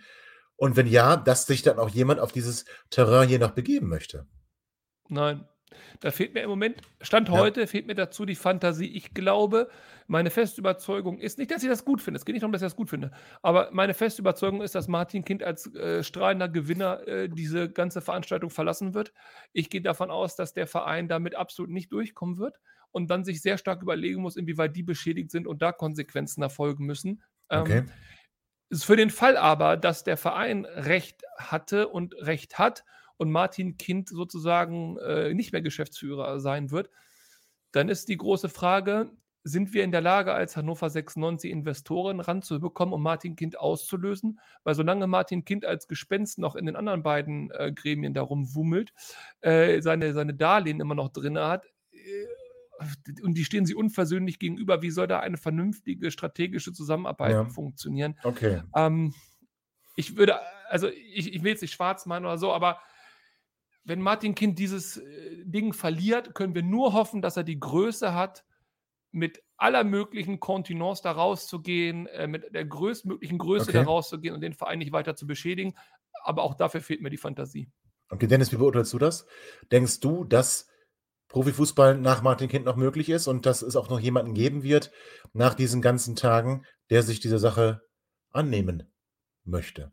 Und 0.57 0.75
wenn 0.75 0.87
ja, 0.87 1.17
dass 1.17 1.45
sich 1.45 1.63
dann 1.63 1.79
auch 1.79 1.89
jemand 1.89 2.19
auf 2.19 2.31
dieses 2.31 2.65
Terrain 2.89 3.27
hier 3.27 3.39
noch 3.39 3.51
begeben 3.51 3.87
möchte? 3.87 4.27
Nein, 5.07 5.47
da 5.99 6.11
fehlt 6.11 6.33
mir 6.33 6.41
im 6.41 6.49
Moment, 6.49 6.81
Stand 7.01 7.29
heute, 7.29 7.61
ja. 7.61 7.67
fehlt 7.67 7.87
mir 7.87 7.95
dazu 7.95 8.25
die 8.25 8.35
Fantasie. 8.35 8.87
Ich 8.87 9.13
glaube, 9.13 9.69
meine 10.07 10.29
feste 10.29 10.61
Überzeugung 10.61 11.19
ist 11.19 11.37
nicht, 11.37 11.51
dass 11.51 11.63
ich 11.63 11.69
das 11.69 11.85
gut 11.85 12.01
finde. 12.01 12.17
Es 12.17 12.25
geht 12.25 12.33
nicht 12.33 12.43
darum, 12.43 12.51
dass 12.51 12.61
ich 12.61 12.67
das 12.67 12.75
gut 12.75 12.89
finde. 12.89 13.11
Aber 13.41 13.69
meine 13.71 13.93
feste 13.93 14.21
Überzeugung 14.21 14.61
ist, 14.61 14.75
dass 14.75 14.87
Martin 14.87 15.25
Kind 15.25 15.43
als 15.43 15.73
äh, 15.75 16.03
strahlender 16.03 16.49
Gewinner 16.49 17.07
äh, 17.07 17.29
diese 17.29 17.69
ganze 17.69 18.01
Veranstaltung 18.01 18.49
verlassen 18.49 18.93
wird. 18.93 19.13
Ich 19.53 19.69
gehe 19.69 19.81
davon 19.81 20.11
aus, 20.11 20.35
dass 20.35 20.53
der 20.53 20.67
Verein 20.67 21.07
damit 21.07 21.35
absolut 21.35 21.71
nicht 21.71 21.91
durchkommen 21.91 22.37
wird 22.37 22.59
und 22.91 23.09
dann 23.09 23.25
sich 23.25 23.41
sehr 23.41 23.57
stark 23.57 23.81
überlegen 23.81 24.21
muss, 24.21 24.37
inwieweit 24.37 24.75
die 24.75 24.83
beschädigt 24.83 25.31
sind 25.31 25.47
und 25.47 25.61
da 25.61 25.71
Konsequenzen 25.71 26.41
erfolgen 26.41 26.85
müssen. 26.85 27.23
Ähm, 27.49 27.61
okay. 27.61 27.83
ist 28.69 28.85
für 28.85 28.95
den 28.95 29.09
Fall 29.09 29.37
aber, 29.37 29.75
dass 29.75 30.03
der 30.03 30.17
Verein 30.17 30.65
Recht 30.65 31.23
hatte 31.37 31.87
und 31.89 32.15
Recht 32.15 32.57
hat 32.57 32.85
und 33.17 33.31
Martin 33.31 33.77
Kind 33.77 34.09
sozusagen 34.09 34.97
äh, 34.97 35.33
nicht 35.33 35.51
mehr 35.51 35.61
Geschäftsführer 35.61 36.39
sein 36.39 36.71
wird, 36.71 36.89
dann 37.71 37.89
ist 37.89 38.09
die 38.09 38.17
große 38.17 38.49
Frage, 38.49 39.11
sind 39.47 39.73
wir 39.73 39.83
in 39.83 39.91
der 39.91 40.01
Lage, 40.01 40.33
als 40.33 40.57
Hannover 40.57 40.89
96 40.89 41.51
Investoren 41.51 42.19
ranzubekommen, 42.19 42.93
um 42.93 43.03
Martin 43.03 43.35
Kind 43.35 43.59
auszulösen? 43.59 44.39
Weil 44.63 44.73
solange 44.73 45.05
Martin 45.05 45.45
Kind 45.45 45.65
als 45.65 45.87
Gespenst 45.87 46.39
noch 46.39 46.55
in 46.55 46.65
den 46.65 46.75
anderen 46.75 47.03
beiden 47.03 47.51
äh, 47.51 47.71
Gremien 47.71 48.15
darum 48.15 48.55
wummelt, 48.55 48.91
äh, 49.41 49.81
seine, 49.81 50.13
seine 50.13 50.33
Darlehen 50.33 50.79
immer 50.79 50.95
noch 50.95 51.09
drin 51.09 51.37
hat, 51.37 51.65
äh, 51.91 52.25
und 53.21 53.35
die 53.35 53.45
stehen 53.45 53.65
sie 53.65 53.75
unversöhnlich 53.75 54.39
gegenüber, 54.39 54.81
wie 54.81 54.89
soll 54.89 55.07
da 55.07 55.19
eine 55.19 55.37
vernünftige 55.37 56.11
strategische 56.11 56.73
Zusammenarbeit 56.73 57.31
ja. 57.31 57.45
funktionieren? 57.45 58.17
Okay. 58.23 58.63
Ähm, 58.75 59.13
ich 59.95 60.17
würde, 60.17 60.39
also 60.69 60.89
ich, 60.89 61.33
ich 61.33 61.43
will 61.43 61.51
jetzt 61.51 61.61
nicht 61.61 61.73
schwarz 61.73 62.05
malen 62.05 62.25
oder 62.25 62.37
so, 62.37 62.51
aber 62.51 62.79
wenn 63.85 64.01
Martin 64.01 64.35
Kind 64.35 64.59
dieses 64.59 64.97
äh, 64.97 65.43
Ding 65.45 65.73
verliert, 65.73 66.35
können 66.35 66.55
wir 66.55 66.63
nur 66.63 66.93
hoffen, 66.93 67.21
dass 67.21 67.37
er 67.37 67.43
die 67.43 67.59
Größe 67.59 68.13
hat, 68.13 68.43
mit 69.11 69.41
aller 69.55 69.85
möglichen 69.85 70.41
Kontinence 70.41 71.01
da 71.01 71.11
rauszugehen, 71.13 72.07
äh, 72.07 72.27
mit 72.27 72.53
der 72.53 72.65
größtmöglichen 72.65 73.37
Größe 73.37 73.69
okay. 73.69 73.77
da 73.77 73.83
rauszugehen 73.83 74.35
und 74.35 74.41
den 74.41 74.53
Verein 74.53 74.79
nicht 74.79 74.91
weiter 74.91 75.15
zu 75.15 75.25
beschädigen. 75.25 75.73
Aber 76.23 76.43
auch 76.43 76.55
dafür 76.55 76.81
fehlt 76.81 77.01
mir 77.01 77.09
die 77.09 77.17
Fantasie. 77.17 77.69
Okay, 78.09 78.27
Dennis, 78.27 78.51
wie 78.51 78.57
beurteilst 78.57 78.91
du 78.91 78.99
das? 78.99 79.25
Denkst 79.71 80.01
du, 80.01 80.25
dass 80.25 80.67
Profifußball 81.29 81.97
nach 81.97 82.21
Martin 82.21 82.49
Kind 82.49 82.65
noch 82.65 82.75
möglich 82.75 83.09
ist 83.09 83.27
und 83.27 83.45
dass 83.45 83.61
es 83.61 83.75
auch 83.75 83.89
noch 83.89 83.99
jemanden 83.99 84.33
geben 84.33 84.63
wird 84.63 84.91
nach 85.33 85.53
diesen 85.53 85.81
ganzen 85.81 86.15
Tagen, 86.15 86.65
der 86.89 87.01
sich 87.01 87.19
dieser 87.19 87.39
Sache 87.39 87.81
annehmen 88.31 88.91
möchte? 89.43 89.91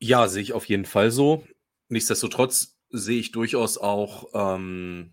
Ja, 0.00 0.28
sehe 0.28 0.42
ich 0.42 0.52
auf 0.52 0.64
jeden 0.64 0.86
Fall 0.86 1.10
so. 1.10 1.46
Nichtsdestotrotz 1.88 2.78
sehe 2.88 3.20
ich 3.20 3.32
durchaus 3.32 3.78
auch 3.78 4.30
ähm, 4.34 5.12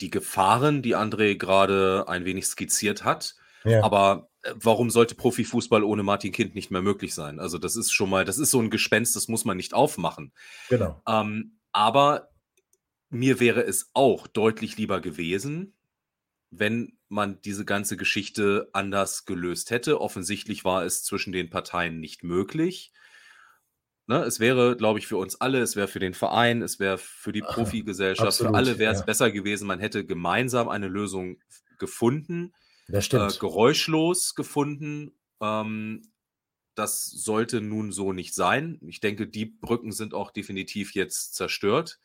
die 0.00 0.10
Gefahren, 0.10 0.82
die 0.82 0.94
André 0.94 1.36
gerade 1.36 2.04
ein 2.08 2.24
wenig 2.24 2.46
skizziert 2.46 3.04
hat. 3.04 3.34
Ja. 3.64 3.82
Aber 3.82 4.28
äh, 4.42 4.52
warum 4.54 4.90
sollte 4.90 5.14
Profifußball 5.14 5.82
ohne 5.82 6.02
Martin 6.02 6.32
Kind 6.32 6.54
nicht 6.54 6.70
mehr 6.70 6.82
möglich 6.82 7.14
sein? 7.14 7.40
Also, 7.40 7.58
das 7.58 7.76
ist 7.76 7.92
schon 7.92 8.10
mal, 8.10 8.24
das 8.24 8.38
ist 8.38 8.50
so 8.50 8.60
ein 8.60 8.70
Gespenst, 8.70 9.16
das 9.16 9.28
muss 9.28 9.44
man 9.44 9.56
nicht 9.56 9.74
aufmachen. 9.74 10.32
Genau. 10.68 11.00
Ähm, 11.08 11.58
aber 11.72 12.30
mir 13.08 13.40
wäre 13.40 13.62
es 13.62 13.90
auch 13.94 14.26
deutlich 14.26 14.76
lieber 14.76 15.00
gewesen, 15.00 15.74
wenn 16.50 16.98
man 17.08 17.40
diese 17.42 17.64
ganze 17.64 17.96
Geschichte 17.96 18.68
anders 18.72 19.24
gelöst 19.24 19.70
hätte. 19.70 20.00
Offensichtlich 20.00 20.64
war 20.64 20.84
es 20.84 21.04
zwischen 21.04 21.32
den 21.32 21.50
Parteien 21.50 22.00
nicht 22.00 22.22
möglich. 22.22 22.92
Ne, 24.08 24.22
es 24.22 24.38
wäre, 24.38 24.76
glaube 24.76 25.00
ich, 25.00 25.08
für 25.08 25.16
uns 25.16 25.40
alle, 25.40 25.60
es 25.60 25.74
wäre 25.74 25.88
für 25.88 25.98
den 25.98 26.14
Verein, 26.14 26.62
es 26.62 26.78
wäre 26.78 26.96
für 26.96 27.32
die 27.32 27.42
Profigesellschaft, 27.42 28.28
Absolut, 28.28 28.52
für 28.52 28.56
alle 28.56 28.78
wäre 28.78 28.92
es 28.92 29.00
ja. 29.00 29.04
besser 29.04 29.32
gewesen, 29.32 29.66
man 29.66 29.80
hätte 29.80 30.06
gemeinsam 30.06 30.68
eine 30.68 30.86
Lösung 30.86 31.40
gefunden, 31.78 32.52
äh, 32.88 33.00
geräuschlos 33.00 34.36
gefunden. 34.36 35.10
Ähm, 35.40 36.02
das 36.76 37.06
sollte 37.06 37.60
nun 37.60 37.90
so 37.90 38.12
nicht 38.12 38.32
sein. 38.32 38.78
Ich 38.86 39.00
denke, 39.00 39.26
die 39.26 39.46
Brücken 39.46 39.90
sind 39.90 40.14
auch 40.14 40.30
definitiv 40.30 40.94
jetzt 40.94 41.34
zerstört. 41.34 41.98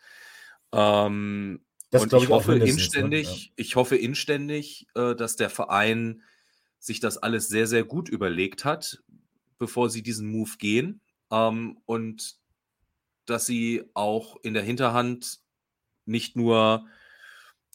Ähm, 0.73 1.63
und 1.91 2.13
ich, 2.13 2.23
ich 2.23 2.29
hoffe 2.29 2.55
ne? 2.55 2.65
inständig, 2.65 3.45
ja. 3.45 3.51
ich 3.57 3.75
hoffe 3.75 3.95
inständig, 3.95 4.87
äh, 4.95 5.13
dass 5.13 5.35
der 5.35 5.51
Verein 5.51 6.23
sich 6.79 6.99
das 6.99 7.19
alles 7.19 7.47
sehr, 7.47 7.67
sehr 7.67 7.83
gut 7.83 8.09
überlegt 8.09 8.65
hat, 8.65 9.03
bevor 9.59 9.91
sie 9.91 10.01
diesen 10.01 10.31
Move 10.31 10.53
gehen 10.57 11.01
ähm, 11.31 11.77
und 11.85 12.35
dass 13.25 13.45
sie 13.45 13.83
auch 13.93 14.37
in 14.43 14.53
der 14.53 14.63
Hinterhand 14.63 15.39
nicht 16.05 16.35
nur 16.35 16.85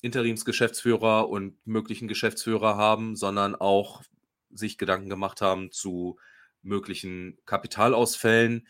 Interimsgeschäftsführer 0.03 1.29
und 1.29 1.67
möglichen 1.67 2.09
Geschäftsführer 2.09 2.77
haben, 2.77 3.17
sondern 3.17 3.55
auch 3.55 4.03
sich 4.51 4.79
Gedanken 4.79 5.09
gemacht 5.09 5.41
haben 5.41 5.73
zu 5.73 6.19
möglichen 6.63 7.39
Kapitalausfällen. 7.47 8.67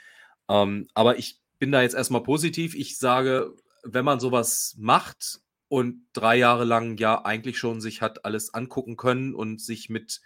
Ähm, 0.49 0.89
aber 0.95 1.19
ich 1.19 1.41
bin 1.59 1.73
da 1.73 1.83
jetzt 1.83 1.95
erstmal 1.95 2.23
positiv. 2.23 2.75
Ich 2.75 2.99
sage, 2.99 3.55
wenn 3.83 4.05
man 4.05 4.21
sowas 4.21 4.77
macht 4.79 5.41
und 5.69 6.07
drei 6.13 6.37
Jahre 6.37 6.65
lang 6.65 6.97
ja 6.99 7.25
eigentlich 7.25 7.59
schon 7.59 7.81
sich 7.81 8.03
hat 8.03 8.25
alles 8.25 8.55
angucken 8.55 8.97
können 8.97 9.35
und 9.35 9.61
sich 9.61 9.89
mit 9.89 10.21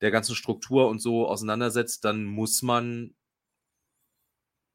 der 0.00 0.10
ganzen 0.10 0.34
Struktur 0.34 0.88
und 0.88 1.00
so 1.00 1.28
auseinandersetzt, 1.28 2.04
dann 2.04 2.24
muss 2.24 2.62
man 2.62 3.14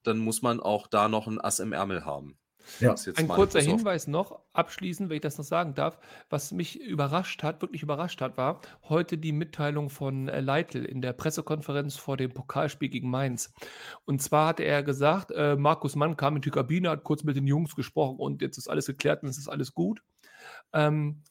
dann 0.07 0.19
muss 0.19 0.41
man 0.41 0.59
auch 0.59 0.87
da 0.87 1.07
noch 1.07 1.27
ein 1.27 1.39
Ass 1.39 1.59
im 1.59 1.73
Ärmel 1.73 2.05
haben. 2.05 2.37
Ja. 2.79 2.95
Ein 3.15 3.27
kurzer 3.27 3.61
Hinweis 3.61 4.07
noch, 4.07 4.39
abschließend, 4.53 5.09
wenn 5.09 5.17
ich 5.17 5.21
das 5.21 5.37
noch 5.37 5.45
sagen 5.45 5.75
darf, 5.75 5.99
was 6.29 6.51
mich 6.51 6.79
überrascht 6.79 7.43
hat, 7.43 7.61
wirklich 7.61 7.83
überrascht 7.83 8.21
hat, 8.21 8.37
war 8.37 8.61
heute 8.83 9.17
die 9.17 9.31
Mitteilung 9.31 9.89
von 9.89 10.27
äh, 10.27 10.41
Leitl 10.41 10.83
in 10.83 11.01
der 11.01 11.13
Pressekonferenz 11.13 11.95
vor 11.95 12.17
dem 12.17 12.33
Pokalspiel 12.33 12.89
gegen 12.89 13.09
Mainz. 13.09 13.53
Und 14.05 14.21
zwar 14.21 14.47
hatte 14.47 14.63
er 14.63 14.83
gesagt, 14.83 15.31
äh, 15.31 15.55
Markus 15.55 15.95
Mann 15.95 16.17
kam 16.17 16.35
in 16.35 16.41
die 16.41 16.49
Kabine, 16.49 16.89
hat 16.89 17.03
kurz 17.03 17.23
mit 17.23 17.35
den 17.35 17.47
Jungs 17.47 17.75
gesprochen 17.75 18.17
und 18.17 18.41
jetzt 18.41 18.57
ist 18.57 18.67
alles 18.67 18.87
geklärt 18.87 19.23
und 19.23 19.29
es 19.29 19.37
ist 19.37 19.47
alles 19.47 19.73
gut. 19.73 20.01
Ähm, 20.73 21.23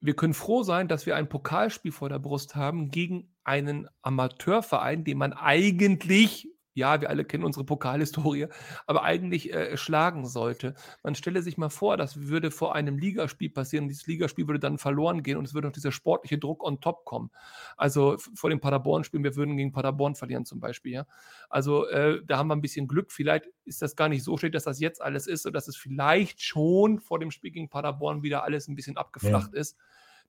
wir 0.00 0.14
können 0.14 0.34
froh 0.34 0.62
sein, 0.62 0.86
dass 0.86 1.06
wir 1.06 1.16
ein 1.16 1.30
Pokalspiel 1.30 1.92
vor 1.92 2.10
der 2.10 2.18
Brust 2.18 2.56
haben 2.56 2.90
gegen 2.90 3.34
einen 3.42 3.88
Amateurverein, 4.02 5.02
den 5.04 5.16
man 5.16 5.32
eigentlich 5.32 6.53
ja, 6.74 7.00
wir 7.00 7.08
alle 7.08 7.24
kennen 7.24 7.44
unsere 7.44 7.64
Pokalhistorie, 7.64 8.48
aber 8.86 9.04
eigentlich 9.04 9.52
äh, 9.52 9.76
schlagen 9.76 10.26
sollte. 10.26 10.74
Man 11.02 11.14
stelle 11.14 11.42
sich 11.42 11.56
mal 11.56 11.70
vor, 11.70 11.96
das 11.96 12.28
würde 12.28 12.50
vor 12.50 12.74
einem 12.74 12.98
Ligaspiel 12.98 13.50
passieren. 13.50 13.88
Dieses 13.88 14.06
Ligaspiel 14.06 14.46
würde 14.48 14.60
dann 14.60 14.78
verloren 14.78 15.22
gehen 15.22 15.38
und 15.38 15.44
es 15.44 15.54
würde 15.54 15.68
noch 15.68 15.74
dieser 15.74 15.92
sportliche 15.92 16.38
Druck 16.38 16.64
on 16.64 16.80
top 16.80 17.04
kommen. 17.04 17.30
Also 17.76 18.16
vor 18.34 18.50
dem 18.50 18.60
Paderborn-Spiel, 18.60 19.22
wir 19.22 19.36
würden 19.36 19.56
gegen 19.56 19.72
Paderborn 19.72 20.14
verlieren 20.16 20.44
zum 20.44 20.60
Beispiel. 20.60 20.92
Ja? 20.92 21.06
Also 21.48 21.86
äh, 21.86 22.20
da 22.26 22.38
haben 22.38 22.48
wir 22.48 22.56
ein 22.56 22.62
bisschen 22.62 22.88
Glück. 22.88 23.12
Vielleicht 23.12 23.48
ist 23.64 23.80
das 23.80 23.96
gar 23.96 24.08
nicht 24.08 24.24
so 24.24 24.36
schlecht, 24.36 24.54
dass 24.54 24.64
das 24.64 24.80
jetzt 24.80 25.00
alles 25.00 25.26
ist, 25.26 25.44
sodass 25.44 25.68
es 25.68 25.76
vielleicht 25.76 26.42
schon 26.42 26.98
vor 27.00 27.18
dem 27.18 27.30
Spiel 27.30 27.52
gegen 27.52 27.68
Paderborn 27.68 28.22
wieder 28.22 28.42
alles 28.42 28.68
ein 28.68 28.74
bisschen 28.74 28.96
abgeflacht 28.96 29.54
ja. 29.54 29.60
ist. 29.60 29.76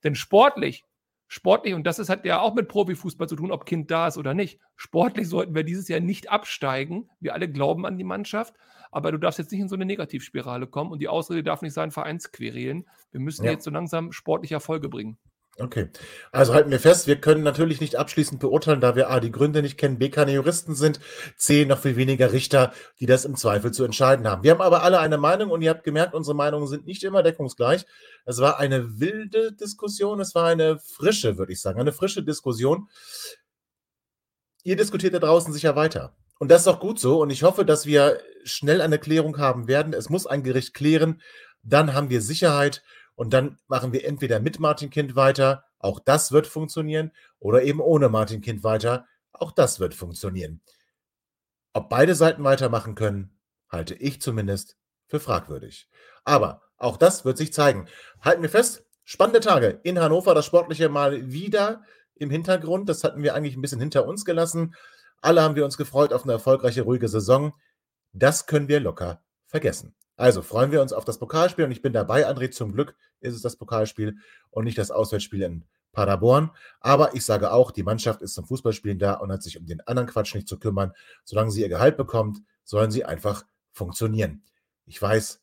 Denn 0.03 0.13
sportlich 0.15 0.85
sportlich, 1.27 1.73
und 1.73 1.85
das 1.85 1.99
ist, 1.99 2.09
hat 2.09 2.25
ja 2.25 2.39
auch 2.39 2.53
mit 2.53 2.67
Profifußball 2.67 3.27
zu 3.27 3.35
tun, 3.35 3.51
ob 3.51 3.65
Kind 3.65 3.91
da 3.91 4.07
ist 4.07 4.17
oder 4.17 4.33
nicht. 4.33 4.59
Sportlich 4.75 5.27
sollten 5.27 5.55
wir 5.55 5.63
dieses 5.63 5.87
Jahr 5.87 5.99
nicht 5.99 6.29
absteigen. 6.29 7.09
Wir 7.19 7.33
alle 7.33 7.49
glauben 7.49 7.85
an 7.85 7.97
die 7.97 8.03
Mannschaft, 8.03 8.53
aber 8.91 9.11
du 9.11 9.17
darfst 9.17 9.39
jetzt 9.39 9.51
nicht 9.51 9.61
in 9.61 9.69
so 9.69 9.75
eine 9.75 9.85
Negativspirale 9.85 10.67
kommen 10.67 10.91
und 10.91 10.99
die 10.99 11.07
Ausrede 11.07 11.43
darf 11.43 11.61
nicht 11.61 11.73
sein, 11.73 11.91
Vereinsquerelen. 11.91 12.87
Wir 13.11 13.19
müssen 13.19 13.45
ja. 13.45 13.51
jetzt 13.51 13.63
so 13.63 13.71
langsam 13.71 14.11
sportliche 14.11 14.55
Erfolge 14.55 14.89
bringen. 14.89 15.17
Okay. 15.57 15.87
Also 16.33 16.53
halten 16.53 16.69
wir 16.69 16.81
fest, 16.81 17.07
wir 17.07 17.15
können 17.15 17.41
natürlich 17.41 17.79
nicht 17.79 17.95
abschließend 17.95 18.41
beurteilen, 18.41 18.81
da 18.81 18.97
wir 18.97 19.09
A, 19.09 19.21
die 19.21 19.31
Gründe 19.31 19.61
nicht 19.61 19.77
kennen, 19.77 19.97
B, 19.97 20.09
keine 20.09 20.33
Juristen 20.33 20.75
sind, 20.75 20.99
C, 21.37 21.63
noch 21.63 21.79
viel 21.79 21.95
weniger 21.95 22.33
Richter, 22.33 22.73
die 22.99 23.05
das 23.05 23.23
im 23.23 23.37
Zweifel 23.37 23.71
zu 23.71 23.85
entscheiden 23.85 24.27
haben. 24.27 24.43
Wir 24.43 24.51
haben 24.51 24.61
aber 24.61 24.83
alle 24.83 24.99
eine 24.99 25.17
Meinung 25.17 25.51
und 25.51 25.61
ihr 25.61 25.69
habt 25.69 25.85
gemerkt, 25.85 26.13
unsere 26.13 26.35
Meinungen 26.35 26.67
sind 26.67 26.85
nicht 26.85 27.03
immer 27.05 27.23
deckungsgleich. 27.23 27.85
Es 28.25 28.39
war 28.39 28.59
eine 28.59 28.99
wilde 28.99 29.53
Diskussion, 29.53 30.19
es 30.19 30.35
war 30.35 30.47
eine 30.47 30.77
frische, 30.79 31.37
würde 31.37 31.53
ich 31.53 31.61
sagen, 31.61 31.79
eine 31.79 31.93
frische 31.93 32.23
Diskussion. 32.23 32.89
Ihr 34.63 34.75
diskutiert 34.75 35.13
da 35.13 35.19
draußen 35.19 35.53
sicher 35.53 35.77
weiter. 35.77 36.17
Und 36.37 36.51
das 36.51 36.63
ist 36.63 36.67
auch 36.67 36.81
gut 36.81 36.99
so. 36.99 37.21
Und 37.21 37.29
ich 37.29 37.43
hoffe, 37.43 37.63
dass 37.63 37.85
wir 37.85 38.19
schnell 38.43 38.81
eine 38.81 38.99
Klärung 38.99 39.37
haben 39.37 39.69
werden. 39.69 39.93
Es 39.93 40.09
muss 40.09 40.27
ein 40.27 40.43
Gericht 40.43 40.73
klären. 40.73 41.21
Dann 41.63 41.93
haben 41.93 42.09
wir 42.09 42.21
Sicherheit 42.21 42.83
und 43.15 43.33
dann 43.33 43.57
machen 43.67 43.93
wir 43.93 44.05
entweder 44.05 44.39
mit 44.39 44.59
Martin 44.59 44.89
Kind 44.89 45.15
weiter, 45.15 45.65
auch 45.79 45.99
das 45.99 46.31
wird 46.31 46.47
funktionieren, 46.47 47.11
oder 47.39 47.63
eben 47.63 47.79
ohne 47.79 48.09
Martin 48.09 48.41
Kind 48.41 48.63
weiter, 48.63 49.07
auch 49.31 49.51
das 49.51 49.79
wird 49.79 49.93
funktionieren. 49.93 50.61
Ob 51.73 51.89
beide 51.89 52.15
Seiten 52.15 52.43
weitermachen 52.43 52.95
können, 52.95 53.37
halte 53.69 53.95
ich 53.95 54.21
zumindest 54.21 54.77
für 55.07 55.19
fragwürdig. 55.19 55.89
Aber 56.23 56.61
auch 56.77 56.97
das 56.97 57.25
wird 57.25 57.37
sich 57.37 57.53
zeigen. 57.53 57.87
Halten 58.21 58.41
wir 58.41 58.49
fest, 58.49 58.85
spannende 59.03 59.39
Tage 59.39 59.79
in 59.83 59.99
Hannover, 59.99 60.33
das 60.33 60.45
Sportliche 60.45 60.89
mal 60.89 61.31
wieder 61.31 61.83
im 62.15 62.29
Hintergrund. 62.29 62.89
Das 62.89 63.03
hatten 63.03 63.23
wir 63.23 63.35
eigentlich 63.35 63.55
ein 63.55 63.61
bisschen 63.61 63.79
hinter 63.79 64.07
uns 64.07 64.25
gelassen. 64.25 64.75
Alle 65.21 65.41
haben 65.41 65.55
wir 65.55 65.65
uns 65.65 65.77
gefreut 65.77 66.13
auf 66.13 66.23
eine 66.23 66.33
erfolgreiche, 66.33 66.83
ruhige 66.83 67.07
Saison. 67.07 67.53
Das 68.13 68.45
können 68.45 68.67
wir 68.67 68.79
locker 68.79 69.21
vergessen. 69.47 69.95
Also 70.17 70.41
freuen 70.41 70.71
wir 70.71 70.81
uns 70.81 70.93
auf 70.93 71.05
das 71.05 71.19
Pokalspiel 71.19 71.65
und 71.65 71.71
ich 71.71 71.81
bin 71.81 71.93
dabei, 71.93 72.27
André. 72.27 72.51
Zum 72.51 72.71
Glück 72.71 72.95
ist 73.19 73.35
es 73.35 73.41
das 73.41 73.57
Pokalspiel 73.57 74.17
und 74.49 74.63
nicht 74.63 74.77
das 74.77 74.91
Auswärtsspiel 74.91 75.41
in 75.41 75.65
Paderborn. 75.91 76.51
Aber 76.79 77.15
ich 77.15 77.25
sage 77.25 77.51
auch, 77.51 77.71
die 77.71 77.83
Mannschaft 77.83 78.21
ist 78.21 78.33
zum 78.33 78.45
Fußballspielen 78.45 78.99
da 78.99 79.13
und 79.15 79.31
hat 79.31 79.43
sich 79.43 79.57
um 79.57 79.65
den 79.65 79.81
anderen 79.81 80.07
Quatsch 80.07 80.35
nicht 80.35 80.47
zu 80.47 80.59
kümmern. 80.59 80.93
Solange 81.23 81.51
sie 81.51 81.61
ihr 81.61 81.69
Gehalt 81.69 81.97
bekommt, 81.97 82.39
sollen 82.63 82.91
sie 82.91 83.03
einfach 83.03 83.45
funktionieren. 83.71 84.43
Ich 84.85 85.01
weiß, 85.01 85.41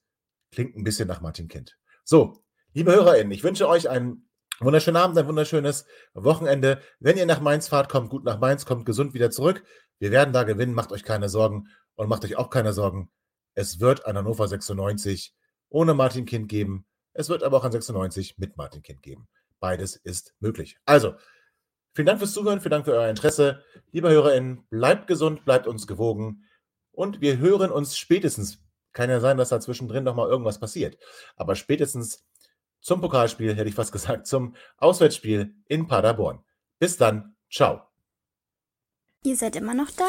klingt 0.52 0.76
ein 0.76 0.84
bisschen 0.84 1.08
nach 1.08 1.20
Martin 1.20 1.48
Kind. 1.48 1.76
So, 2.04 2.42
liebe 2.72 2.92
HörerInnen, 2.92 3.32
ich 3.32 3.44
wünsche 3.44 3.68
euch 3.68 3.88
einen 3.88 4.28
wunderschönen 4.60 4.96
Abend, 4.96 5.18
ein 5.18 5.26
wunderschönes 5.26 5.86
Wochenende. 6.14 6.80
Wenn 7.00 7.16
ihr 7.16 7.26
nach 7.26 7.40
Mainz 7.40 7.68
fahrt, 7.68 7.88
kommt 7.88 8.10
gut 8.10 8.24
nach 8.24 8.38
Mainz, 8.38 8.64
kommt 8.64 8.86
gesund 8.86 9.14
wieder 9.14 9.30
zurück. 9.30 9.64
Wir 9.98 10.10
werden 10.10 10.32
da 10.32 10.44
gewinnen, 10.44 10.74
macht 10.74 10.92
euch 10.92 11.04
keine 11.04 11.28
Sorgen 11.28 11.68
und 11.94 12.08
macht 12.08 12.24
euch 12.24 12.36
auch 12.36 12.50
keine 12.50 12.72
Sorgen. 12.72 13.10
Es 13.54 13.80
wird 13.80 14.06
ein 14.06 14.16
Hannover 14.16 14.48
96 14.48 15.34
ohne 15.68 15.94
Martin 15.94 16.24
Kind 16.26 16.48
geben. 16.48 16.86
Es 17.12 17.28
wird 17.28 17.42
aber 17.42 17.58
auch 17.58 17.64
ein 17.64 17.72
96 17.72 18.38
mit 18.38 18.56
Martin 18.56 18.82
Kind 18.82 19.02
geben. 19.02 19.28
Beides 19.60 19.96
ist 19.96 20.34
möglich. 20.40 20.78
Also, 20.86 21.14
vielen 21.94 22.06
Dank 22.06 22.18
fürs 22.18 22.32
Zuhören, 22.32 22.60
vielen 22.60 22.70
Dank 22.70 22.84
für 22.84 22.94
euer 22.94 23.08
Interesse. 23.08 23.62
Liebe 23.90 24.10
HörerInnen, 24.10 24.66
bleibt 24.68 25.06
gesund, 25.06 25.44
bleibt 25.44 25.66
uns 25.66 25.86
gewogen 25.86 26.44
und 26.90 27.20
wir 27.20 27.38
hören 27.38 27.70
uns 27.70 27.96
spätestens. 27.96 28.58
Kann 28.92 29.08
ja 29.08 29.20
sein, 29.20 29.38
dass 29.38 29.48
da 29.48 29.60
zwischendrin 29.60 30.04
nochmal 30.04 30.28
irgendwas 30.28 30.60
passiert. 30.60 30.98
Aber 31.36 31.54
spätestens 31.54 32.26
zum 32.80 33.00
Pokalspiel, 33.00 33.54
hätte 33.54 33.68
ich 33.68 33.74
fast 33.74 33.92
gesagt, 33.92 34.26
zum 34.26 34.54
Auswärtsspiel 34.76 35.54
in 35.66 35.86
Paderborn. 35.86 36.44
Bis 36.78 36.96
dann, 36.96 37.36
ciao. 37.50 37.82
Ihr 39.24 39.36
seid 39.36 39.56
immer 39.56 39.72
noch 39.72 39.90
da? 39.90 40.08